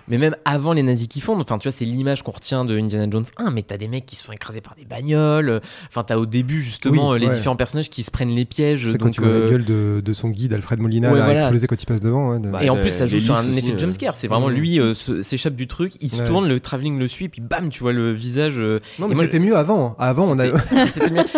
[0.10, 2.78] mais même avant les nazis qui font, enfin tu vois c'est l'image qu'on retient de
[2.78, 6.04] Indiana Jones 1, mais t'as des mecs qui se font écraser par des bagnoles, enfin
[6.04, 7.36] t'as au début justement Oui, euh, les ouais.
[7.36, 10.02] différents personnages qui se prennent les pièges, C'est quand tu vois euh, la gueule de,
[10.04, 11.40] de son guide Alfred Molina Ouais, là, voilà.
[11.40, 12.32] exploser quand il passe devant.
[12.32, 14.18] ouais, de- Bah, et en plus, ça joue sur un effet de aussi, jumpscare.
[14.18, 17.40] C'est vraiment lui euh, s'échappe du truc, il se tourne, le travelling le suit, puis
[17.42, 18.60] bam, tu vois le visage.
[18.60, 19.96] euh, non, mais moi, c'était mieux avant.
[20.00, 20.48] Avant, on a.
[20.48, 20.54] Mieux.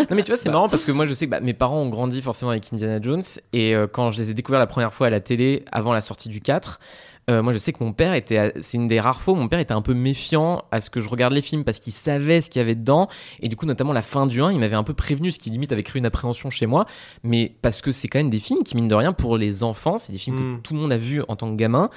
[0.09, 1.81] Non mais tu vois c'est marrant parce que moi je sais que bah, mes parents
[1.81, 3.21] ont grandi forcément avec Indiana Jones
[3.53, 6.01] et euh, quand je les ai découverts la première fois à la télé avant la
[6.01, 6.79] sortie du 4
[7.29, 9.47] euh, moi je sais que mon père était c'est une des rares fois où mon
[9.47, 12.41] père était un peu méfiant à ce que je regarde les films parce qu'il savait
[12.41, 13.07] ce qu'il y avait dedans.
[13.39, 15.49] Et du coup notamment la fin du 1 il m'avait un peu prévenu ce qui
[15.49, 16.85] limite avait créé une appréhension chez moi.
[17.23, 19.97] Mais parce que c'est quand même des films qui mine de rien pour les enfants
[19.97, 21.89] c'est des films que tout le monde a vu en tant que gamin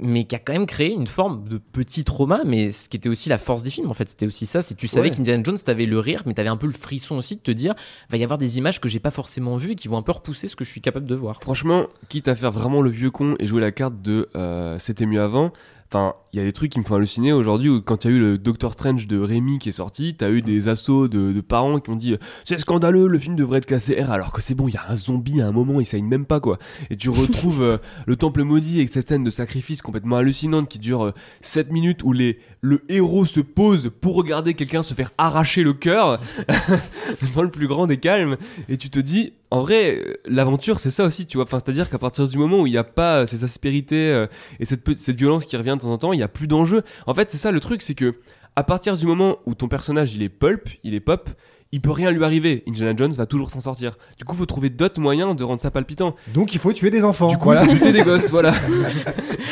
[0.00, 3.08] mais qui a quand même créé une forme de petit trauma, mais ce qui était
[3.08, 5.14] aussi la force des films, en fait, c'était aussi ça, c'est tu savais Ouais.
[5.16, 7.74] qu'Indiana Jones, t'avais le rire, mais t'avais un peu le frisson aussi de te dire,
[8.10, 10.12] va y avoir des images que j'ai pas forcément vues et qui vont un peu
[10.12, 11.40] repousser ce que je suis capable de voir.
[11.42, 15.06] Franchement, quitte à faire vraiment le vieux con et jouer la carte de euh, c'était
[15.06, 15.52] mieux avant,
[15.92, 18.12] enfin, il y a des trucs qui me font halluciner aujourd'hui où quand il y
[18.12, 21.30] a eu le Doctor Strange de Rémi qui est sorti, t'as eu des assauts de,
[21.30, 24.42] de parents qui ont dit c'est scandaleux, le film devrait être classé R alors que
[24.42, 26.58] c'est bon, il y a un zombie à un moment, il saigne même pas quoi.
[26.90, 30.80] Et tu retrouves euh, le temple maudit avec cette scène de sacrifice complètement hallucinante qui
[30.80, 35.62] dure 7 minutes où les, le héros se pose pour regarder quelqu'un se faire arracher
[35.62, 36.18] le cœur
[37.36, 40.90] dans le plus grand des calmes et tu te dis en vrai euh, l'aventure c'est
[40.90, 42.78] ça aussi tu vois enfin c'est à dire qu'à partir du moment où il n'y
[42.78, 44.26] a pas euh, ces aspérités euh,
[44.58, 46.82] et cette, cette violence qui revient de temps en temps il plus d'enjeu.
[47.06, 48.14] En fait, c'est ça le truc, c'est que
[48.56, 51.30] à partir du moment où ton personnage il est pulp, il est pop,
[51.74, 52.62] il peut rien lui arriver.
[52.68, 53.96] Indiana Jones va toujours s'en sortir.
[54.16, 56.14] Du coup, faut trouver d'autres moyens de rendre ça palpitant.
[56.32, 57.26] Donc il faut tuer des enfants.
[57.26, 57.64] Du coup, voilà.
[57.64, 58.52] faut buter des gosses, voilà.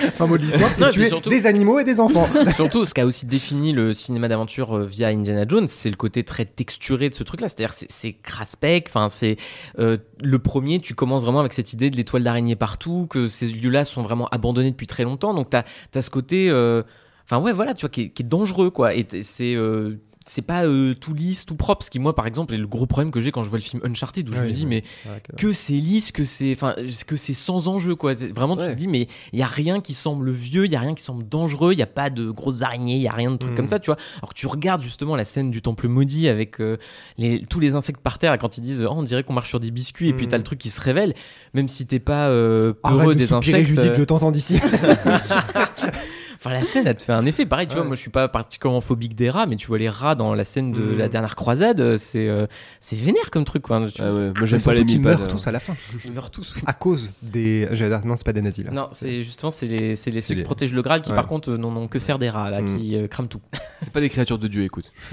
[0.04, 2.28] Enfin, mot de l'histoire, Non, c'est tuer surtout- des animaux et des enfants.
[2.54, 5.96] Surtout, ce qui a aussi défini le cinéma d'aventure euh, via Indiana Jones, c'est le
[5.96, 7.48] côté très texturé de ce truc-là.
[7.48, 8.86] C'est-à-dire, c'est- craspec.
[8.88, 9.36] Enfin, c'est
[9.78, 10.80] euh, le premier.
[10.80, 14.28] Tu commences vraiment avec cette idée de l'étoile d'araignée partout, que ces lieux-là sont vraiment
[14.28, 15.34] abandonnés depuis très longtemps.
[15.34, 15.62] Donc, t'as
[15.94, 16.82] as ce côté, euh,
[17.24, 18.94] enfin ouais, voilà, tu vois, qui est, qui est dangereux, quoi.
[18.94, 21.84] Et c'est euh, c'est pas euh, tout lisse, tout propre.
[21.84, 23.64] Ce qui, moi, par exemple, est le gros problème que j'ai quand je vois le
[23.64, 24.82] film Uncharted, où je Ouais, me dis, ouais.
[25.06, 26.74] mais que c'est lisse, que c'est, enfin,
[27.06, 28.14] que c'est sans enjeu, quoi.
[28.16, 28.70] C'est- Vraiment, tu Ouais.
[28.72, 31.02] te dis, mais il y a rien qui semble vieux, il y a rien qui
[31.02, 33.52] semble dangereux, il y a pas de grosses araignées, il y a rien de trucs
[33.52, 33.56] Mm.
[33.56, 33.96] comme ça, tu vois.
[34.18, 36.76] Alors que tu regardes justement la scène du temple maudit avec euh,
[37.18, 39.48] les, tous les insectes par terre, et quand ils disent, oh, on dirait qu'on marche
[39.48, 40.28] sur des biscuits, et puis Mm.
[40.30, 41.14] t'as le truc qui se révèle,
[41.54, 43.66] même si t'es pas euh, Arrête peureux de des soupirer, insectes.
[43.80, 44.58] Judith, euh, je t'entends d'ici.
[46.45, 47.47] Enfin, la scène, elle te fait un effet.
[47.47, 49.88] Pareil, tu vois, moi, je suis pas particulièrement phobique des rats, mais tu vois les
[49.88, 50.99] rats dans la scène de Mm.
[50.99, 52.47] la dernière croisade, euh, c'est euh,
[52.80, 53.86] c'est vénère comme truc, quoi.
[53.95, 55.74] Tu Ah vois, ouais, moi Mais j'aime pas les milpads, meurent tous à la fin.
[56.05, 56.55] Ils meurent tous.
[56.66, 57.68] À cause des.
[58.05, 58.72] Non, c'est pas des nazis là.
[58.72, 61.16] Non, c'est justement c'est les, c'est les ceux qui les- protègent le Graal qui Ouais.
[61.16, 62.76] par contre euh, n'en ont que faire des rats là, Mm.
[62.78, 63.40] qui euh, crament tout.
[63.80, 64.93] C'est pas des créatures de Dieu, écoute.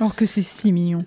[0.00, 1.04] Alors que c'est si mignon.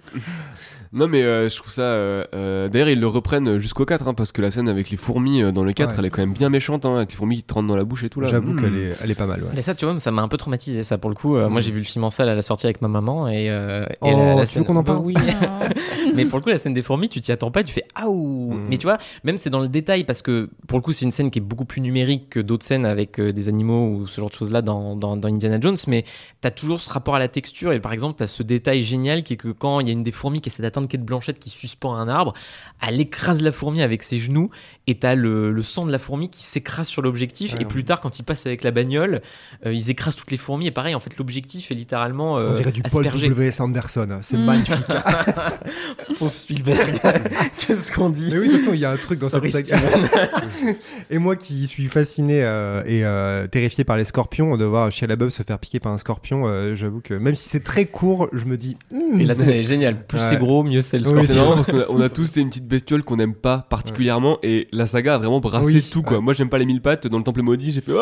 [0.94, 1.82] Non, mais euh, je trouve ça.
[1.82, 4.96] euh, euh, D'ailleurs, ils le reprennent jusqu'au 4, hein, parce que la scène avec les
[4.98, 5.96] fourmis euh, dans le 4, Ouais.
[6.00, 7.84] elle est quand même bien méchante, hein, avec les fourmis qui te rentrent dans la
[7.84, 8.30] bouche et tout là.
[8.30, 8.62] J'avoue Mm.
[8.62, 9.42] qu'elle est, elle est pas mal.
[9.44, 9.50] Ouais.
[9.56, 11.38] Mais ça, tu vois, ça m'a un peu traumatisé ça pour le coup.
[11.38, 11.64] Euh, Moi, Mm.
[11.64, 13.50] j'ai vu le film en salle à la sortie avec ma maman et.
[13.50, 15.14] euh, et Oh, la- la tu veux qu'on en Bah parle Oui.
[16.16, 18.08] mais pour le coup, la scène des fourmis, tu t'y attends pas, tu fais ah
[18.10, 18.68] Mm.
[18.70, 21.12] Mais tu vois, même c'est dans le détail parce que pour le coup, c'est une
[21.12, 24.20] scène qui est beaucoup plus numérique que d'autres scènes avec euh, des animaux ou ce
[24.22, 25.78] genre de choses là dans, dans, dans Indiana Jones.
[25.88, 26.06] Mais
[26.42, 29.34] t'as toujours ce rapport à la texture et par exemple, t'as ce détail génial qui
[29.34, 31.50] est que quand il y a une des fourmis qui essaie d'atteindre Kate Blanchette qui
[31.50, 32.34] suspend un arbre,
[32.86, 34.50] elle écrase la fourmi avec ses genoux
[34.88, 37.54] et t'as le, le sang de la fourmi qui s'écrase sur l'objectif.
[37.54, 40.38] Ouais, et plus tard, quand ils passent avec la bagnole, euh, ils écrasent toutes les
[40.38, 43.30] fourmis et pareil, en fait, l'objectif est littéralement euh, On dirait du Paul aspergé.
[43.30, 43.60] W.S.
[43.60, 44.08] Anderson.
[44.22, 44.46] C'est Mm.
[44.46, 44.76] magnifique.
[46.20, 47.00] Pauvre Spielberg.
[47.58, 48.30] Qu'est-ce qu'on dit?
[48.32, 49.82] Mais oui, de toute façon, il y a un truc dans Sorry, cette saga.
[51.10, 55.08] Et moi qui suis fasciné euh, et euh, terrifié par les scorpions, de voir Shia
[55.08, 58.30] LaBeouf se faire piquer par un scorpion, euh, j'avoue que même si c'est très court,
[58.34, 58.78] je me dis.
[58.92, 60.06] hmm, Et la scène est géniale.
[60.08, 60.24] Plus Ouais.
[60.30, 62.50] c'est gros, mieux c'est le Oui, c'est marrant parce qu'on a, on a tous une
[62.50, 66.18] petite bestiole qu'on n'aime pas particulièrement et la saga a vraiment brassé Oui, tout quoi.
[66.18, 66.24] ouais.
[66.24, 68.00] Moi j'aime pas les mille pattes dans le temple maudit, j'ai fait ouais.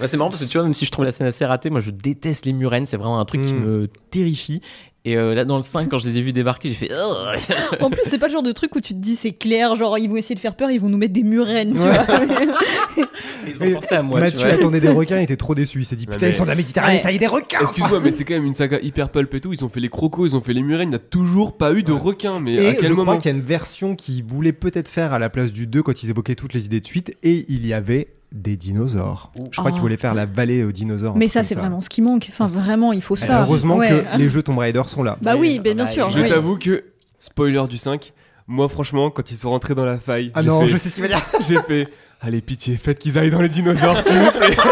[0.00, 1.70] Bah, c'est marrant parce que tu vois, même si je trouve la scène assez ratée,
[1.70, 2.86] moi je déteste les murènes.
[2.86, 3.64] C'est vraiment un truc qui Mm.
[3.64, 4.60] me terrifie.
[5.04, 6.90] Et euh, là, dans le 5, quand je les ai vus débarquer, j'ai fait.
[7.80, 9.96] En plus, c'est pas le genre de truc où tu te dis c'est clair, genre
[9.98, 11.90] ils vont essayer de faire peur, ils vont nous mettre des murennes, tu Ouais.
[11.92, 13.06] vois.
[13.46, 14.18] Ils ont pensé à moi.
[14.20, 14.58] tu Mathieu vois.
[14.58, 15.80] attendait des requins, il était trop déçu.
[15.80, 17.00] Il s'est dit putain, mais- ils sont de la Méditerranée, Ouais.
[17.02, 19.40] ça y est, des requins Excuse-moi, mais c'est quand même une saga hyper pulp et
[19.40, 19.52] tout.
[19.52, 21.72] Ils ont fait les crocos, ils ont fait les murènes, il n'y a toujours pas
[21.72, 21.98] eu de Ouais.
[21.98, 22.40] requins.
[22.40, 24.88] Mais Et à quel je moment crois qu'il y a une version qui voulait peut-être
[24.88, 27.46] faire à la place du 2 quand ils évoquaient toutes les idées de suite, et
[27.48, 29.32] il y avait des dinosaures.
[29.50, 29.72] Je crois Oh.
[29.72, 31.16] qu'ils voulaient faire la vallée aux dinosaures.
[31.16, 32.28] Mais ça, c'est vraiment ce qui manque.
[32.30, 33.42] Enfin, vraiment, il faut Et ça.
[33.42, 33.88] Heureusement Ouais.
[33.88, 35.16] que les jeux Tomb Raider sont là.
[35.22, 36.10] Bah oui, Ouais, bien bah, sûr.
[36.10, 36.28] Je oui.
[36.28, 36.84] t'avoue que,
[37.18, 38.12] spoiler du 5,
[38.46, 40.94] moi franchement, quand ils sont rentrés dans la faille, Ah non, fait- je sais ce
[40.94, 41.22] qu'il va dire.
[41.48, 41.88] j'ai fait.
[42.20, 44.56] Allez, pitié, faites qu'ils aillent dans les dinosaures, s'il vous plaît.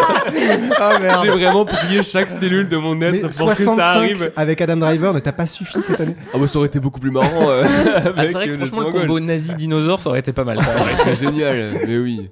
[0.78, 4.32] Ah J'ai vraiment prié chaque cellule de mon Mais être pour que ça 65 arrive.
[4.36, 6.98] avec Adam Driver ne t'a pas suffi cette année Ah bah ça aurait été beaucoup
[7.00, 7.64] plus marrant euh,
[8.16, 10.58] Ah, c'est vrai que euh, franchement, le combo nazi-dinosaure, ça aurait été pas mal.
[10.64, 12.28] Ça aurait été génial, mais oui.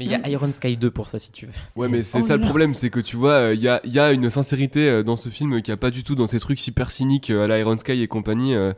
[0.00, 1.52] Mais il y a Iron Sky 2 pour ça, si tu veux.
[1.76, 3.98] Ouais, mais c'est Oh ça le problème, c'est que tu vois, il y a, y
[3.98, 6.58] a une sincérité euh, dans ce film qui a pas du tout dans ces trucs
[6.58, 8.54] super cyniques euh, à la Iron Sky et compagnie.
[8.54, 8.72] euh,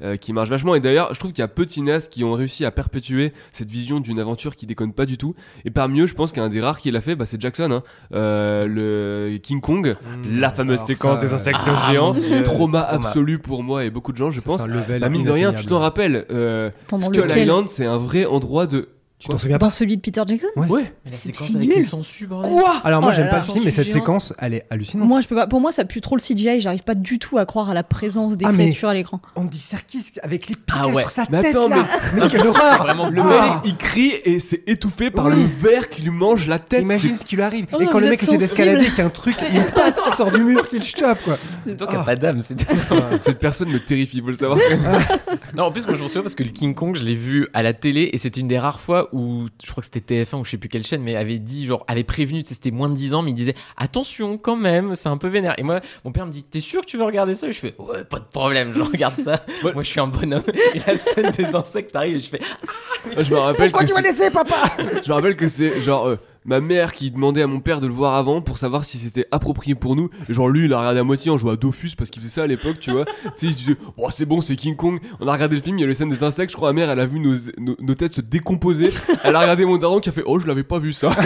[0.00, 2.22] euh, qui marche vachement et d'ailleurs je trouve qu'il y a peu de cinéastes qui
[2.22, 6.02] ont réussi à perpétuer cette vision d'une aventure qui déconne pas du tout et parmi
[6.02, 7.82] eux je pense qu'un des rares qui l'a fait bah, c'est Jackson hein.
[8.14, 9.96] Euh, le King Kong
[10.32, 12.44] la fameuse séquence ça, des insectes ah, géants Dieu.
[12.44, 13.06] trauma Trauma.
[13.08, 15.66] absolu pour moi et beaucoup de gens je Ça, pense bah, mine de rien tu
[15.66, 19.66] t'en rappelles euh, Skull lequel Island c'est un vrai endroit de Tu t'en souviens pas
[19.66, 21.76] Dans celui de Peter Jackson ouais Mais la C'est séquence si avec nul.
[21.78, 22.52] les sangsues, bordel.
[22.84, 23.30] Alors moi Oh là j'aime là.
[23.32, 23.98] pas le film, mais cette Géante.
[23.98, 25.08] séquence, elle est hallucinante.
[25.08, 25.48] Moi, je peux pas.
[25.48, 26.60] Pour moi, ça pue trop le CGI.
[26.60, 29.20] J'arrive pas du tout à croire à la présence des Ah, mais- créatures à l'écran.
[29.34, 31.00] Andy Serkis avec les pics Ah ouais.
[31.02, 31.84] sur sa Mais tête attends, là.
[32.14, 33.60] Mais quelle horreur Vraiment le Ah.
[33.64, 37.16] mec il crie et c'est étouffé par le verre qui lui mange la tête Imagine
[37.16, 37.66] ce qui lui arrive.
[37.72, 38.42] Oh, et quand vous le êtes mec essaie sensible.
[38.44, 40.68] d'escalader, qu'il y a un truc, il y a une patte qui sort du mur,
[40.68, 41.36] qui le chope quoi.
[41.64, 42.02] C'est toi qui Ah.
[42.02, 42.40] as pas d'âme.
[42.40, 42.64] c'est-
[43.20, 44.58] cette personne me terrifie faut le savoir
[45.56, 47.48] Non, en plus, moi je m'en souviens parce que le King Kong, je l'ai vu
[47.52, 50.40] à la télé et c'était une des rares fois où je crois que c'était TF1
[50.40, 52.94] ou je sais plus quelle chaîne, mais avait dit, genre, avait prévenu, c'était moins de
[52.94, 55.54] 10 ans, mais il disait attention quand même, c'est un peu vénère.
[55.58, 57.48] Et moi, mon père me dit t'es sûr que tu veux regarder ça?
[57.48, 59.44] Et je fais ouais, pas de problème, je regarde ça.
[59.62, 60.42] Moi je suis un bonhomme.
[60.74, 62.40] Et la scène des insectes arrive et je fais
[63.16, 64.62] je me rappelle Pourquoi que tu m'as laissé papa?
[64.78, 67.86] Je me rappelle que c'est genre euh, ma mère qui demandait à mon père de
[67.86, 70.10] le voir avant pour savoir si c'était approprié pour nous.
[70.28, 72.32] Et genre lui il a regardé à moitié en jouant à Dofus parce qu'il faisait
[72.34, 73.04] ça à l'époque tu vois.
[73.36, 75.62] Tu sais il se disait oh c'est bon c'est King Kong on a regardé le
[75.62, 76.68] film il y a les scènes des insectes je crois.
[76.70, 78.90] Ma mère elle a vu nos, nos, nos têtes se décomposer.
[79.24, 81.10] Elle a regardé mon daron qui a fait oh je l'avais pas vu ça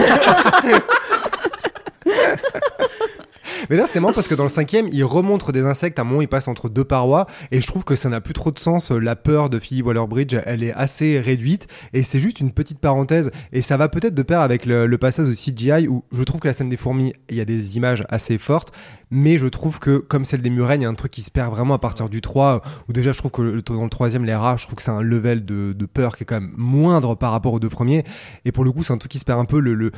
[3.69, 5.99] Mais là, c'est marrant parce que dans le cinquième, il remontre des insectes.
[5.99, 7.25] À un moment, il passe entre deux parois.
[7.51, 8.91] Et je trouve que ça n'a plus trop de sens.
[8.91, 11.67] La peur de Philip Waller-Bridge, elle est assez réduite.
[11.93, 13.31] Et c'est juste une petite parenthèse.
[13.51, 16.47] Et ça va peut-être de pair avec le, passage au CGI où je trouve que
[16.47, 18.71] la scène des fourmis, il y a des images assez fortes.
[19.11, 21.29] Mais je trouve que, comme celle des murènes, il y a un truc qui se
[21.29, 22.61] perd vraiment à partir du 3.
[22.89, 25.01] Où déjà, je trouve que dans le troisième, les rats, je trouve que c'est un
[25.01, 28.03] level de, peur qui est quand même moindre par rapport aux deux premiers.
[28.45, 29.59] Et pour le coup, c'est un truc qui se perd un peu.
[29.59, 29.91] le-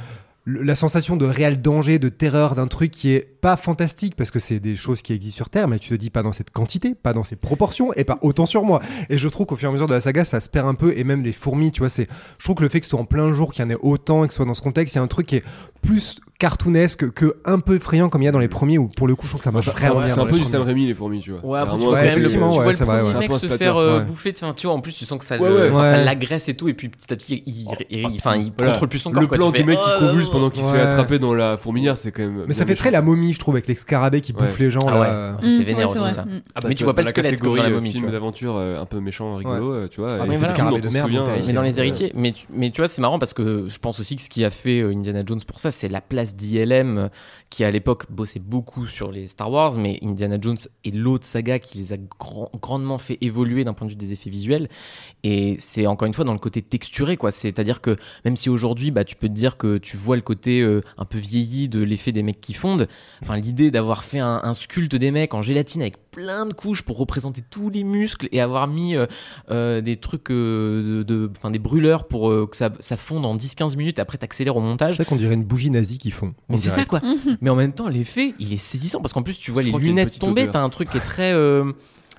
[0.45, 4.39] la sensation de réel danger, de terreur d'un truc qui est pas fantastique parce que
[4.39, 6.93] c'est des choses qui existent sur Terre, mais tu te dis pas dans cette quantité,
[6.93, 8.81] pas dans ces proportions et pas autant sur moi.
[9.09, 10.75] Et je trouve qu'au fur et à mesure de la saga, ça se perd un
[10.75, 12.91] peu et même les fourmis, tu vois, c'est, je trouve que le fait que ce
[12.91, 14.61] soit en plein jour, qu'il y en ait autant et que ce soit dans ce
[14.61, 15.43] contexte, il y a un truc qui est
[15.81, 19.07] plus cartoonesque que un peu effrayant comme il y a dans les premiers où pour
[19.07, 20.07] le coup, je trouve que ça marche ça- bien.
[20.09, 20.61] C'est un peu les du Sam.
[20.63, 21.45] Raimi, les fourmis, tu vois.
[21.45, 23.13] Ouais, après, tu vois, ouais, quand même le, tu ouais, vois c'est le vrai, premier
[23.13, 23.27] ouais.
[23.27, 24.05] mec se faire euh, ouais.
[24.05, 26.73] bouffer, tu vois, tu vois, en plus tu sens que ça, l'agresse et tout, et
[26.73, 28.73] puis petit à petit, il, il- il- enfin, il Voilà.
[28.73, 29.21] contrôle plus son corps.
[29.21, 29.37] Le quoi.
[29.37, 32.11] plan du mec qui oh, convulse pendant qu'il se fait attraper dans la fourmilière, c'est
[32.11, 32.43] quand même.
[32.47, 34.65] Mais ça fait très la momie, je trouve, avec l'escarabée qui bouffe Ouais.
[34.65, 34.85] les gens.
[34.87, 35.37] Ah.
[35.41, 36.25] C'est vénère aussi, ça.
[36.67, 38.81] Mais tu vois pas le la squelette catégorie dans la euh, momie, film d'aventure euh,
[38.81, 40.09] un peu méchant, rigolo, tu vois.
[40.19, 42.33] Ah, et mais dans les héritiers, mais
[42.71, 45.23] tu, vois, c'est marrant parce que je pense aussi que ce qui a fait Indiana
[45.25, 47.09] Jones pour ça, c'est la place d'ILM
[47.49, 51.59] qui à l'époque bossait beaucoup sur les Star Wars, mais Indiana Jones est l'autre saga
[51.59, 54.67] qui les a grand- grandement fait évoluer d'un point de vue des effets visuels.
[55.23, 57.31] Et c'est encore une fois dans le côté texturé, quoi.
[57.31, 60.61] C'est-à-dire que même si aujourd'hui, bah, tu peux te dire que tu vois le côté
[60.61, 62.87] euh, un peu vieilli de l'effet des mecs qui fondent,
[63.21, 66.81] enfin, l'idée d'avoir fait un, un sculpte des mecs en gélatine avec plein de couches
[66.81, 69.05] pour représenter tous les muscles et avoir mis euh,
[69.51, 73.25] euh, des trucs, euh, de, de- enfin, des brûleurs pour euh, que ça, ça fonde
[73.25, 74.95] en 10-15 minutes et après t'accélères au montage.
[74.97, 76.33] C'est vrai qu'on dirait une bougie nazie qu'ils font.
[76.49, 76.75] Mais on c'est dirait.
[76.81, 77.01] ça quoi.
[77.41, 79.77] Mais en même temps, l'effet, il est saisissant parce qu'en plus, tu vois Je les
[79.77, 80.49] lunettes tomber.
[80.49, 81.33] T'as un truc qui est très.
[81.33, 81.71] euh,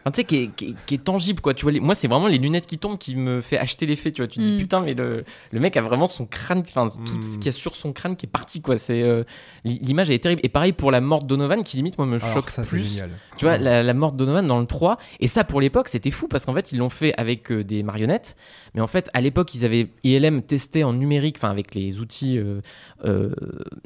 [0.07, 1.53] enfin, tu sais, qui est, qui est- qui est tangible quoi.
[1.53, 4.13] Tu vois, les- moi, c'est vraiment les lunettes qui tombent qui me fait acheter l'effet.
[4.13, 4.59] Tu vois, tu te dis Mm.
[4.59, 7.33] putain, mais le, le mec a vraiment son crâne, enfin, tout ce Mm.
[7.35, 8.79] qu'il y a sur son crâne qui est parti quoi.
[8.79, 9.25] C'est euh,
[9.65, 10.41] l'i- l'image elle est terrible.
[10.45, 12.71] Et pareil pour la mort de Donovan qui limite moi me Alors choque ça, c'est
[12.71, 12.95] plus.
[12.95, 13.11] génial.
[13.37, 16.11] Tu vois, la, la mort de Donovan dans le 3, et ça pour l'époque c'était
[16.13, 18.37] fou parce qu'en fait ils l'ont fait avec euh, des marionnettes,
[18.75, 22.39] mais en fait à l'époque ils avaient ILM testé en numérique, enfin avec les outils
[22.39, 22.61] euh,
[23.05, 23.31] euh,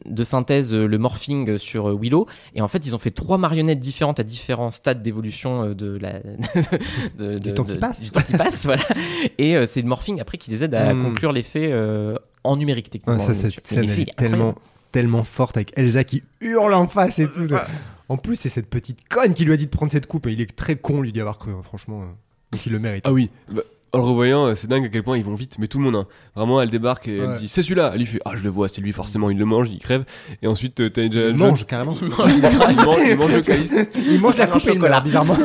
[0.06, 3.80] de synthèse, le morphing sur euh, Willow, et en fait ils ont fait trois marionnettes
[3.80, 6.09] différentes à différents stades d'évolution euh, de la
[7.18, 8.00] de- Du de- temps qui passe.
[8.00, 8.82] du temps qui passe, voilà.
[9.38, 11.02] Et euh, c'est le morphing après qui les aide à Mm.
[11.02, 13.14] conclure l'effet euh, en numérique techniquement.
[13.14, 14.54] Ouais, ça, cette scène, est tellement,
[14.92, 17.48] tellement forte avec Elsa qui hurle en face et tout.
[18.08, 20.32] En plus, c'est cette petite conne qui lui a dit de prendre cette coupe et
[20.32, 22.02] il est très con, lui, d'y avoir cru, hein, franchement.
[22.02, 22.06] euh.
[22.52, 23.04] Donc il le mérite.
[23.06, 25.66] Ah oui, bah, en le revoyant, c'est dingue à quel point ils vont vite, mais
[25.68, 26.06] tout le monde, hein.
[26.34, 27.90] vraiment, elle débarque et elle dit c'est celui-là.
[27.92, 30.04] Elle lui fait ah je le vois, c'est lui forcément, il le mange, il crève.
[30.42, 31.96] Et ensuite t'as Indiana il mange carrément.
[32.02, 35.04] il mange, il mange, il mange le calice, Il mange la coupe et il meurt,
[35.04, 35.36] bizarrement.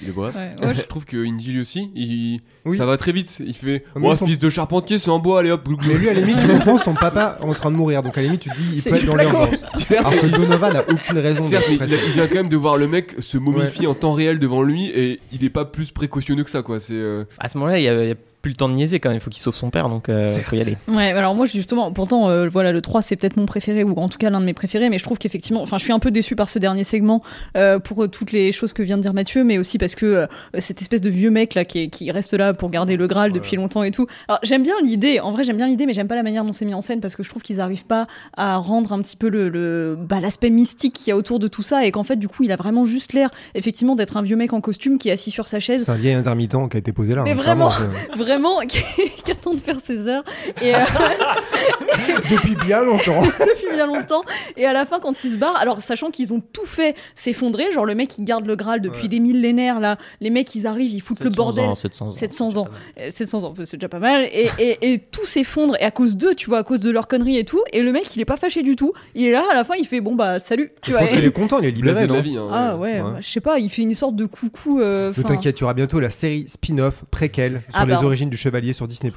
[0.00, 0.28] Il le boit.
[0.30, 2.40] Ouais, ouais, je trouve que Indy lui aussi, il...
[2.64, 2.76] Oui.
[2.76, 3.38] ça va très vite.
[3.44, 5.68] Il fait Mais oh font- fils de charpentier, c'est en bois, allez hop.
[5.86, 8.02] Mais lui, à la limite, tu comprends son papa en train de mourir.
[8.02, 9.64] Donc à la limite, tu te dis, il peut être dans l'urgence.
[9.78, 12.76] Certes, Alors que Donovan n'a aucune raison certes, il, il vient quand même de voir
[12.76, 16.44] le mec se momifier en temps réel devant lui et il est pas plus précautionneux
[16.44, 16.80] que ça quoi.
[16.80, 18.74] C'est euh, À ce moment-là, il y a, il y a plus le temps de
[18.74, 19.18] niaiser quand même.
[19.18, 20.76] Il faut qu'il sauve son père, donc euh, faut y aller.
[20.88, 24.08] Ouais, alors moi justement, pourtant, euh, voilà, le 3 c'est peut-être mon préféré, ou en
[24.08, 26.10] tout cas l'un de mes préférés, mais je trouve qu'effectivement, enfin je suis un peu
[26.10, 27.22] déçu par ce dernier segment
[27.56, 30.06] euh, pour euh, toutes les choses que vient de dire Mathieu, mais aussi parce que
[30.06, 30.26] euh,
[30.58, 33.32] cette espèce de vieux mec là qui, est- qui reste là pour garder le Graal
[33.32, 34.06] depuis longtemps et tout.
[34.28, 36.52] Alors j'aime bien l'idée, en vrai j'aime bien l'idée, mais j'aime pas la manière dont
[36.52, 39.16] c'est mis en scène parce que je trouve qu'ils arrivent pas à rendre un petit
[39.16, 42.04] peu le, le- bah, l'aspect mystique qu'il y a autour de tout ça et qu'en
[42.04, 44.98] fait du coup il a vraiment juste l'air effectivement d'être un vieux mec en costume
[44.98, 47.22] qui est assis sur sa chaise C'est un vieil intermittent qui a été posé là.
[47.24, 47.70] Mais hein, vraiment.
[48.28, 48.82] vraiment qui,
[49.24, 50.24] qui attend de faire ses heures
[50.62, 50.78] et euh,
[52.30, 53.22] Depuis bien longtemps.
[53.24, 54.22] depuis bien longtemps.
[54.56, 57.70] Et à la fin, quand ils se barrent, alors sachant qu'ils ont tout fait s'effondrer,
[57.72, 59.08] genre le mec qui garde le Graal depuis Ouais.
[59.08, 61.64] des millénaires, là, les mecs ils arrivent, ils foutent le 700 bordel.
[61.66, 62.10] ans, 700 ans.
[62.10, 62.64] 700 c'est ans.
[62.64, 62.80] pas mal.
[63.00, 64.24] Euh, 700 ans, c'est déjà pas mal.
[64.32, 67.06] Et, et, et tout s'effondre, et à cause d'eux, tu vois, à cause de leur
[67.08, 67.62] connerie et tout.
[67.72, 68.92] Et le mec, il est pas fâché du tout.
[69.14, 70.72] Il est là, à la fin, il fait bon bah salut.
[70.82, 71.02] Tu Je vois.
[71.06, 72.36] pense qu'il est content, il est libéré, non vie.
[72.36, 72.48] hein.
[72.52, 73.00] Ah ouais, Ouais.
[73.02, 74.80] bah, je sais pas, il fait une sorte de coucou.
[74.80, 78.00] euh, Ne t'inquiète, tu auras bientôt la série spin-off préquelle sur Ah les bah.
[78.18, 79.12] Origines du chevalier sur Disney+.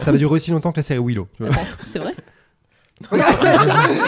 [0.00, 1.26] Ça va durer aussi longtemps que la série Willow.
[1.44, 2.14] attends, C'est vrai?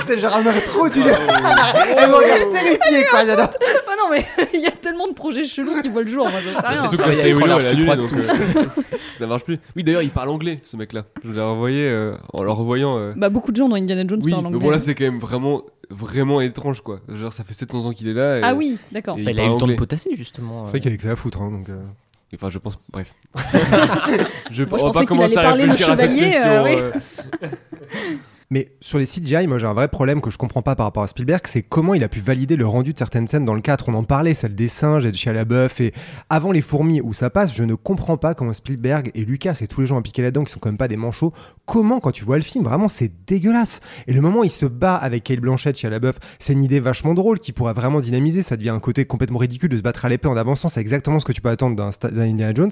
[0.06, 3.50] T'es Gérard Marais trop du Elle me regarde terrifiée, quoi, j'adore.
[3.88, 4.24] Ah non, mais
[4.54, 6.28] il y a tellement de projets chelous qui voient le jour.
[6.30, 6.80] Moi, je sais rien.
[6.82, 8.06] Surtout que Ah, la il y a série les Willow, crawlers, elle a tu annulé,
[8.06, 9.58] crois donc euh, ça marche plus.
[9.74, 11.04] Oui, d'ailleurs, il parle anglais, ce mec-là.
[11.24, 12.96] Je l'ai revoyé euh, en le revoyant.
[12.96, 14.60] euh, Bah, beaucoup de gens dans Indiana Jones Oui, parlent mais anglais.
[14.60, 17.00] bon, là, c'est quand même vraiment, vraiment étrange, quoi.
[17.08, 18.38] Genre, ça fait 700 ans qu'il est là.
[18.38, 19.18] et- Ah oui, d'accord.
[19.18, 19.76] et Bah, il a eu parle le temps de anglais.
[19.76, 20.64] potasser justement.
[20.66, 21.68] C'est vrai qu'il avait que ça à foutre, hein, donc...
[21.70, 21.74] euh.
[22.36, 22.78] Enfin, je pense.
[22.92, 23.14] Bref.
[24.50, 26.50] je Moi, je on va pas commencer à réfléchir à cette chevalier, question.
[26.50, 26.92] euh,
[27.42, 27.48] oui.
[28.50, 31.02] Mais sur les CGI, moi j'ai un vrai problème que je comprends pas par rapport
[31.02, 33.60] à Spielberg, c'est comment il a pu valider le rendu de certaines scènes dans le
[33.60, 33.88] 4.
[33.88, 35.92] On en parlait, celle des singes et de Shia LaBeouf et
[36.30, 39.66] avant les fourmis où ça passe, je ne comprends pas comment Spielberg et Lucas et
[39.66, 41.32] tous les gens impliqués là-dedans qui sont quand même pas des manchots,
[41.64, 43.80] comment quand tu vois le film, vraiment c'est dégueulasse.
[44.06, 46.78] Et le moment où il se bat avec Kate Blanchett, Shia LaBeouf, c'est une idée
[46.78, 50.04] vachement drôle qui pourrait vraiment dynamiser, ça devient un côté complètement ridicule de se battre
[50.04, 51.90] à l'épée en avançant, c'est exactement ce que tu peux attendre d'un
[52.20, 52.70] Indiana Jones.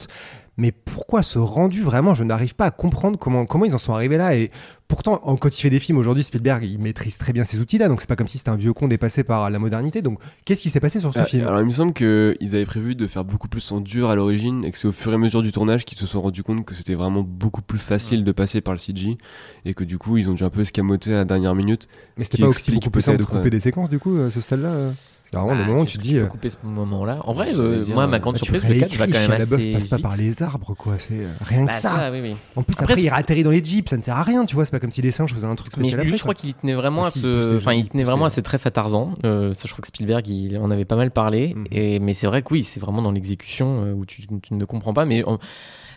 [0.57, 3.93] Mais pourquoi ce rendu vraiment Je n'arrive pas à comprendre comment, comment ils en sont
[3.93, 4.37] arrivés là.
[4.37, 4.51] Et
[4.87, 7.89] pourtant, quand il fait des films aujourd'hui, Spielberg, il maîtrise très bien ces outils-là.
[7.89, 10.03] Donc c'est pas comme si c'était un vieux con dépassé par la modernité.
[10.03, 11.47] Donc qu'est-ce qui s'est passé sur ce Ah, film?
[11.47, 14.65] Alors il me semble qu'ils avaient prévu de faire beaucoup plus en dur à l'origine
[14.65, 16.65] et que c'est au fur et à mesure du tournage qu'ils se sont rendus compte
[16.65, 19.19] que c'était vraiment beaucoup plus facile de passer par le CG
[19.65, 21.89] et que du coup ils ont dû un peu escamoter à la dernière minute.
[22.17, 24.41] Mais c'était pas aussi beaucoup plus simple de couper des séquences du coup, à ce
[24.41, 24.93] stade-là euh
[25.35, 26.15] Il y a vraiment des Ah, moments où tu dis.
[26.15, 27.19] peux euh, couper ce moment-là.
[27.24, 29.40] En vrai, euh, moi, ma euh, grande bah, tu surprise, le 4 va quand même
[29.40, 30.98] assez passe pas par les arbres, quoi.
[30.98, 32.11] C'est rien Bah, que ça.
[32.56, 34.65] En plus, Après, il atterrit dans les jeeps, ça ne sert à rien, tu vois.
[34.65, 36.35] C'est pas comme si les singes faisaient un truc Mais spécial lui, après, je crois
[36.35, 39.15] qu'il tenait vraiment Ah, à ce, enfin, il tenait vraiment à ses traits Tarzan.
[39.24, 41.55] Euh, ça, je crois que Spielberg, il en avait pas mal parlé.
[41.55, 42.02] Mhm.
[42.02, 45.05] Mais c'est vrai que oui, c'est vraiment dans l'exécution où tu, tu ne comprends pas.
[45.05, 45.24] Mais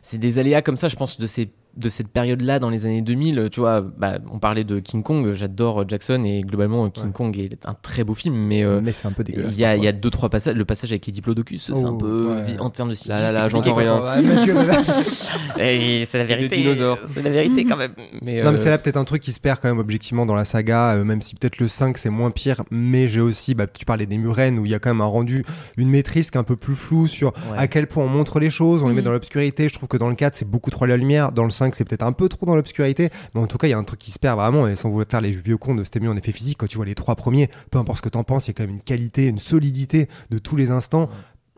[0.02, 3.02] c'est des aléas comme ça, je pense, de ces de cette période-là dans les années
[3.02, 7.12] 2000, tu vois, bah, on parlait de King Kong, j'adore Jackson et globalement King Ouais.
[7.14, 9.56] Kong est un très beau film, mais euh, Mais c'est un peu dégueulasse.
[9.56, 12.28] il y, a, deux trois passages, le passage avec les diplodocus, c'est un Oh, peu
[12.36, 12.60] ouais.
[12.60, 14.02] en termes de CGI, Là, là, c'est là, j'entends rien.
[15.58, 16.64] C'est la vérité.
[17.08, 17.92] C'est la vérité quand même.
[18.22, 20.26] Mais, Non, mais euh, c'est là peut-être un truc qui se perd quand même objectivement
[20.26, 23.56] dans la saga, euh, même si peut-être le 5 c'est moins pire, mais j'ai aussi,
[23.56, 25.44] bah, tu parlais des Murennes où il y a quand même un rendu,
[25.78, 27.58] une maîtrise qui est un peu plus floue sur Ouais.
[27.58, 29.06] à quel point on montre les choses, on les met Mhm.
[29.06, 29.68] dans l'obscurité.
[29.70, 31.86] Je trouve que dans le 4 c'est beaucoup trop la lumière, dans le 5 c'est
[31.86, 34.00] peut-être un peu trop dans l'obscurité, mais en tout cas il y a un truc
[34.00, 36.18] qui se perd vraiment et sans vouloir faire les vieux cons de c'était mieux en
[36.18, 38.50] effet physique, quand tu vois les trois premiers, peu importe ce que t'en penses, il
[38.50, 41.10] y a quand même une qualité, une solidité de tous les instants.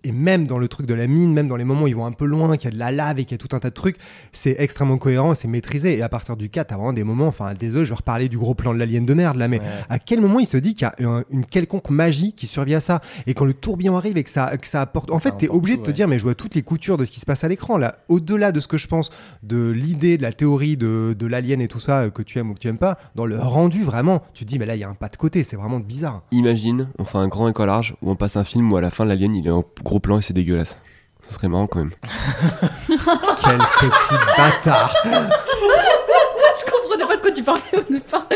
[0.03, 2.05] Et même dans le truc de la mine, même dans les moments où ils vont
[2.05, 3.59] un peu loin, qu'il y a de la lave et qu'il y a tout un
[3.59, 3.97] tas de trucs,
[4.31, 5.97] c'est extrêmement cohérent, c'est maîtrisé.
[5.97, 8.37] Et à partir du 4, t'as vraiment des moments, enfin, désolé, je vais reparler du
[8.37, 9.65] gros plan de l'alien de merde là, mais Ouais.
[9.89, 12.75] à quel moment il se dit qu'il y a un- une quelconque magie qui survit
[12.75, 13.01] à ça?
[13.27, 15.11] Et quand le tourbillon arrive et que ça, que ça apporte.
[15.11, 15.93] En fait, t'es obligé tout, de te ouais.
[15.93, 17.97] dire, mais je vois toutes les coutures de ce qui se passe à l'écran là.
[18.07, 19.09] Au-delà de ce que je pense
[19.43, 22.51] de l'idée, de la théorie de, de l'alien et tout ça, euh, que tu aimes
[22.51, 24.79] ou que tu aimes pas, dans le rendu vraiment, tu te dis, mais là, il
[24.79, 26.21] y a un pas de côté, c'est vraiment bizarre.
[26.31, 28.89] Imagine, on fait un grand écran large où on passe un film où à la
[28.89, 30.77] fin l'alien il est en gros plan et c'est dégueulasse.
[31.23, 31.89] Ce serait marrant quand même.
[32.87, 38.27] Quel petit bâtard Je comprenais pas de quoi tu parlais au départ.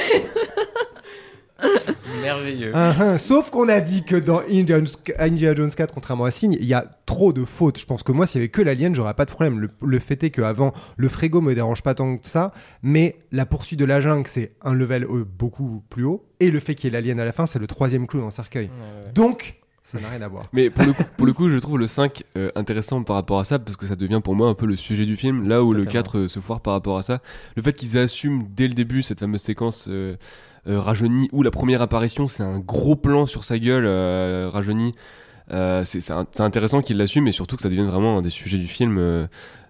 [2.23, 2.71] merveilleux.
[2.73, 3.19] Ah.
[3.19, 4.83] Sauf qu'on a dit que dans Indiana,
[5.19, 7.79] Indiana Jones 4, contrairement à Signe, il y a trop de fautes.
[7.79, 9.59] Je pense que moi, s'il y avait que l'alien, j'aurais pas de problème.
[9.59, 12.51] Le, le fait est qu'avant, le frégo me dérange pas tant que ça,
[12.81, 16.59] mais la poursuite de la jungle, c'est un level euh, beaucoup plus haut, et le
[16.59, 18.71] fait qu'il y ait l'alien à la fin, c'est le troisième clou dans le cercueil.
[19.13, 19.62] Donc,
[19.93, 20.45] ça n'a rien à voir.
[20.53, 23.39] Mais pour le coup, pour le coup je trouve le 5 euh, intéressant par rapport
[23.39, 25.47] à ça parce que ça devient pour moi un peu le sujet du film.
[25.47, 25.91] Là où le Totalement.
[26.03, 27.21] 4 euh, se foire par rapport à ça.
[27.55, 30.15] Le fait qu'ils assument dès le début cette fameuse séquence euh,
[30.67, 34.95] euh, rajeunie où la première apparition c'est un gros plan sur sa gueule euh, rajeunie.
[35.51, 38.21] Euh, c'est c'est un- c'est intéressant qu'ils l'assument et surtout que ça devienne vraiment un
[38.21, 38.97] des sujets du film.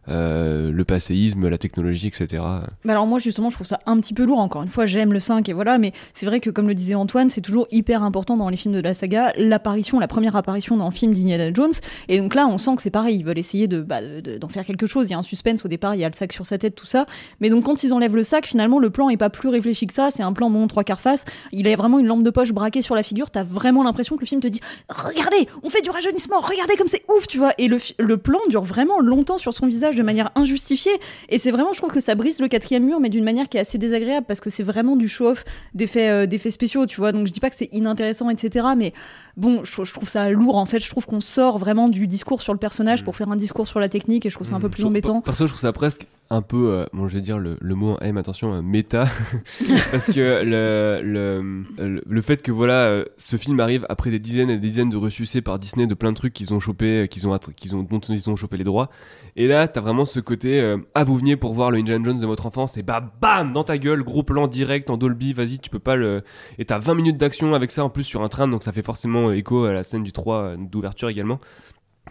[0.10, 2.44] Euh, le passéisme, la technologie, etc.
[2.86, 4.40] Bah alors moi justement je trouve ça un petit peu lourd.
[4.40, 6.96] Encore une fois j'aime le 5 et voilà mais c'est vrai que comme le disait
[6.96, 10.76] Antoine c'est toujours hyper important dans les films de la saga l'apparition la première apparition
[10.78, 11.72] dans le film d'Indiana Jones.
[12.10, 13.18] Et donc là on sent que c'est pareil.
[13.18, 15.08] Ils veulent essayer bah, de- de- d'en faire quelque chose.
[15.08, 16.76] Il y a un suspense au départ il y a le sac sur sa tête
[16.76, 17.06] tout ça.
[17.40, 19.94] Mais donc quand ils enlèvent le sac finalement le plan est pas plus réfléchi que
[19.94, 20.10] ça.
[20.12, 21.24] C'est un plan bon trois quarts face.
[21.52, 23.32] Il a vraiment une lampe de poche braquée sur la figure.
[23.32, 24.60] T'as vraiment l'impression que le film te dit
[24.90, 26.40] regardez on fait du rajeunissement.
[26.40, 27.54] Regardez comme c'est ouf tu vois.
[27.58, 30.92] Et le plan dure vraiment longtemps sur son visage de manière injustifiée
[31.30, 33.58] et c'est vraiment, je trouve que ça brise le quatrième mur, mais d'une manière qui
[33.58, 35.44] est assez désagréable parce que c'est vraiment du show-off
[35.74, 37.12] d'effets, euh, spéciaux, tu vois.
[37.12, 38.68] Donc je dis pas que c'est inintéressant, etc.
[38.78, 38.94] Mais
[39.38, 40.80] bon, je, je trouve ça lourd en fait.
[40.80, 43.80] Je trouve qu'on sort vraiment du discours sur le personnage pour faire un discours sur
[43.80, 45.22] la technique et je trouve ça un peu plus embêtant.
[45.22, 47.92] Perso, je trouve ça presque un peu, euh, bon, je vais dire le, le mot
[47.92, 49.06] en M, attention, euh, méta,
[49.92, 54.50] parce que le, le, le, fait que voilà, euh, ce film arrive après des dizaines
[54.50, 57.06] et des dizaines de ressucés par Disney de plein de trucs qu'ils ont chopé, euh,
[57.06, 58.90] qu'ils ont, qu'ils ont, dont ils ont chopé les droits,
[59.36, 62.26] et là, t'as vraiment ce côté, ah, vous veniez pour voir le Indiana Jones de
[62.26, 65.70] votre enfance, et bah, bam, dans ta gueule, gros plan direct en Dolby, vas-y, tu
[65.70, 66.24] peux pas le,
[66.58, 68.84] et t'as 20 minutes d'action avec ça en plus sur un train, donc ça fait
[68.84, 71.40] forcément écho à la scène du 3 euh, d'ouverture également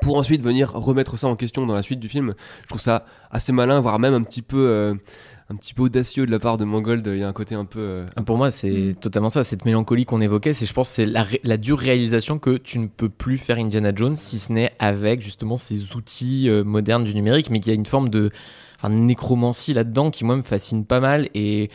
[0.01, 2.35] pour ensuite venir remettre ça en question dans la suite du film.
[2.63, 4.95] Je trouve ça assez malin, voire même un petit peu, euh,
[5.51, 7.07] un petit peu audacieux de la part de Mangold.
[7.07, 7.79] Il y a un côté un peu.
[7.79, 10.55] euh, Ah, Pour moi, c'est totalement ça, cette mélancolie qu'on évoquait.
[10.55, 14.17] C'est, je pense, c'est la, dure réalisation que tu ne peux plus faire Indiana Jones
[14.17, 17.79] si ce n'est avec justement ces outils euh, modernes du numérique, mais qu'il y a
[17.79, 18.31] une forme de,
[18.79, 21.71] enfin, de nécromancie là-dedans qui moi me fascine pas mal et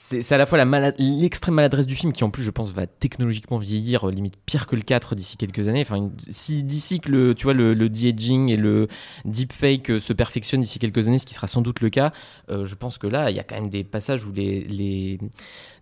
[0.00, 0.64] c'est à la fois
[0.98, 4.68] l'extrême maladresse du film qui en plus je pense va technologiquement vieillir euh, limite pire
[4.68, 5.82] que le 4 d'ici quelques années.
[5.82, 8.86] Enfin si d'ici que le tu vois le, le de-aging et le
[9.24, 12.12] deepfake euh, se perfectionnent d'ici quelques années ce qui sera sans doute le cas
[12.48, 15.18] euh, je pense que là il y a quand même des passages où les, les...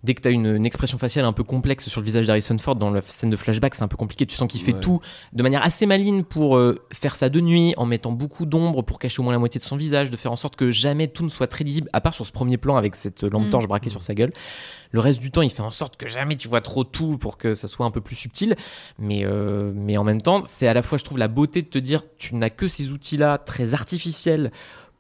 [0.05, 2.57] dès que tu as une, une expression faciale un peu complexe sur le visage d'Harrison
[2.59, 4.27] Ford dans la scène de flashback c'est un peu compliqué.
[4.27, 4.81] Tu sens qu'il fait Ouais.
[4.81, 5.01] tout
[5.33, 8.99] de manière assez maligne pour euh, faire ça de nuit en mettant beaucoup d'ombre pour
[8.99, 11.25] cacher au moins la moitié de son visage de faire en sorte que jamais tout
[11.25, 13.51] ne soit très lisible à part sur ce premier plan avec cette lampe Mm.
[13.51, 14.33] torche braquée sur sa gueule.
[14.93, 17.37] Le reste du temps il fait en sorte que jamais tu vois trop tout pour
[17.39, 18.57] que ça soit un peu plus subtil.
[18.99, 21.69] Mais, euh, mais en même temps c'est à la fois je trouve la beauté de
[21.69, 24.51] te dire tu n'as que ces outils là très artificiels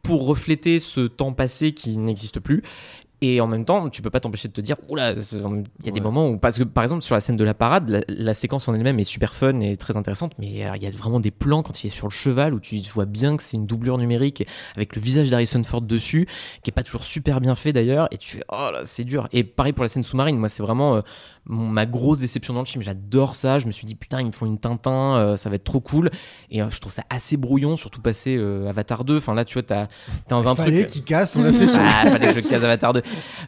[0.02, 2.62] pour refléter ce temps passé qui n'existe plus
[3.22, 5.92] et en même temps, tu peux pas t'empêcher de te dire, oula, il y a
[5.92, 8.34] des moments où, parce que par exemple, sur la scène de la parade, la, la
[8.34, 11.18] séquence en elle-même est super fun et très intéressante, mais euh, il y a vraiment
[11.18, 13.66] des plans quand il est sur le cheval où tu vois bien que c'est une
[13.66, 16.26] doublure numérique avec le visage d'Harrison Ford dessus,
[16.62, 19.28] qui est pas toujours super bien fait d'ailleurs, et tu fais, oh là, c'est dur.
[19.32, 21.00] Et pareil pour la scène sous-marine, moi, c'est vraiment euh,
[21.46, 22.82] mon- ma grosse déception dans le film.
[22.82, 25.56] J'adore ça, je me suis dit, putain, ils me font une Tintin, euh, ça va
[25.56, 26.10] être trop cool.
[26.50, 29.18] Et euh, je trouve ça assez brouillon, surtout passé euh, Avatar 2.
[29.18, 29.90] Enfin là, tu vois, t'as t'es
[30.30, 30.66] dans un truc.
[30.66, 31.78] Fallait qu'il casse son obsession.
[31.80, 33.02] Ah, fallait que je case Avatar 2.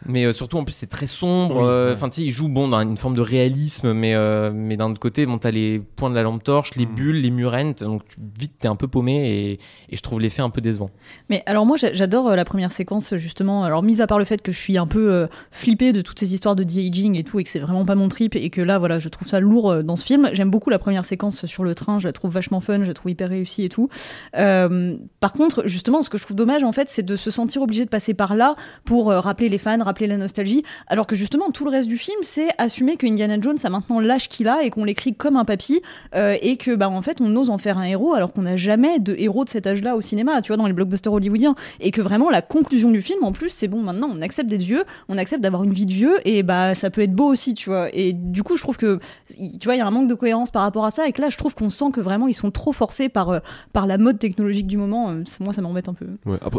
[0.07, 1.63] Mais euh, surtout, en plus, c'est très sombre.
[1.63, 1.95] Euh.
[1.95, 4.91] Enfin, tu sais, il joue bon dans une forme de réalisme, mais, euh, mais d'un
[4.91, 6.95] autre côté, bon, t'as les points de la lampe torche, les Mm.
[6.95, 7.73] bulles, les murènes.
[7.75, 9.53] Donc, tu- vite, t'es un peu paumé et,
[9.91, 10.91] et je trouve l'effet un peu décevant.
[11.29, 13.65] Mais alors moi j'a- j'adore euh, la première séquence justement.
[13.65, 16.19] Alors mis à part le fait que je suis un peu euh, flippée de toutes
[16.21, 18.61] ces histoires de de-aging et tout et que c'est vraiment pas mon trip et que
[18.61, 20.29] là voilà je trouve ça lourd euh, dans ce film.
[20.35, 21.99] J'aime beaucoup la première séquence sur le train.
[21.99, 22.83] Je la trouve vachement fun.
[22.83, 23.89] Je la trouve hyper réussie et tout.
[24.37, 27.63] Euh, par contre justement ce que je trouve dommage en fait c'est de se sentir
[27.63, 30.65] obligé de passer par là pour euh, rappeler les fans, rappeler la nostalgie.
[30.87, 34.01] Alors que justement tout le reste du film c'est assumer que Indiana Jones a maintenant
[34.01, 35.81] l'âge qu'il a et qu'on l'écrit comme un papy
[36.15, 38.99] et que bah en fait on ose en faire un héros alors qu'on n'a jamais
[38.99, 42.03] de héros de cet âge-là au cinéma, tu vois, dans les blockbusters hollywoodiens, et que
[42.03, 45.17] vraiment la conclusion du film en plus c'est bon maintenant on accepte d'être vieux, on
[45.17, 47.78] accepte d'avoir une vie de vieux et bah ça peut être beau aussi, tu vois.
[47.93, 48.99] Et du coup je trouve que
[49.29, 51.21] tu vois il y a un manque de cohérence par rapport à ça et que
[51.21, 53.39] là je trouve qu'on sent que vraiment ils sont trop forcés par euh,
[53.75, 55.11] la mode technologique du moment.
[55.11, 56.07] Euh, moi ça m'embête un peu.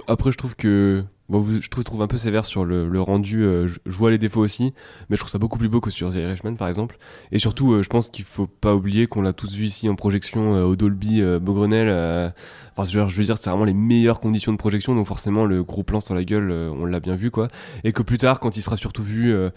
[0.08, 1.04] Après, je trouve que.
[1.30, 3.44] Bon, je trouve, trouve un peu sévère sur le, le rendu.
[3.44, 4.74] euh, je, je vois les défauts aussi,
[5.10, 6.98] mais je trouve ça beaucoup plus beau que sur The Irishman, par exemple.
[7.32, 9.96] Et surtout, euh, je pense qu'il faut pas oublier qu'on l'a tous vu ici en
[9.96, 11.88] projection euh, au Dolby euh, Beaugrenelle.
[11.90, 12.30] euh,
[12.76, 15.06] Enfin, je veux dire- je veux dire, c'est vraiment les meilleures conditions de projection, donc
[15.06, 17.48] forcément, le gros plan sur la gueule, euh, on l'a bien vu, quoi.
[17.84, 19.34] Et que plus tard, quand il sera surtout vu.
[19.34, 19.50] euh,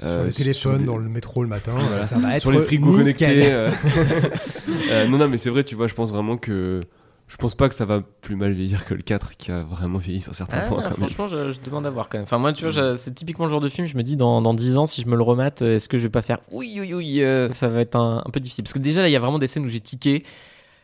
[0.00, 2.06] Sur le téléphone, des- dans le métro le matin, Voilà.
[2.06, 3.50] ça va être sur les frigos connectés.
[5.08, 6.80] non, non, mais c'est vrai, tu vois, je pense vraiment que.
[7.28, 9.98] Je pense pas que ça va plus mal vieillir que le 4 qui a vraiment
[9.98, 10.82] vieilli sur certains Ah, points.
[10.82, 11.08] quand même.
[11.08, 12.24] franchement, je, je demande à voir quand même.
[12.24, 14.54] Enfin, moi, tu vois, c'est typiquement le genre de film, je me dis dans, dans
[14.54, 16.78] 10 ans, si je me le remate, euh, est-ce que je vais pas faire oui,
[16.80, 18.64] oui, oui, euh, ça va être un, un peu difficile.
[18.64, 20.24] Parce que déjà, là, il y a vraiment des scènes où j'ai tiqué.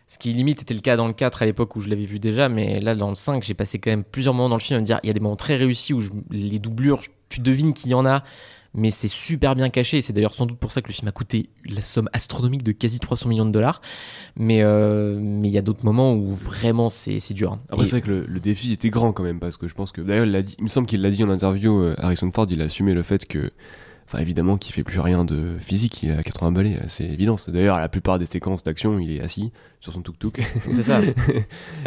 [0.06, 2.18] Ce qui limite était le cas dans le 4 à l'époque où je l'avais vu
[2.18, 4.76] déjà, mais là dans le 5, j'ai passé quand même plusieurs moments dans le film
[4.76, 7.00] à me dire il y a des moments très réussis où je- les doublures,
[7.30, 8.22] tu devines qu'il y en a,
[8.74, 10.02] mais c'est super bien caché.
[10.02, 12.72] C'est d'ailleurs sans doute pour ça que le film a coûté la somme astronomique de
[12.72, 13.80] quasi 300 millions de dollars.
[14.36, 17.58] Mais euh, mais il y a d'autres moments où vraiment c'est c'est dur.
[17.68, 19.74] Après, Et- c'est vrai que le, le défi était grand quand même, parce que je
[19.74, 20.00] pense que.
[20.00, 22.46] D'ailleurs, il, l'a dit- il me semble qu'il l'a dit en interview, euh, Harrison Ford,
[22.50, 23.50] il a assumé le fait que.
[24.06, 27.36] Enfin, évidemment, qu'il fait plus rien de physique, il est à 80 balais, c'est évident.
[27.48, 29.50] D'ailleurs, la plupart des séquences d'action, il est assis
[29.80, 30.42] sur son tuk-tuk.
[30.60, 31.00] C'est ça.
[31.00, 31.10] Bah,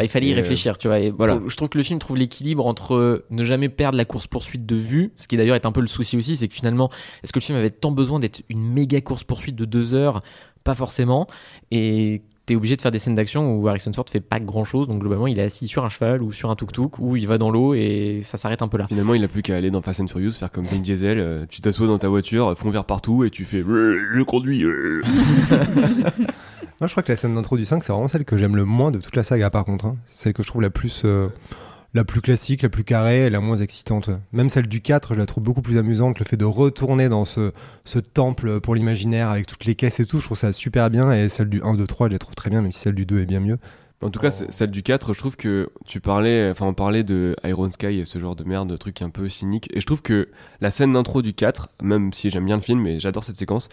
[0.02, 0.98] il fallait y euh, réfléchir, tu vois.
[0.98, 1.40] Et voilà.
[1.46, 5.12] je trouve que le film trouve l'équilibre entre ne jamais perdre la course-poursuite de vue,
[5.16, 6.90] ce qui d'ailleurs est un peu le souci aussi, c'est que finalement,
[7.22, 10.20] est-ce que le film avait tant besoin d'être une méga course-poursuite de deux heures?
[10.64, 11.28] Pas forcément.
[11.70, 15.00] Et t'es obligé de faire des scènes d'action où Harrison Ford fait pas grand-chose, donc
[15.00, 17.50] globalement, il est assis sur un cheval ou sur un tuk-tuk, ou il va dans
[17.50, 18.86] l'eau et ça s'arrête un peu là.
[18.88, 21.38] Finalement, il a plus qu'à aller dans Fast and Furious, faire comme Vin Diesel, euh,
[21.48, 24.64] tu t'assois dans ta voiture, fond vert partout, et tu fais Euh, Je conduis.
[24.64, 25.02] euh.
[26.80, 28.64] Moi, je crois que la scène d'intro du 5, c'est vraiment celle que j'aime le
[28.64, 29.86] moins de toute la saga, par contre.
[29.86, 29.96] hein.
[30.10, 31.28] Celle que je trouve la plus, euh,
[31.98, 34.08] la plus classique, la plus carrée et la moins excitante.
[34.32, 36.18] Même celle du 4, je la trouve beaucoup plus amusante.
[36.20, 37.52] Le fait de retourner dans ce,
[37.84, 41.12] ce temple pour l'imaginaire avec toutes les caisses et tout, je trouve ça super bien.
[41.12, 43.04] Et celle du 1, 2, 3, je la trouve très bien, même si celle du
[43.04, 43.58] 2 est bien mieux.
[44.00, 47.02] En tout cas, c'est- celle du 4, je trouve que tu parlais, enfin, on parlait
[47.02, 49.68] de Iron Sky et ce genre de merde, de truc un peu cynique.
[49.74, 50.28] Et je trouve que
[50.60, 53.68] la scène d'intro du 4, même si j'aime bien le film et j'adore cette séquence,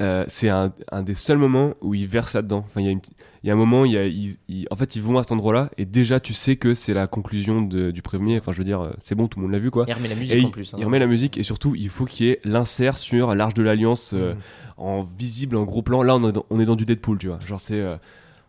[0.00, 2.62] euh, c'est un, un des seuls moments où ils versent là-dedans.
[2.66, 2.98] Enfin, il y, a
[3.44, 5.70] y un moment, il y a, ils- ils- en fait, ils vont à cet endroit-là
[5.78, 8.38] et déjà, tu sais que c'est la conclusion de- du premier.
[8.38, 9.84] Enfin, je veux dire, euh, c'est bon, tout le monde l'a vu, quoi.
[9.88, 10.74] Il remet la Et musique il, en plus.
[10.74, 10.76] hein.
[10.78, 13.62] il remet la musique et surtout, il faut qu'il y ait l'insert sur l'Arche de
[13.62, 14.38] l'Alliance euh, Mm.
[14.78, 16.02] en visible, en gros plan.
[16.02, 17.38] Là, on est dans, on est dans du Deadpool, tu vois.
[17.46, 17.80] Genre, c'est.
[17.80, 17.96] euh,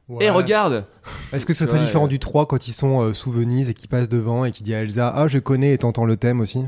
[0.07, 0.25] Ouais.
[0.25, 0.85] Eh, regarde
[1.33, 3.89] Est-ce que c'est très différent du 3 quand ils sont euh, sous Venise et qu'ils
[3.89, 6.63] passent devant et qui dit à Elsa Ah, je connais et t'entends le thème aussi?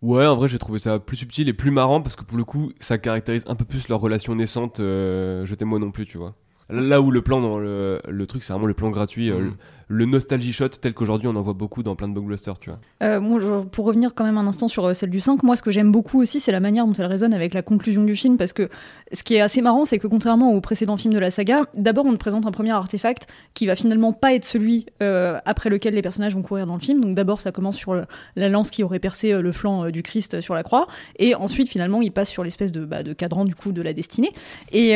[0.00, 2.44] Ouais, en vrai, j'ai trouvé ça plus subtil et plus marrant parce que pour le
[2.44, 4.78] coup, ça caractérise un peu plus leur relation naissante.
[4.80, 6.34] euh, je t'aime moi non plus, tu vois.
[6.70, 9.30] Là où le plan dans le, le truc, c'est vraiment le plan gratuit.
[9.30, 9.56] euh, Mhm.
[9.88, 12.78] Le- nostalgie shot tel qu'aujourd'hui on en voit beaucoup dans plein de blockbusters, tu vois.
[13.02, 15.70] Euh, pour revenir quand même un instant sur euh, celle du 5, moi ce que
[15.70, 18.52] j'aime beaucoup aussi c'est la manière dont elle résonne avec la conclusion du film parce
[18.52, 18.68] que
[19.12, 22.06] ce qui est assez marrant c'est que contrairement aux précédents films de la saga, d'abord
[22.06, 25.94] on te présente un premier artefact qui va finalement pas être celui euh, après lequel
[25.94, 27.00] les personnages vont courir dans le film.
[27.00, 27.94] Donc d'abord ça commence sur
[28.36, 30.86] la lance qui aurait percé le flanc du Christ sur la croix
[31.18, 34.32] et ensuite finalement il passe sur l'espèce de, bah, cadran du coup de la destinée.
[34.72, 34.94] Et,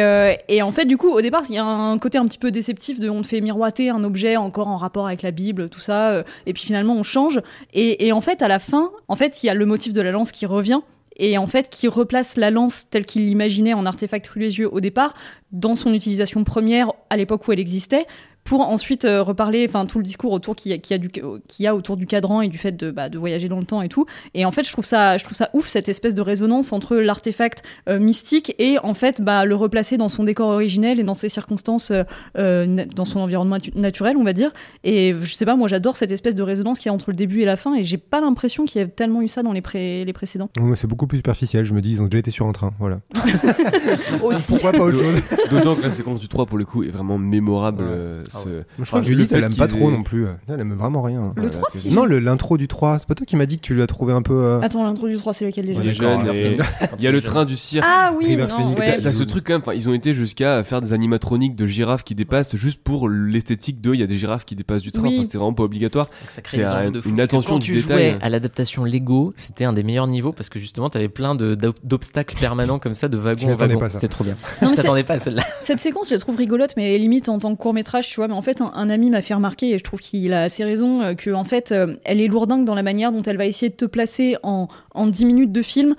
[0.48, 2.50] et en fait du coup au départ il y a un côté un petit peu
[2.50, 5.80] déceptif de on te fait miroiter un objet encore en rapport avec la Bible, tout
[5.80, 7.40] ça, euh, et puis finalement on change.
[7.72, 10.10] Et, en fait, à la fin, en fait, il y a le motif de la
[10.10, 10.80] lance qui revient.
[11.16, 15.14] Et en fait, qui replace la lance telle qu'il l'imaginait en artefact religieux au départ,
[15.50, 18.06] dans son utilisation première à l'époque où elle existait,
[18.44, 21.66] pour ensuite euh, reparler, enfin tout le discours autour qu'il y, a- du- qu'il y
[21.66, 23.88] a autour du cadran et du fait de, bah, de voyager dans le temps et
[23.88, 24.04] tout.
[24.34, 26.96] Et en fait, je trouve ça, je trouve ça ouf cette espèce de résonance entre
[26.96, 31.14] l'artefact euh, mystique et en fait bah, le replacer dans son décor originel et dans
[31.14, 31.92] ses circonstances,
[32.36, 34.50] euh, dans son environnement natu- naturel, on va dire.
[34.84, 37.16] Et je sais pas, moi j'adore cette espèce de résonance qu'il y a entre le
[37.16, 39.52] début et la fin, et j'ai pas l'impression qu'il y ait tellement eu ça dans
[39.52, 40.50] les, pré- les précédents.
[40.74, 41.64] C'est beaucoup plus superficiel.
[41.64, 42.72] Je me dis, ils ont déjà été sur un train.
[42.80, 43.00] Voilà.
[44.22, 44.46] Aussi.
[44.48, 45.14] Pourquoi pas autre chose?
[45.50, 47.84] D'autant que la séquence du 3 pour le coup est vraiment mémorable.
[47.84, 48.24] Ouais.
[48.34, 50.26] Euh, Ah ce- Je crois que Judith, elle aime pas trop aient- non plus.
[50.48, 51.32] Elle aime vraiment rien.
[51.36, 51.90] Le Voilà, 3, que- si.
[51.90, 54.12] Non, l'intro du 3, c'est pas toi qui m'as dit que tu lui as trouvé
[54.12, 54.34] un peu.
[54.34, 56.96] euh, Attends, l'intro du 3, c'est lequel déjà Il est D'accord, jeune alors, et- Quand
[56.98, 57.84] Il y a le train du cirque.
[57.88, 59.00] Ah oui, non, ouais.
[59.00, 62.04] T'as ce truc quand même, enfin, ils ont été jusqu'à faire des animatroniques de girafes
[62.04, 65.02] qui dépassent juste pour l'esthétique de il y a des girafes qui dépassent du train,
[65.02, 65.14] Oui.
[65.14, 66.06] enfin, c'était vraiment pas obligatoire.
[66.06, 68.10] Donc ça crée C'est une attention quand du tu détail.
[68.12, 71.34] jouais à l'adaptation Lego, c'était un des meilleurs niveaux parce que justement, t'avais plein
[71.82, 73.80] d'obstacles permanents comme ça, de Je wagon en m'attendais wagon.
[73.80, 74.00] pas à ça.
[74.00, 74.34] C'était trop bien.
[74.60, 75.42] Non, je mais t'attendais pas à celle-là.
[75.60, 78.34] Cette séquence, je la trouve rigolote, mais limite en tant que court métrage, tu Mais
[78.34, 81.02] en fait, un, un ami m'a fait remarquer, et je trouve qu'il a assez raison,
[81.02, 83.70] euh, que en fait, euh, elle est lourdingue dans la manière dont elle va essayer
[83.70, 85.94] de te placer en, en 10 minutes de film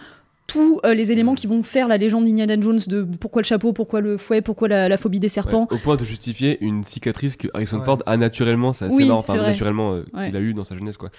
[0.54, 3.74] tous euh, les éléments qui vont faire la légende d'Indiana Jones de pourquoi le chapeau,
[3.74, 5.68] pourquoi le fouet, pourquoi la, la phobie des serpents.
[5.72, 7.86] Ouais, au point de justifier une cicatrice que Harrison Ouais.
[7.86, 10.28] Ford a naturellement, c'est assez Oui, enfin naturellement euh, Ouais.
[10.28, 11.10] qu'il a eu dans sa jeunesse quoi.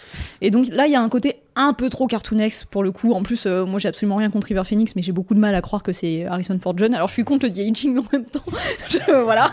[0.41, 3.13] Et donc là, il y a un côté un peu trop cartoonesque pour le coup.
[3.13, 5.55] En plus, euh, moi, j'ai absolument rien contre River Phoenix, mais j'ai beaucoup de mal
[5.55, 6.95] à croire que c'est Harrison Ford jeune.
[6.95, 8.45] Alors, je suis contre le de-aging en même temps.
[8.91, 9.53] Je- voilà.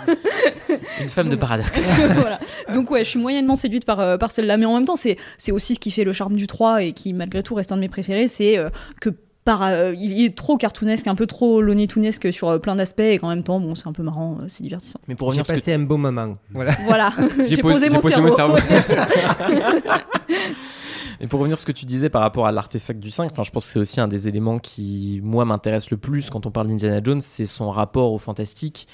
[1.01, 1.89] Une femme de paradoxe.
[2.15, 2.39] voilà.
[2.73, 5.17] Donc ouais, je suis moyennement séduite par, euh, par celle-là, mais en même temps, c'est
[5.37, 7.75] c'est aussi ce qui fait le charme du 3 et qui malgré tout reste un
[7.77, 9.09] de mes préférés, c'est euh, que
[9.43, 12.99] par, euh, il est trop cartoonesque, un peu trop Looney Tunesque sur euh, plein d'aspects
[12.99, 14.99] et qu'en même temps, bon, c'est un peu marrant, euh, c'est divertissant.
[15.07, 16.37] Mais pour J'ai revenir à ce que passé un beau moment.
[16.51, 16.75] Voilà.
[16.85, 17.13] Voilà,
[17.47, 18.27] j'ai posé- posé, j'ai mon posé cerveau.
[18.27, 18.57] mon cerveau.
[21.19, 23.43] Et pour revenir à ce que tu disais par rapport à l'artefact du 5, enfin,
[23.43, 26.51] je pense que c'est aussi un des éléments qui, moi, m'intéresse le plus quand on
[26.51, 28.87] parle d'Indiana Jones, c'est son rapport au fantastique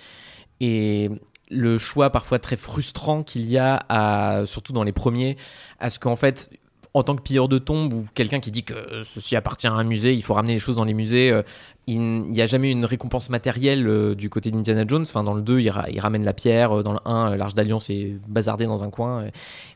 [0.60, 1.10] et
[1.50, 5.38] le choix parfois très frustrant qu'il y a, à, surtout dans les premiers,
[5.80, 6.50] à ce qu'en fait,
[6.94, 8.74] en tant que pilleur de tombes ou quelqu'un qui dit que
[9.04, 11.44] ceci appartient à un musée, il faut ramener les choses dans les musées, euh,
[11.90, 15.04] il n'y a jamais une récompense matérielle euh, du côté d'Indiana Jones.
[15.04, 16.80] Enfin, dans le 2, il, ra- il ramène la pierre.
[16.80, 19.22] euh, Dans le 1, euh, l'Arche d'Alliance est bazardée dans un coin.
[19.24, 19.30] euh,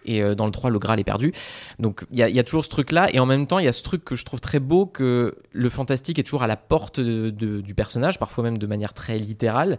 [0.03, 1.31] Et euh, dans le 3, le Graal est perdu.
[1.79, 3.07] Donc, il y, a- toujours ce truc-là.
[3.13, 5.35] Et en même temps, il y a ce truc que je trouve très beau que
[5.53, 9.77] le fantastique est toujours à la porte du personnage, parfois même de manière très littérale.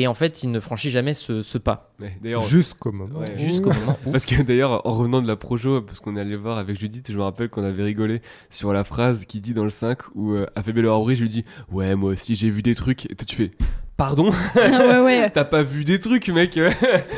[0.00, 1.92] Et en fait, il ne franchit jamais ce, ce pas.
[2.00, 3.18] Ouais, Jusqu'au moment.
[3.18, 3.34] Ouais.
[3.34, 4.10] où- Jusqu'au moment où.
[4.12, 7.10] Parce que d'ailleurs, en revenant de la projo, parce qu'on est allé voir avec Judith,
[7.10, 10.34] je me rappelle qu'on avait rigolé sur la phrase qui dit dans le 5 où
[10.34, 13.06] euh, à Fébé Aubry, je lui dis Ouais, moi aussi j'ai vu des trucs.
[13.10, 13.50] Et toi, tu fais
[13.98, 15.30] Pardon Ah ouais, ouais.
[15.34, 16.56] T'as pas vu des trucs, mec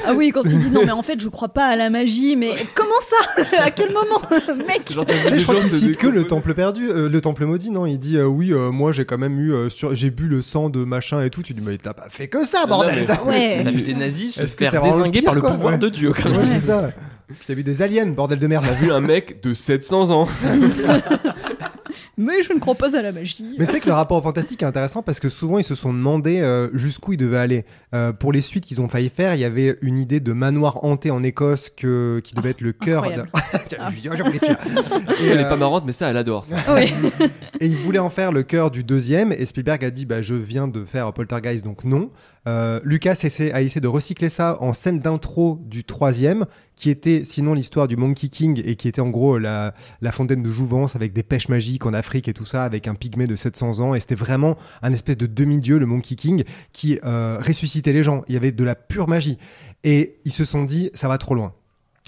[0.07, 2.36] Ah oui, quand il dit non, mais en fait, je crois pas à la magie,
[2.36, 4.23] mais comment ça À quel moment
[4.66, 7.70] Mec Genre, vu je crois qu'il cite que le temple perdu, euh, le temple maudit,
[7.70, 7.85] non?
[7.85, 9.94] Il dit euh, oui, euh, moi j'ai quand même eu, euh, sur...
[9.94, 11.43] j'ai bu le sang de machin et tout.
[11.43, 13.01] Tu dis mais t'as pas fait que ça, bordel.
[13.01, 13.61] mais- T'as- Ouais.
[13.62, 15.51] T'as vu des nazis se faire désinguer par le quoi?
[15.51, 15.78] pouvoir Ouais.
[15.78, 16.40] de Dieu, quand même.
[16.40, 16.93] Ouais, c'est ça.
[17.47, 18.65] T'as vu des aliens, bordel de merde.
[18.66, 20.27] T'as vu un mec de 700 ans
[22.20, 23.44] Mais je ne crois pas à la magie.
[23.59, 25.92] Mais c'est que le rapport au fantastique est intéressant parce que souvent ils se sont
[25.92, 27.64] demandé euh, jusqu'où ils devaient aller.
[27.94, 30.84] Euh, pour les suites qu'ils ont failli faire, il y avait une idée de manoir
[30.84, 33.02] hanté en Écosse que, qui devait être le cœur.
[33.05, 33.30] de- incroyable.
[33.94, 35.12] Je dis, oh.
[35.22, 36.56] Et, Elle est pas marrante, mais ça, elle adore ça.
[36.74, 36.92] Oui.
[37.60, 40.34] Et il voulait en faire le cœur du deuxième, et Spielberg a dit bah, Je
[40.34, 42.10] viens de faire Poltergeist, donc non.
[42.48, 46.47] Euh, Lucas essaie- a essayé de recycler ça en scène d'intro du troisième,
[46.81, 49.74] qui était sinon l'histoire du Monkey King, et qui était en gros la,
[50.12, 53.27] fontaine de jouvence avec des pêches magiques en Afrique et tout ça, avec un pygmée
[53.27, 53.94] de 700 ans.
[53.94, 56.43] Et c'était vraiment un espèce de demi-dieu, le Monkey King,
[56.73, 58.24] qui euh, ressuscitait les gens.
[58.28, 59.36] Il y avait de la pure magie.
[59.85, 61.52] Et ils se sont dit Ça va trop loin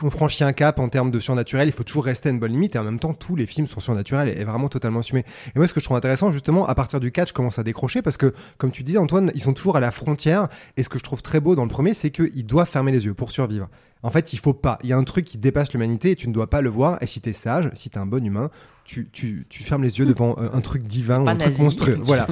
[0.03, 2.51] on franchit un cap en termes de surnaturel, il faut toujours rester à une bonne
[2.51, 5.25] limite et en même temps tous les films sont surnaturels et, et vraiment totalement assumés.
[5.55, 7.63] Et moi ce que je trouve intéressant justement à partir du 4 je commence à
[7.63, 10.89] décrocher parce que comme tu disais Antoine, ils sont toujours à la frontière et ce
[10.89, 13.31] que je trouve très beau dans le premier c'est qu'ils doivent fermer les yeux pour
[13.31, 13.69] survivre.
[14.05, 14.79] En fait, il faut pas.
[14.83, 17.01] Il y a un truc qui dépasse l'humanité et tu ne dois pas le voir.
[17.03, 18.51] Et si t'es sage, si t'es un bon humain,
[18.85, 21.95] tu, tu, tu fermes les yeux devant euh, un truc divin, Pas un truc monstrueux.
[21.99, 22.27] tu Voilà.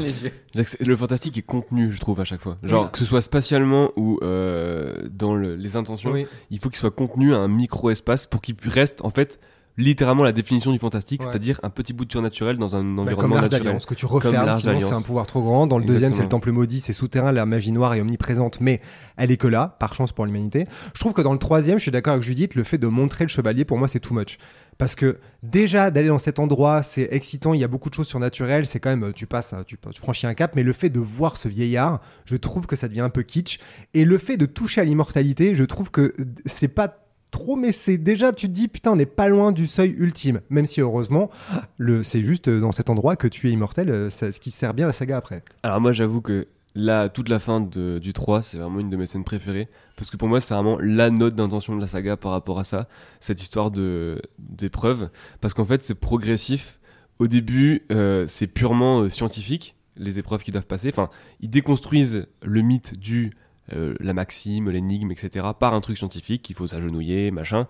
[0.80, 2.58] Le fantastique est contenu, je trouve, à chaque fois.
[2.64, 2.90] Genre, Oui.
[2.92, 6.26] que ce soit spatialement ou euh, dans le- les intentions, Oui.
[6.50, 9.38] il faut qu'il soit contenu à un micro-espace pour qu'il reste, en fait,
[9.76, 11.28] littéralement la définition du fantastique, Ouais.
[11.30, 13.62] c'est-à-dire un petit bout de surnaturel dans un Bah, comme environnement naturel.
[13.64, 15.66] d'Alliance, que tu refermes, l'Arche sinon c'est un pouvoir trop grand.
[15.66, 16.28] Dans le deuxième, c'est le.
[16.28, 18.80] Temple Maudit, c'est souterrain, la magie noire est omniprésente, mais
[19.16, 20.66] elle est que là, par chance pour l'humanité.
[20.94, 23.24] Je trouve que dans le troisième, je suis d'accord avec Judith, le fait de montrer
[23.24, 24.38] le chevalier, pour moi, c'est too much.
[24.78, 28.08] Parce que déjà, d'aller dans cet endroit, c'est excitant, il y a beaucoup de choses
[28.08, 30.98] surnaturelles, c'est quand même, tu passes, tu, tu franchis un cap, mais le fait de
[31.00, 33.58] voir ce vieillard, je trouve que ça devient un peu kitsch.
[33.92, 36.14] Et le fait de toucher à l'immortalité, je trouve que
[36.46, 36.96] c'est pas
[37.30, 40.40] trop, mais c'est déjà, tu te dis, putain, on n'est pas loin du seuil ultime.
[40.50, 41.30] Même si, heureusement,
[41.78, 44.86] le, c'est juste dans cet endroit que tu es immortel, euh, ce qui sert bien
[44.86, 45.42] la saga après.
[45.62, 48.96] Alors moi j'avoue que là, toute la fin de- du 3, c'est vraiment une de
[48.96, 49.68] mes scènes préférées.
[49.96, 52.64] Parce que pour moi, c'est vraiment la note d'intention de la saga par rapport à
[52.64, 52.88] ça.
[53.20, 55.10] Cette histoire de d'épreuve.
[55.40, 56.78] Parce qu'en fait, c'est progressif.
[57.18, 60.88] Au début, euh, c'est purement euh, scientifique, les épreuves qui doivent passer.
[60.88, 63.32] Enfin, ils déconstruisent le mythe du
[63.72, 65.46] euh, la maxime, l'énigme, etc.
[65.58, 67.66] par un truc scientifique qu'il faut s'agenouiller, machin.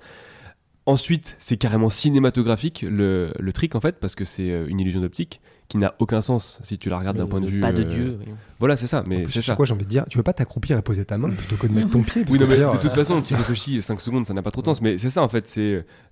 [0.86, 5.00] Ensuite, c'est carrément cinématographique le, le trick en fait, parce que c'est euh, une illusion
[5.00, 5.40] d'optique
[5.70, 7.60] qui n'a aucun sens si tu la regardes d'un point de vue.
[7.60, 8.18] Pas de euh, Dieu.
[8.20, 8.32] oui.
[8.58, 9.54] Voilà, c'est ça, mais c'est ça.
[9.56, 11.66] quoi, j'ai envie de dire, tu veux pas t'accroupir et poser ta main plutôt que
[11.66, 14.26] de mettre ton pied Oui, non, mais de euh, toute façon, tu réfléchis 5 secondes,
[14.26, 14.82] ça n'a pas trop de sens.
[14.82, 15.60] Mais c'est ça, en fait, c'est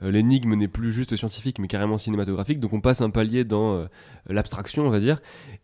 [0.02, 2.60] euh, l'énigme n'est plus juste scientifique, mais carrément cinématographique.
[2.60, 3.84] Donc on passe un palier dans euh,
[4.28, 5.20] l'abstraction, on va dire.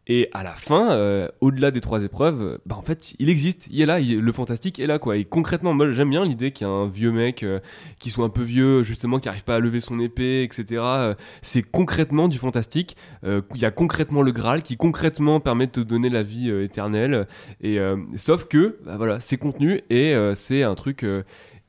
[0.06, 3.66] Et à la fin, euh, au-delà des trois épreuves, euh, bah en fait, il existe,
[3.70, 5.16] il est là, il- le fantastique est là, quoi.
[5.16, 7.60] Et concrètement, moi, j'aime bien l'idée qu'il y a un vieux mec euh,
[7.98, 10.64] qui soit un peu vieux, justement, qui arrive pas à lever son épée, etc.
[10.84, 12.96] Euh, c'est concrètement du fantastique.
[13.24, 16.48] Euh, Il y a concrètement le Graal qui concrètement permet de te donner la vie
[16.48, 17.26] euh, éternelle.
[17.60, 21.04] Et euh, sauf que, bah voilà, c'est contenu et euh, c'est un truc.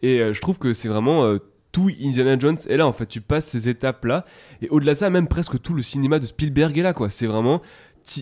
[0.01, 1.35] et je trouve que c'est vraiment
[1.73, 3.05] tout Indiana Jones est là en fait.
[3.05, 4.23] Tu passes ces étapes là
[4.61, 7.09] et au-delà de ça, même presque tout le cinéma de Spielberg est là quoi.
[7.09, 7.61] C'est vraiment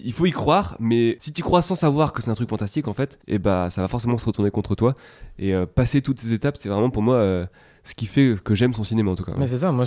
[0.04, 2.88] il faut y croire, mais si tu crois sans savoir que c'est un truc fantastique
[2.88, 4.96] en fait, et bah ça va forcément se retourner contre toi.
[5.38, 7.48] Et passer toutes ces étapes, c'est vraiment pour moi
[7.84, 9.34] ce qui fait que j'aime son cinéma en tout cas.
[9.38, 9.86] Mais c'est ça, moi,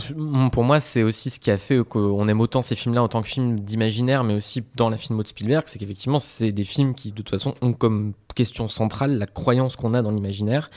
[0.52, 3.23] pour moi, c'est aussi ce qui a fait qu'on aime autant ces films-là en tant
[3.23, 6.94] que films d'imaginaire, mais aussi dans la filmo de Spielberg, c'est qu'effectivement, c'est des films
[6.94, 10.68] qui, de toute façon, ont comme question centrale la croyance qu'on a dans l'imaginaire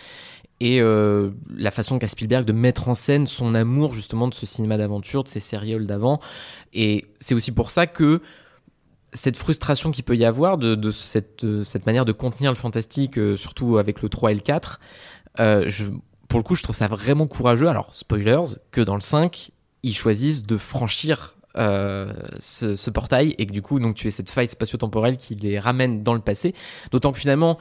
[0.62, 4.46] et euh, la façon qu'a Spielberg de mettre en scène son amour justement de ce
[4.46, 6.20] cinéma d'aventure, de ces sérioles d'avant.
[6.74, 8.22] Et c'est aussi pour ça que
[9.14, 13.18] cette frustration qu'il peut y avoir de, cette, de cette manière de contenir le fantastique,
[13.18, 14.80] euh, surtout avec le 3 et le 4,
[15.40, 15.86] euh, je,
[16.30, 17.68] pour le coup, je trouve ça vraiment courageux.
[17.68, 19.52] Alors, spoilers, que dans le 5,
[19.84, 24.12] ils choisissent de franchir euh, ce, ce portail et que du coup, donc, tu es
[24.12, 26.54] cette faille spatio-temporelle qui les ramène dans le passé.
[26.92, 27.58] D'autant que finalement,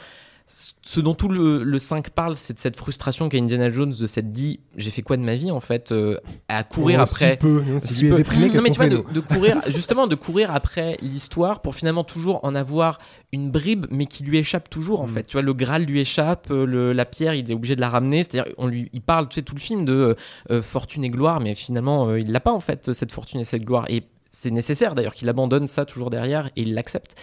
[0.51, 4.07] ce dont tout le, le 5 parle, c'est de cette frustration qu'a Indiana Jones, de
[4.07, 6.16] cette dit j'ai fait quoi de ma vie en fait, euh,
[6.49, 7.33] à courir oh, après.
[7.33, 8.16] Si peu, non, si Si lui peu.
[8.16, 12.03] déprimé, non qu'est-ce mais tu vois de, courir justement de courir après l'histoire pour finalement
[12.05, 12.99] toujours en avoir
[13.33, 15.09] une bribe mais qui lui échappe toujours en Mm.
[15.11, 17.81] fait tu vois le Graal lui échappe euh, le- la pierre il est obligé de
[17.83, 20.15] la ramener c'est-à-dire on lui il parle tu sais tout le film de euh,
[20.51, 23.45] euh, fortune et gloire mais finalement euh, il l'a pas en fait cette fortune et
[23.45, 27.15] cette gloire et c'est nécessaire d'ailleurs qu'il abandonne ça toujours derrière et il l'accepte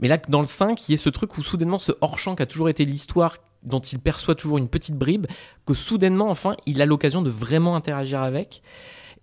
[0.00, 2.42] mais là dans le 5 il y a ce truc où soudainement ce hors-champ qui
[2.42, 5.26] a toujours été l'histoire dont il perçoit toujours une petite bribe
[5.66, 8.62] que soudainement enfin il a l'occasion de vraiment interagir avec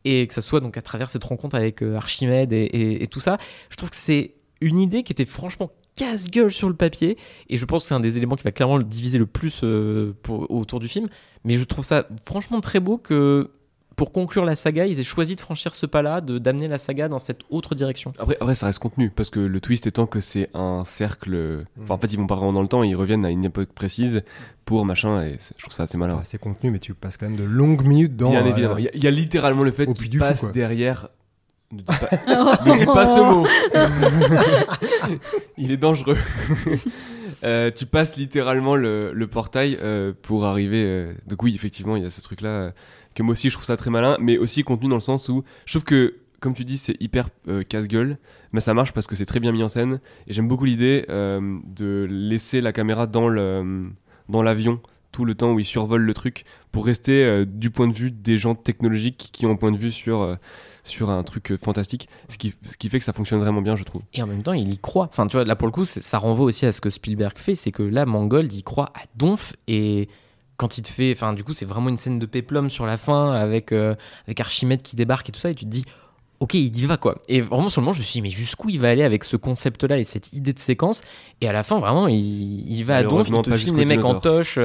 [0.03, 3.37] et que ce soit donc à travers cette rencontre avec euh, Archimède et, tout ça,
[3.69, 7.17] je trouve que c'est une idée qui était franchement casse-gueule sur le papier
[7.49, 9.61] et je pense que c'est un des éléments qui va clairement le diviser le plus
[9.63, 11.07] euh, autour du film.
[11.43, 13.51] Mais je trouve ça franchement très beau que
[13.95, 17.07] pour conclure la saga, ils aient choisi de franchir ce pas-là, de d'amener la saga
[17.09, 18.13] dans cette autre direction.
[18.19, 21.65] Après, après, ça reste contenu, parce que le twist étant que c'est un cercle.
[21.83, 23.69] Enfin, en fait, ils vont pas vraiment dans le temps, ils reviennent à une époque
[23.73, 24.23] précise
[24.65, 26.17] pour machin, et je trouve ça assez malin.
[26.19, 28.29] Ah, c'est contenu, mais tu passes quand même de longues minutes dans.
[28.31, 28.77] Bien euh, évidemment.
[28.77, 31.09] Il y, a- il y a littéralement le fait au puits qu'il du fou, derrière.
[31.71, 32.09] Ne dis pas,
[32.65, 33.47] ne dis pas ce mot.
[35.57, 36.17] Il est dangereux.
[37.43, 40.83] Euh, tu passes littéralement le, le portail euh, pour arriver.
[40.85, 42.71] euh, Donc oui, effectivement, il y a ce truc-là euh,
[43.15, 45.43] que moi aussi je trouve ça très malin, mais aussi contenu dans le sens où
[45.65, 48.17] je trouve que, comme tu dis, c'est hyper euh, casse-gueule,
[48.51, 49.99] mais ça marche parce que c'est très bien mis en scène.
[50.27, 53.29] Et j'aime beaucoup l'idée euh, de laisser la caméra dans
[54.29, 54.79] l'avion
[55.11, 58.11] tout le temps où il survole le truc pour rester euh, du point de vue
[58.11, 60.37] des gens technologiques qui ont un point de vue sur
[60.83, 63.83] sur un truc fantastique, ce qui, ce qui fait que ça fonctionne vraiment bien, je
[63.83, 64.01] trouve.
[64.15, 65.05] Et en même temps, il y croit.
[65.05, 67.53] Enfin, tu vois, là pour le coup, ça renvoie aussi à ce que Spielberg fait,
[67.53, 70.09] c'est que là, Mangold, il croit à Donf et
[70.61, 72.97] quand il te fait, enfin, du coup, c'est vraiment une scène de péplum sur la
[72.97, 73.95] fin avec euh,
[74.27, 75.85] avec Archimède qui débarque et tout ça, et tu te dis,
[76.39, 77.15] ok, il y va quoi.
[77.27, 79.23] Et vraiment sur le moment, je me suis dit, mais jusqu'où il va aller avec
[79.23, 81.01] ce concept-là et cette idée de séquence?
[81.41, 84.05] Et à la fin, vraiment, il, il va à donf, il te filme les mecs
[84.05, 84.59] en toche.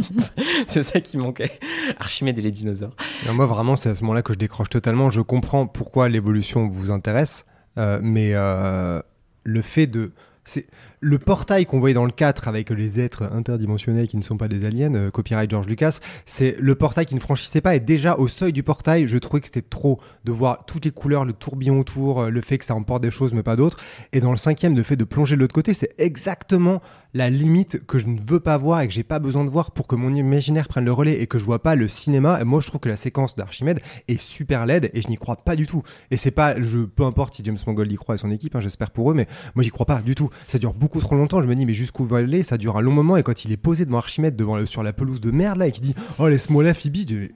[0.66, 1.58] c'est ça qui manquait.
[1.98, 2.94] Archimède et les dinosaures.
[3.26, 5.08] Non, moi, vraiment, c'est à ce moment-là que je décroche totalement.
[5.08, 7.46] Je comprends pourquoi l'évolution vous intéresse,
[7.78, 9.00] euh, mais euh,
[9.44, 10.12] le fait de.
[10.44, 10.66] C'est
[11.00, 14.48] le portail qu'on voyait dans le 4 avec les êtres interdimensionnels qui ne sont pas
[14.48, 17.76] des aliens, euh, copyright George Lucas, c'est le portail qui ne franchissait pas.
[17.76, 20.90] Et déjà, au seuil du portail, je trouvais que c'était trop de voir toutes les
[20.90, 23.78] couleurs, le tourbillon autour, euh, le fait que ça emporte des choses mais pas d'autres.
[24.12, 26.82] Et dans le cinquième, le fait de plonger de l'autre côté, c'est exactement
[27.14, 29.70] la limite que je ne veux pas voir et que j'ai pas besoin de voir
[29.72, 32.40] pour que mon imaginaire prenne le relais et que je vois pas le cinéma.
[32.40, 35.36] Et moi, je trouve que la séquence d'Archimède est super laide et je n'y crois
[35.36, 35.82] pas du tout.
[36.10, 38.60] Et c'est pas, je, peu importe si James Mangold y croit et son équipe, hein,
[38.60, 40.30] j'espère pour eux, mais moi, j'y crois pas du tout.
[40.48, 41.42] Ça dure beaucoup trop longtemps.
[41.42, 42.42] Je me dis, mais jusqu'où va aller?
[42.42, 43.18] Ça dure un long moment.
[43.18, 45.66] Et quand il est posé devant Archimède, devant le- sur la pelouse de merde là,
[45.66, 47.28] et qui dit, oh laisse-moi la Phoebe, je-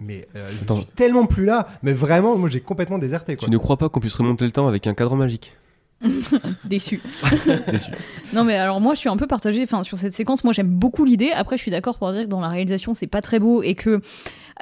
[0.00, 1.68] mais euh, je suis tellement plus là.
[1.84, 3.36] Mais vraiment, moi, j'ai complètement déserté.
[3.36, 3.46] Quoi.
[3.46, 5.54] Tu ne crois pas qu'on puisse remonter le temps avec un cadran magique?
[6.64, 7.00] Déçu.
[7.70, 7.90] Déçu.
[8.32, 10.70] Non mais alors moi je suis un peu partagée enfin sur cette séquence moi j'aime
[10.70, 13.38] beaucoup l'idée après je suis d'accord pour dire que dans la réalisation c'est pas très
[13.38, 14.00] beau et que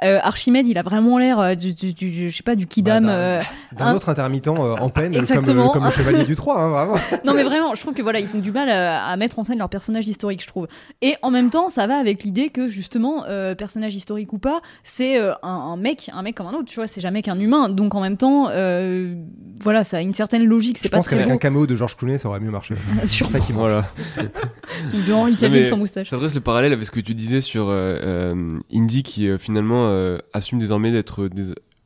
[0.03, 3.05] euh, Archimède il a vraiment l'air euh, du, du, du- je sais pas du kidam
[3.05, 3.41] Bah, d'un- euh,
[3.77, 5.69] D'un un- autre intermittent euh, en peine, comme, Exactement.
[5.69, 6.95] comme le chevalier du 3, hein, vraiment.
[7.25, 9.43] non mais vraiment je trouve que voilà ils ont du mal à, à mettre en
[9.43, 10.67] scène leur personnage historique je trouve
[11.01, 14.61] et en même temps ça va avec l'idée que justement euh, personnage historique ou pas
[14.83, 17.39] c'est euh, un, un mec un mec comme un autre tu vois c'est jamais qu'un
[17.39, 19.15] humain donc en même temps euh,
[19.61, 21.75] voilà ça a une certaine logique Je pas pense très qu'avec beau un caméo de
[21.75, 22.73] George Clooney, ça aurait mieux marché.
[23.01, 23.31] C'est Sûrement.
[23.33, 23.61] ça qui manque.
[23.61, 23.83] Voilà.
[24.93, 27.69] de Henri Cavill sans moustache Ça dresse le parallèle avec ce que tu disais sur
[27.69, 31.29] euh, euh, Indy qui euh, finalement euh, assume désormais d'être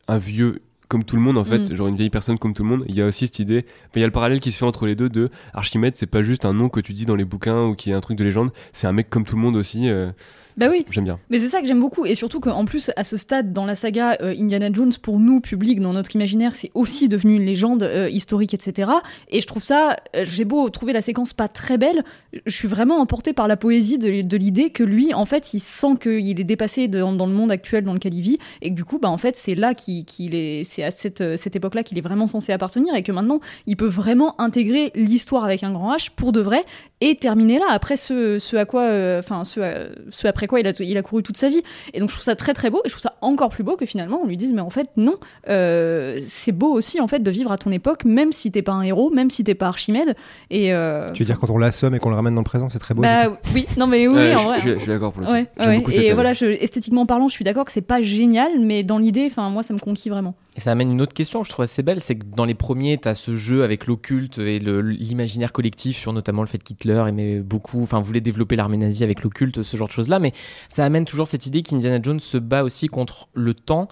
[0.07, 1.75] un vieux comme tout le monde en fait, Mm.
[1.75, 2.85] genre une vieille personne comme tout le monde.
[2.87, 3.65] Il y a aussi cette idée,
[3.95, 6.21] il y a le parallèle qui se fait entre les deux de Archimède, c'est pas
[6.21, 8.23] juste un nom que tu dis dans les bouquins ou qui est un truc de
[8.23, 9.89] légende, c'est un mec comme tout le monde aussi.
[9.89, 10.11] euh,
[10.57, 11.19] bah oui J'aime bien.
[11.29, 13.75] Mais c'est ça que j'aime beaucoup, et surtout qu'en plus, à ce stade, dans la
[13.75, 17.83] saga euh, Indiana Jones, pour nous, public, dans notre imaginaire, c'est aussi devenu une légende
[17.83, 18.91] euh, historique, etc.
[19.29, 22.03] Et je trouve ça, euh, j'ai beau trouver la séquence pas très belle,
[22.45, 25.59] je suis vraiment emportée par la poésie de, de l'idée que lui, en fait, il
[25.59, 28.75] sent qu'il est dépassé de- dans le monde actuel dans lequel il vit, et que
[28.75, 31.83] du coup, bah, en fait, c'est là qu'il qu'il est, c'est à cette, cette époque-là
[31.83, 35.71] qu'il est vraiment censé appartenir, et que maintenant, il peut vraiment intégrer l'histoire avec un
[35.73, 36.63] grand H pour de vrai,
[37.01, 38.83] et terminer là, après ce, ce à quoi,
[39.19, 41.61] enfin, ce, à- ce après quoi il a, il a couru toute sa vie.
[41.93, 43.75] Et donc je trouve ça très très beau et je trouve ça encore plus beau
[43.75, 45.15] que finalement on lui dise mais en fait non,
[45.49, 48.73] euh, c'est beau aussi en fait de vivre à ton époque même si t'es pas
[48.73, 50.15] un héros, même si t'es pas Archimède.
[50.49, 52.69] Et euh, Tu veux dire quand on l'assomme et qu'on le ramène dans le présent,
[52.69, 53.01] c'est très beau.
[53.01, 54.59] bah oui, non mais oui, Ouais, en je- vrai.
[54.59, 55.33] je, je suis d'accord pour le coup.
[55.33, 55.83] Ouais, ouais.
[55.89, 56.13] Et scène.
[56.13, 59.49] voilà, je- esthétiquement parlant, je suis d'accord que c'est pas génial, mais dans l'idée, enfin
[59.49, 60.35] moi ça me conquit vraiment.
[60.55, 62.97] Et ça amène une autre question, je trouve assez belle, c'est que dans les premiers,
[62.97, 67.83] tu ce jeu avec l'occulte et l'imaginaire collectif sur notamment le fait qu'Hitler aimait beaucoup,
[67.83, 70.31] enfin voulait développer l'armée nazie avec l'occulte, ce genre de choses-là, mais
[70.69, 73.89] ça amène toujours cette idée qu'Indiana Jones se bat aussi contre le temps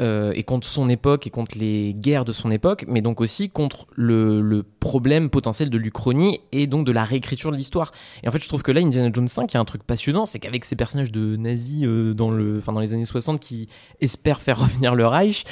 [0.00, 3.48] euh, et contre son époque et contre les guerres de son époque, mais donc aussi
[3.48, 7.92] contre le, le problème potentiel de l'Uchronie et donc de la réécriture de l'histoire.
[8.22, 9.82] Et en fait, je trouve que là, Indiana Jones 5, il y a un truc
[9.82, 13.68] passionnant, c'est qu'avec ces personnages de nazis euh, dans, le, dans les années 60 qui
[14.00, 15.44] espèrent faire revenir le Reich,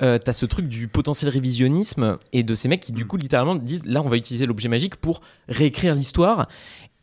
[0.00, 3.56] euh, t'as ce truc du potentiel révisionnisme et de ces mecs qui, du coup, littéralement
[3.56, 6.48] disent là, on va utiliser l'objet magique pour réécrire l'histoire.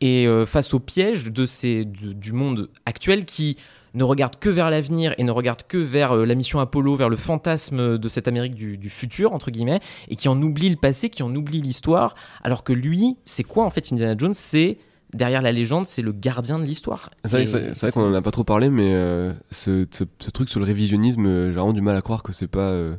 [0.00, 3.56] Et euh, face au piège de ces, du monde actuel qui
[3.96, 7.08] ne regarde que vers l'avenir et ne regarde que vers euh, la mission Apollo, vers
[7.08, 10.76] le fantasme de cette Amérique du, du futur, entre guillemets, et qui en oublie le
[10.76, 12.14] passé, qui en oublie l'histoire,
[12.44, 14.34] alors que lui, c'est quoi en fait Indiana Jones?
[14.34, 14.78] C'est
[15.14, 17.10] derrière la légende, c'est le gardien de l'histoire.
[17.24, 20.60] C'est vrai, qu'on en a pas trop parlé, mais euh, ce, ce- ce truc sur
[20.60, 22.96] le révisionnisme, euh, j'ai vraiment du mal à croire que c'est pas euh,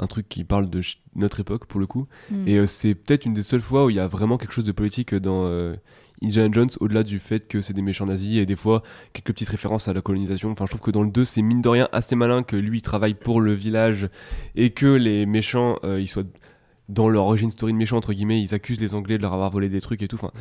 [0.00, 0.80] un truc qui parle de
[1.14, 2.06] notre époque pour le coup.
[2.30, 2.48] Mm.
[2.48, 4.64] Et euh, c'est peut-être une des seules fois où il y a vraiment quelque chose
[4.64, 5.74] de politique dans euh,
[6.22, 8.82] Indiana Jones, au-delà du fait que c'est des méchants nazis et des fois
[9.12, 10.50] quelques petites références à la colonisation.
[10.50, 12.78] Enfin, je trouve que dans le 2, c'est mine de rien assez malin que lui
[12.78, 14.08] il travaille pour le village
[14.54, 16.24] et que les méchants, euh, ils soient
[16.88, 19.50] dans leur origin story de méchants, entre guillemets, ils accusent les Anglais de leur avoir
[19.50, 20.16] volé des trucs et tout.
[20.16, 20.32] Enfin,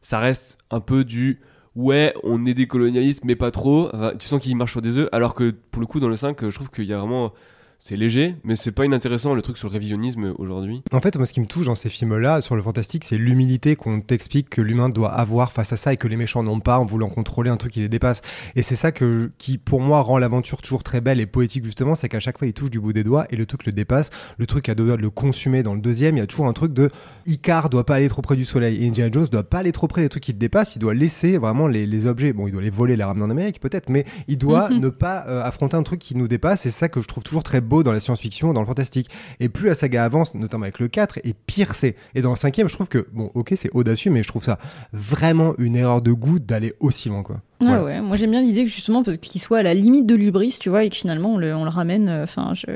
[0.00, 1.40] ça reste un peu du
[1.76, 3.88] ouais, on est des colonialistes, mais pas trop.
[3.92, 6.16] Enfin, tu sens qu'ils marchent sur des œufs, alors que pour le coup, dans le
[6.16, 7.32] 5, euh, je trouve qu'il y a vraiment.
[7.78, 10.82] C'est léger, mais c'est pas inintéressant le truc sur le révisionnisme aujourd'hui.
[10.92, 13.76] En fait, moi, ce qui me touche dans ces films-là, sur le fantastique, c'est l'humilité
[13.76, 16.78] qu'on t'explique que l'humain doit avoir face à ça et que les méchants n'ont pas
[16.78, 18.22] en voulant contrôler un truc qui les dépasse.
[18.56, 21.94] Et c'est ça que, qui, pour moi, rend l'aventure toujours très belle et poétique, justement,
[21.94, 24.10] c'est qu'à chaque fois, il touche du bout des doigts et le truc le dépasse.
[24.38, 26.16] Le truc a deux doigts de le consumer dans le deuxième.
[26.16, 26.88] Il y a toujours un truc de
[27.26, 29.88] Icar doit pas aller trop près du soleil et Indiana Jones doit pas aller trop
[29.88, 30.76] près des trucs qui le dépassent.
[30.76, 32.32] Il doit laisser vraiment les, les objets.
[32.32, 35.24] Bon, il doit les voler, les ramener en Amérique, peut-être, mais il doit ne pas
[35.28, 36.66] euh, affronter un truc qui nous dépasse.
[36.66, 39.10] Et c'est ça que je trouve toujours très beau dans la science-fiction, dans le fantastique.
[39.40, 41.96] Et plus la saga avance, notamment avec le 4, et pire c'est.
[42.14, 44.58] Et dans le cinquième, je trouve que, bon, ok, c'est audacieux, mais je trouve ça
[44.92, 47.40] vraiment une erreur de goût d'aller aussi loin, quoi.
[47.64, 47.84] Ouais, Voilà.
[47.84, 48.00] ouais.
[48.00, 50.68] Moi j'aime bien l'idée que justement parce qu'il soit à la limite de l'ubris, tu
[50.68, 52.08] vois, et que finalement on le, on le ramène.
[52.08, 52.66] euh, Enfin, je.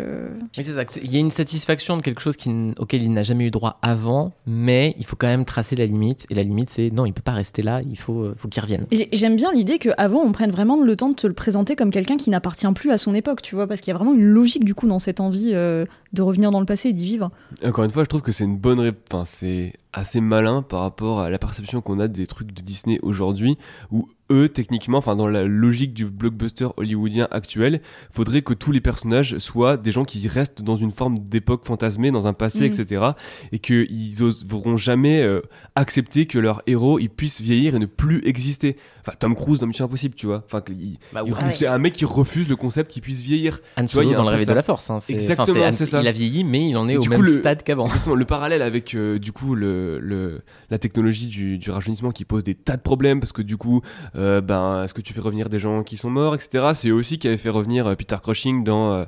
[0.56, 2.48] Mais c'est ça, il y a une satisfaction de quelque chose qui
[2.78, 6.26] auquel il n'a jamais eu droit avant, mais il faut quand même tracer la limite.
[6.30, 8.62] Et la limite, c'est non, il peut pas rester là, il faut, euh, faut qu'il
[8.62, 8.86] revienne.
[9.12, 12.16] J'aime bien l'idée qu'avant on prenne vraiment le temps de te le présenter comme quelqu'un
[12.16, 14.64] qui n'appartient plus à son époque, tu vois, parce qu'il y a vraiment une logique
[14.64, 17.30] du coup dans cette envie euh, de revenir dans le passé et d'y vivre.
[17.64, 20.80] Encore une fois, je trouve que c'est une bonne rép- Enfin, c'est assez malin par
[20.80, 23.56] rapport à la perception qu'on a des trucs de Disney aujourd'hui,
[23.90, 27.80] où eux, techniquement, enfin, dans la logique du blockbuster hollywoodien actuel,
[28.10, 32.10] faudrait que tous les personnages soient des gens qui restent dans une forme d'époque fantasmée,
[32.10, 32.80] dans un passé, Mhm.
[32.80, 33.02] etc.
[33.52, 35.40] Et qu'ils oseront jamais euh,
[35.76, 38.76] accepter que leur héros, il puisse vieillir et ne plus exister.
[39.00, 40.44] Enfin, Tom Cruise dans Mission Impossible, tu vois.
[40.46, 43.60] Enfin, il- Bah, c'est un mec qui refuse le concept qu'il puisse vieillir.
[43.78, 44.52] Han Solo a dans le réveil ça.
[44.52, 44.90] de la force.
[44.90, 46.00] hein, c'est- Exactement, c'est ça.
[46.02, 47.86] Il a vieilli, mais il en est Et au même coup, le- stade qu'avant.
[47.86, 52.24] Exactement, le parallèle avec euh, du coup le, le- la technologie du, du rajeunissement qui
[52.24, 53.80] pose des tas de problèmes parce que du coup
[54.18, 57.18] euh, ben est-ce que tu fais revenir des gens qui sont morts etc c'est aussi
[57.18, 59.04] qui avait fait revenir euh, Peter Cushing dans euh,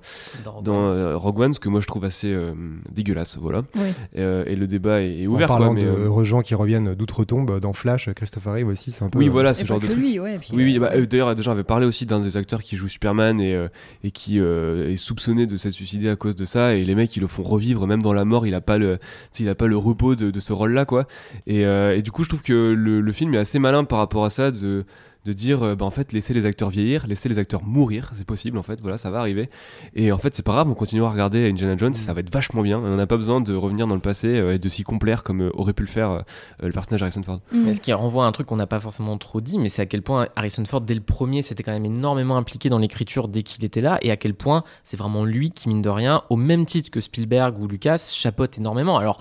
[0.62, 2.52] dans euh, Rogue One ce que moi je trouve assez euh,
[2.90, 3.88] dégueulasse voilà Oui.
[4.16, 6.54] Euh, et le débat est, est En ouvert parlant quoi mais de euh, gens qui
[6.54, 9.18] reviennent d'outre-tombe dans Flash, Christopher Reeve aussi, c'est un peu.
[9.18, 10.38] oui voilà ce genre de lui, ouais.
[10.38, 12.76] puis, oui, oui bah, euh, d'ailleurs, déjà, on avait parlé aussi d'un des acteurs qui
[12.76, 13.68] joue Superman et, euh,
[14.04, 16.74] et qui euh, est soupçonné de s'être suicidé à cause de ça.
[16.74, 18.98] Et les mecs, ils le font revivre, même dans la mort, il a pas le,
[19.38, 21.06] il a pas le repos de, de ce rôle-là, quoi.
[21.46, 23.98] Et, euh, et du coup, je trouve que le, le film est assez malin par
[23.98, 24.84] rapport à ça, de,
[25.24, 28.26] de dire, euh, bah, en fait, laissez les acteurs vieillir, laissez les acteurs mourir, c'est
[28.26, 29.48] possible, en fait, voilà, ça va arriver.
[29.94, 32.32] Et en fait, c'est pas grave, on continue à regarder Indiana Jones, ça va être
[32.32, 32.78] vachement bien.
[32.78, 35.42] On n'a pas besoin de revenir dans le passé euh, et de s'y complaire comme
[35.42, 36.20] euh, aurait pu le faire euh,
[36.62, 37.40] le personnage Harrison Ford.
[37.52, 37.62] mm.
[37.64, 39.82] Mais ce qui renvoie à un truc qu'on n'a pas forcément trop dit, mais c'est
[39.82, 43.28] à quel point Harrison Ford, dès le premier, s'était quand même énormément impliqué dans l'écriture
[43.28, 46.22] dès qu'il était là, et à quel point c'est vraiment lui qui, mine de rien,
[46.30, 48.98] au même titre que Spielberg ou Lucas, chapote énormément.
[48.98, 49.18] Alors,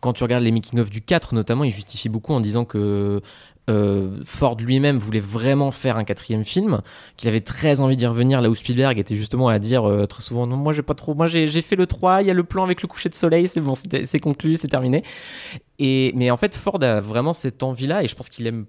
[0.00, 3.20] quand tu regardes les making-of du 4, notamment, il justifie beaucoup en disant que
[3.70, 6.80] euh, Ford lui-même voulait vraiment faire un quatrième film,
[7.16, 10.22] qu'il avait très envie d'y revenir, là où Spielberg était justement à dire euh, très
[10.22, 12.44] souvent non, moi j'ai pas trop, moi j'ai fait le 3, il y a le
[12.44, 15.02] plan avec le coucher de soleil, c'est bon, c'est conclu, c'est terminé.
[15.78, 18.66] Et, mais en fait, Ford a vraiment cette envie-là, et je pense qu'il aime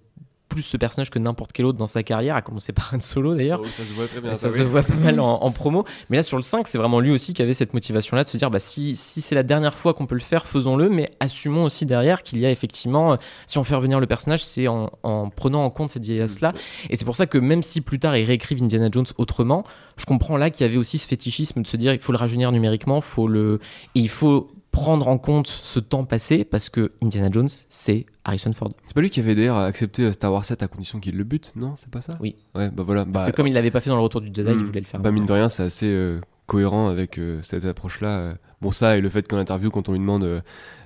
[0.49, 3.35] plus ce personnage que n'importe quel autre dans sa carrière, à commencer par Han Solo
[3.35, 3.61] d'ailleurs.
[3.63, 4.33] Oh, ça se voit très bien.
[4.33, 5.85] Ça ça, se voit pas mal en, en promo.
[6.09, 8.37] Mais là, sur le 5, c'est vraiment lui aussi qui avait cette motivation-là de se
[8.37, 11.63] dire bah, si, si c'est la dernière fois qu'on peut le faire, faisons-le, mais assumons
[11.63, 13.15] aussi derrière qu'il y a effectivement, euh,
[13.47, 16.53] si on fait revenir le personnage, c'est en, en prenant en compte cette vieillesse-là.
[16.89, 19.63] Et c'est pour ça que même si plus tard ils réécrivent Indiana Jones autrement,
[19.97, 22.17] je comprends là qu'il y avait aussi ce fétichisme de se dire il faut le
[22.17, 23.59] rajeunir numériquement, faut le...
[23.95, 28.51] et il faut prendre en compte ce temps passé parce que Indiana Jones, c'est Harrison
[28.51, 28.73] Ford.
[28.85, 31.23] C'est pas lui qui avait d'ailleurs accepté euh, Star Wars 7 à condition qu'il le
[31.23, 31.75] bute, non?
[31.77, 32.15] C'est pas ça?
[32.19, 32.35] Oui.
[32.53, 33.05] Ouais, bah voilà.
[33.05, 34.65] Parce bah, que comme il l'avait pas fait dans le Retour du Jedi, hmm, il
[34.65, 34.99] voulait le faire.
[34.99, 38.09] Bah mine de rien, c'est assez euh, cohérent avec euh, cette approche-là.
[38.19, 38.33] euh.
[38.61, 40.41] Bon, ça et le fait qu'en interview, quand on lui demande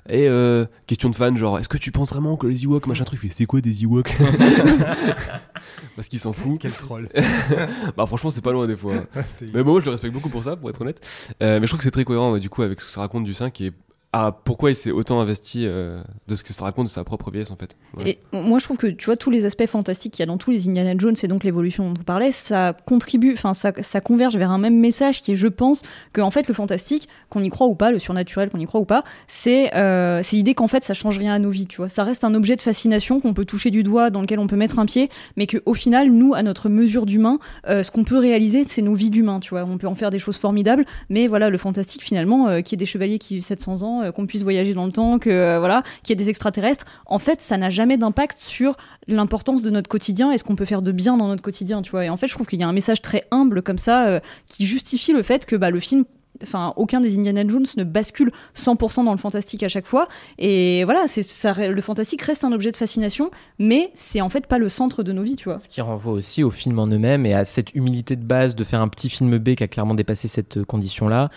[0.10, 3.04] Et euh, question de fan, genre, est-ce que tu penses vraiment que les Ewoks, machin
[3.04, 4.12] truc, c'est quoi des Ewoks?
[5.96, 6.58] Parce qu'il s'en fout.
[6.60, 7.10] Quel troll.
[7.98, 8.94] bah franchement, c'est pas loin des fois.
[9.54, 11.00] Mais bon, moi, je le respecte beaucoup pour ça, pour être honnête.
[11.44, 13.24] Euh, mais je trouve que c'est très cohérent, du coup, avec ce que ça raconte
[13.24, 13.72] du 5 et
[14.12, 17.30] à pourquoi il s'est autant investi euh, de ce que ça raconte de sa propre
[17.30, 17.76] vieillesse, en fait.
[18.06, 20.38] Et moi, je trouve que tu vois tous les aspects fantastiques qu'il y a dans
[20.38, 24.02] tous les Indiana Jones et donc l'évolution dont on parlait, ça contribue, enfin ça, ça
[24.02, 25.84] converge vers un même message qui est, je pense,
[26.14, 28.82] que en fait le fantastique, qu'on y croit ou pas, le surnaturel, qu'on y croit
[28.82, 31.90] ou pas, c'est euh, l'idée qu'en fait ça change rien à nos vies, tu vois.
[31.90, 34.56] Ça reste un objet de fascination qu'on peut toucher du doigt, dans lequel on peut
[34.56, 38.04] mettre un pied, mais que au final, nous, à notre mesure d'humain, euh, ce qu'on
[38.04, 39.66] peut réaliser, c'est nos vies d'humains, tu vois.
[39.68, 42.78] On peut en faire des choses formidables, mais voilà, le fantastique finalement, euh, qui est
[42.78, 45.60] des chevaliers qui vivent 700 ans, euh, qu'on puisse voyager dans le temps, que euh,
[45.60, 48.78] voilà, qu'il y ait des extraterrestres, en fait, ça n'a jamais d'impact sur
[49.08, 51.92] l'importance de notre quotidien et ce qu'on peut faire de bien dans notre quotidien, tu
[51.92, 52.06] vois.
[52.06, 54.20] Et en fait, je trouve qu'il y a un message très humble comme ça euh,
[54.48, 56.06] qui justifie le fait que bah, le film
[56.42, 60.08] Enfin, aucun des Indiana Jones ne bascule 100% dans le fantastique à chaque fois.
[60.38, 64.48] Et voilà, c'est ça, le fantastique reste un objet de fascination, mais c'est en fait
[64.48, 65.60] pas le centre de nos vies, tu vois.
[65.60, 68.64] Ce qui renvoie aussi au film en eux-mêmes et à cette humilité de base de
[68.64, 71.30] faire un petit film B qui a clairement dépassé cette euh, condition-là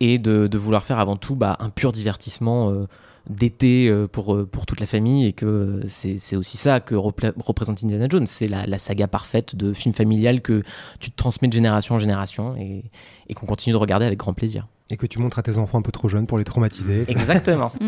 [0.00, 2.82] et de, de vouloir faire avant tout bah, un pur divertissement euh,
[3.28, 6.94] d'été euh, pour, euh, pour toute la famille et que c'est c'est aussi ça que
[6.94, 8.26] repla- représente Indiana Jones.
[8.26, 10.62] C'est la, la saga parfaite de film familial que
[11.00, 12.82] tu te transmets de génération en génération et,
[13.28, 14.68] et qu'on continue de regarder avec grand plaisir.
[14.90, 17.04] Et que tu montres à tes enfants un peu trop jeunes pour les traumatiser.
[17.08, 17.72] Exactement.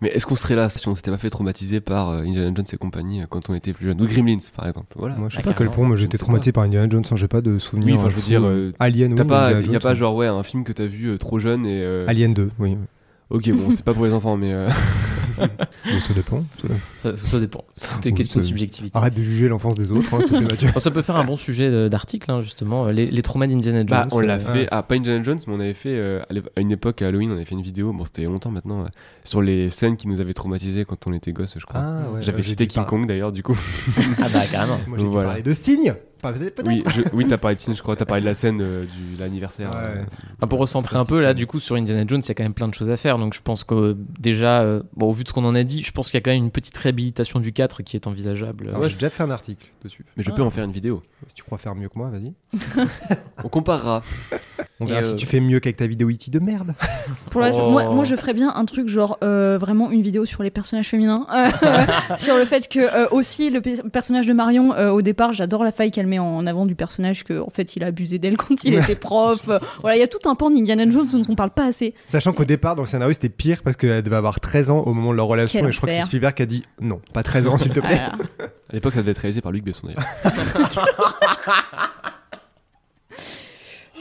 [0.00, 2.64] Mais est-ce qu'on serait là si on s'était pas fait traumatiser par euh, Indiana Jones
[2.72, 4.00] et compagnie euh, quand on était plus jeune?
[4.00, 4.94] Ou Gremlins, par exemple.
[4.96, 5.14] Voilà.
[5.16, 7.16] Moi, je sais Ah, pas quel point moi, Je j'étais traumatisé par Indiana Jones, hein,
[7.16, 7.86] j'ai pas de souvenir.
[7.86, 9.76] Oui, enfin, euh, je veux fou, dire, euh, euh, Alien, T'as oui, pas, Indiana y
[9.76, 12.34] a pas genre ouais un film que t'as vu euh, trop jeune et euh, Alien
[12.34, 12.76] 2, oui.
[13.30, 14.68] Ok bon c'est pas pour les enfants mais euh,
[15.36, 16.44] Bon, ça dépend.
[16.56, 17.64] ça- Ça, ça dépend.
[17.80, 18.96] Tout est Oui, question de subjectivité.
[18.96, 20.20] Arrête de juger l'enfance des autres, hein,
[20.78, 22.86] ça peut faire un bon sujet euh, d'article, hein, justement.
[22.86, 23.86] Les, les traumas d'Indiana Jones.
[23.88, 26.22] Bah, on l'a euh, fait, ah, pas Indiana Jones, mais on avait fait euh,
[26.56, 28.88] à une époque à Halloween, on avait fait une vidéo, bon, c'était longtemps maintenant, euh,
[29.24, 31.80] sur les scènes qui nous avaient traumatisés quand on était gosse, je crois.
[31.80, 33.58] Ah, ouais, J'avais cité King par- Kong d'ailleurs, du coup.
[34.22, 34.78] Ah bah carrément.
[34.86, 35.30] Moi, j'ai Voilà.
[35.30, 35.94] parler de signes.
[36.32, 36.62] Peut-être.
[36.66, 39.16] oui, je- oui t'as parlé de je crois, t'as parlé de la scène euh, du
[39.20, 39.70] l'anniversaire.
[39.70, 39.76] Ouais.
[40.00, 40.02] euh,
[40.38, 42.42] Enfin, pour recentrer un peu, là, du coup, sur Indiana Jones, il y a quand
[42.42, 43.18] même plein de choses à faire.
[43.18, 45.62] Donc, je pense que euh, déjà, euh, bon, au vu de ce qu'on en a
[45.64, 48.06] dit, je pense qu'il y a quand même une petite réhabilitation du 4 qui est
[48.06, 48.70] envisageable.
[48.74, 50.04] Ah ouais, j'ai déjà fait un article dessus.
[50.16, 51.02] Mais je peux en faire une vidéo.
[51.28, 52.32] Si tu crois faire mieux que moi, vas-y.
[53.44, 54.02] On comparera.
[54.80, 56.74] On verra euh, si tu fais mieux qu'avec ta vidéo IT de merde.
[57.30, 57.70] Pour reste, Oh.
[57.70, 60.88] moi, moi, je ferais bien un truc genre euh, vraiment une vidéo sur les personnages
[60.88, 65.02] féminins, Euh, sur le fait que euh, aussi le pe- personnage de Marion, euh, au
[65.02, 67.88] départ, j'adore la faille qu'elle met en avant du personnage que en fait il a
[67.88, 69.48] abusé d'elle quand il était prof.
[69.80, 71.94] Voilà, il y a tout un pan d'Indiana Jones dont on parle pas assez.
[72.06, 74.92] Sachant qu'au départ, dans le scénario, c'était pire parce qu'elle devait avoir 13 ans au
[74.94, 75.60] moment de leur relation.
[75.60, 76.02] Quel et je crois que c'est.
[76.02, 78.00] Spielberg qui a dit non, pas 13 ans, s'il te plaît.
[78.38, 78.48] Voilà.
[78.70, 80.04] À l'époque, ça devait être réalisé par Luc Besson d'ailleurs.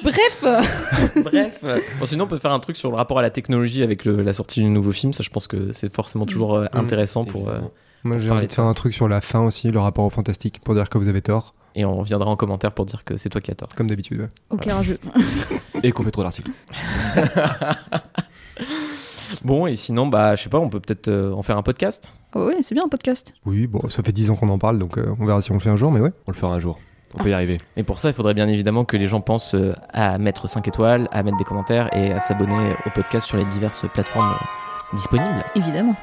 [0.03, 0.43] Bref,
[1.23, 1.63] Bref.
[1.99, 4.21] Bon, sinon, on peut faire un truc sur le rapport à la technologie avec le-
[4.21, 5.13] la sortie du nouveau film.
[5.13, 7.49] Ça, je pense que c'est forcément toujours euh, intéressant pour.
[7.49, 7.59] euh.
[8.03, 10.59] Moi, j'ai envie de faire un truc sur la fin aussi, le rapport au fantastique,
[10.61, 13.29] pour dire que vous avez tort, et on reviendra en commentaire pour dire que c'est
[13.29, 13.69] toi qui as tort.
[13.75, 14.21] comme d'habitude.
[14.21, 14.27] ouais.
[14.51, 14.99] ok, rageux.
[15.81, 16.51] Et qu'on fait trop d'articles.
[19.43, 22.11] Bon, et sinon, bah, je sais pas, on peut peut-être euh, en faire un podcast.
[22.35, 23.33] Oh oui, c'est bien un podcast.
[23.45, 25.55] Oui, bon, ça fait 10 ans qu'on en parle, donc euh, on verra si on
[25.55, 26.11] le fait un jour, mais ouais.
[26.27, 26.79] On le fera un jour.
[27.15, 27.59] On peut y arriver.
[27.75, 30.67] Et pour ça, il faudrait bien évidemment que les gens pensent euh, à mettre 5
[30.67, 34.95] étoiles, à mettre des commentaires et à s'abonner au podcast sur les diverses plateformes euh,
[34.95, 35.43] disponibles.
[35.55, 35.95] Évidemment.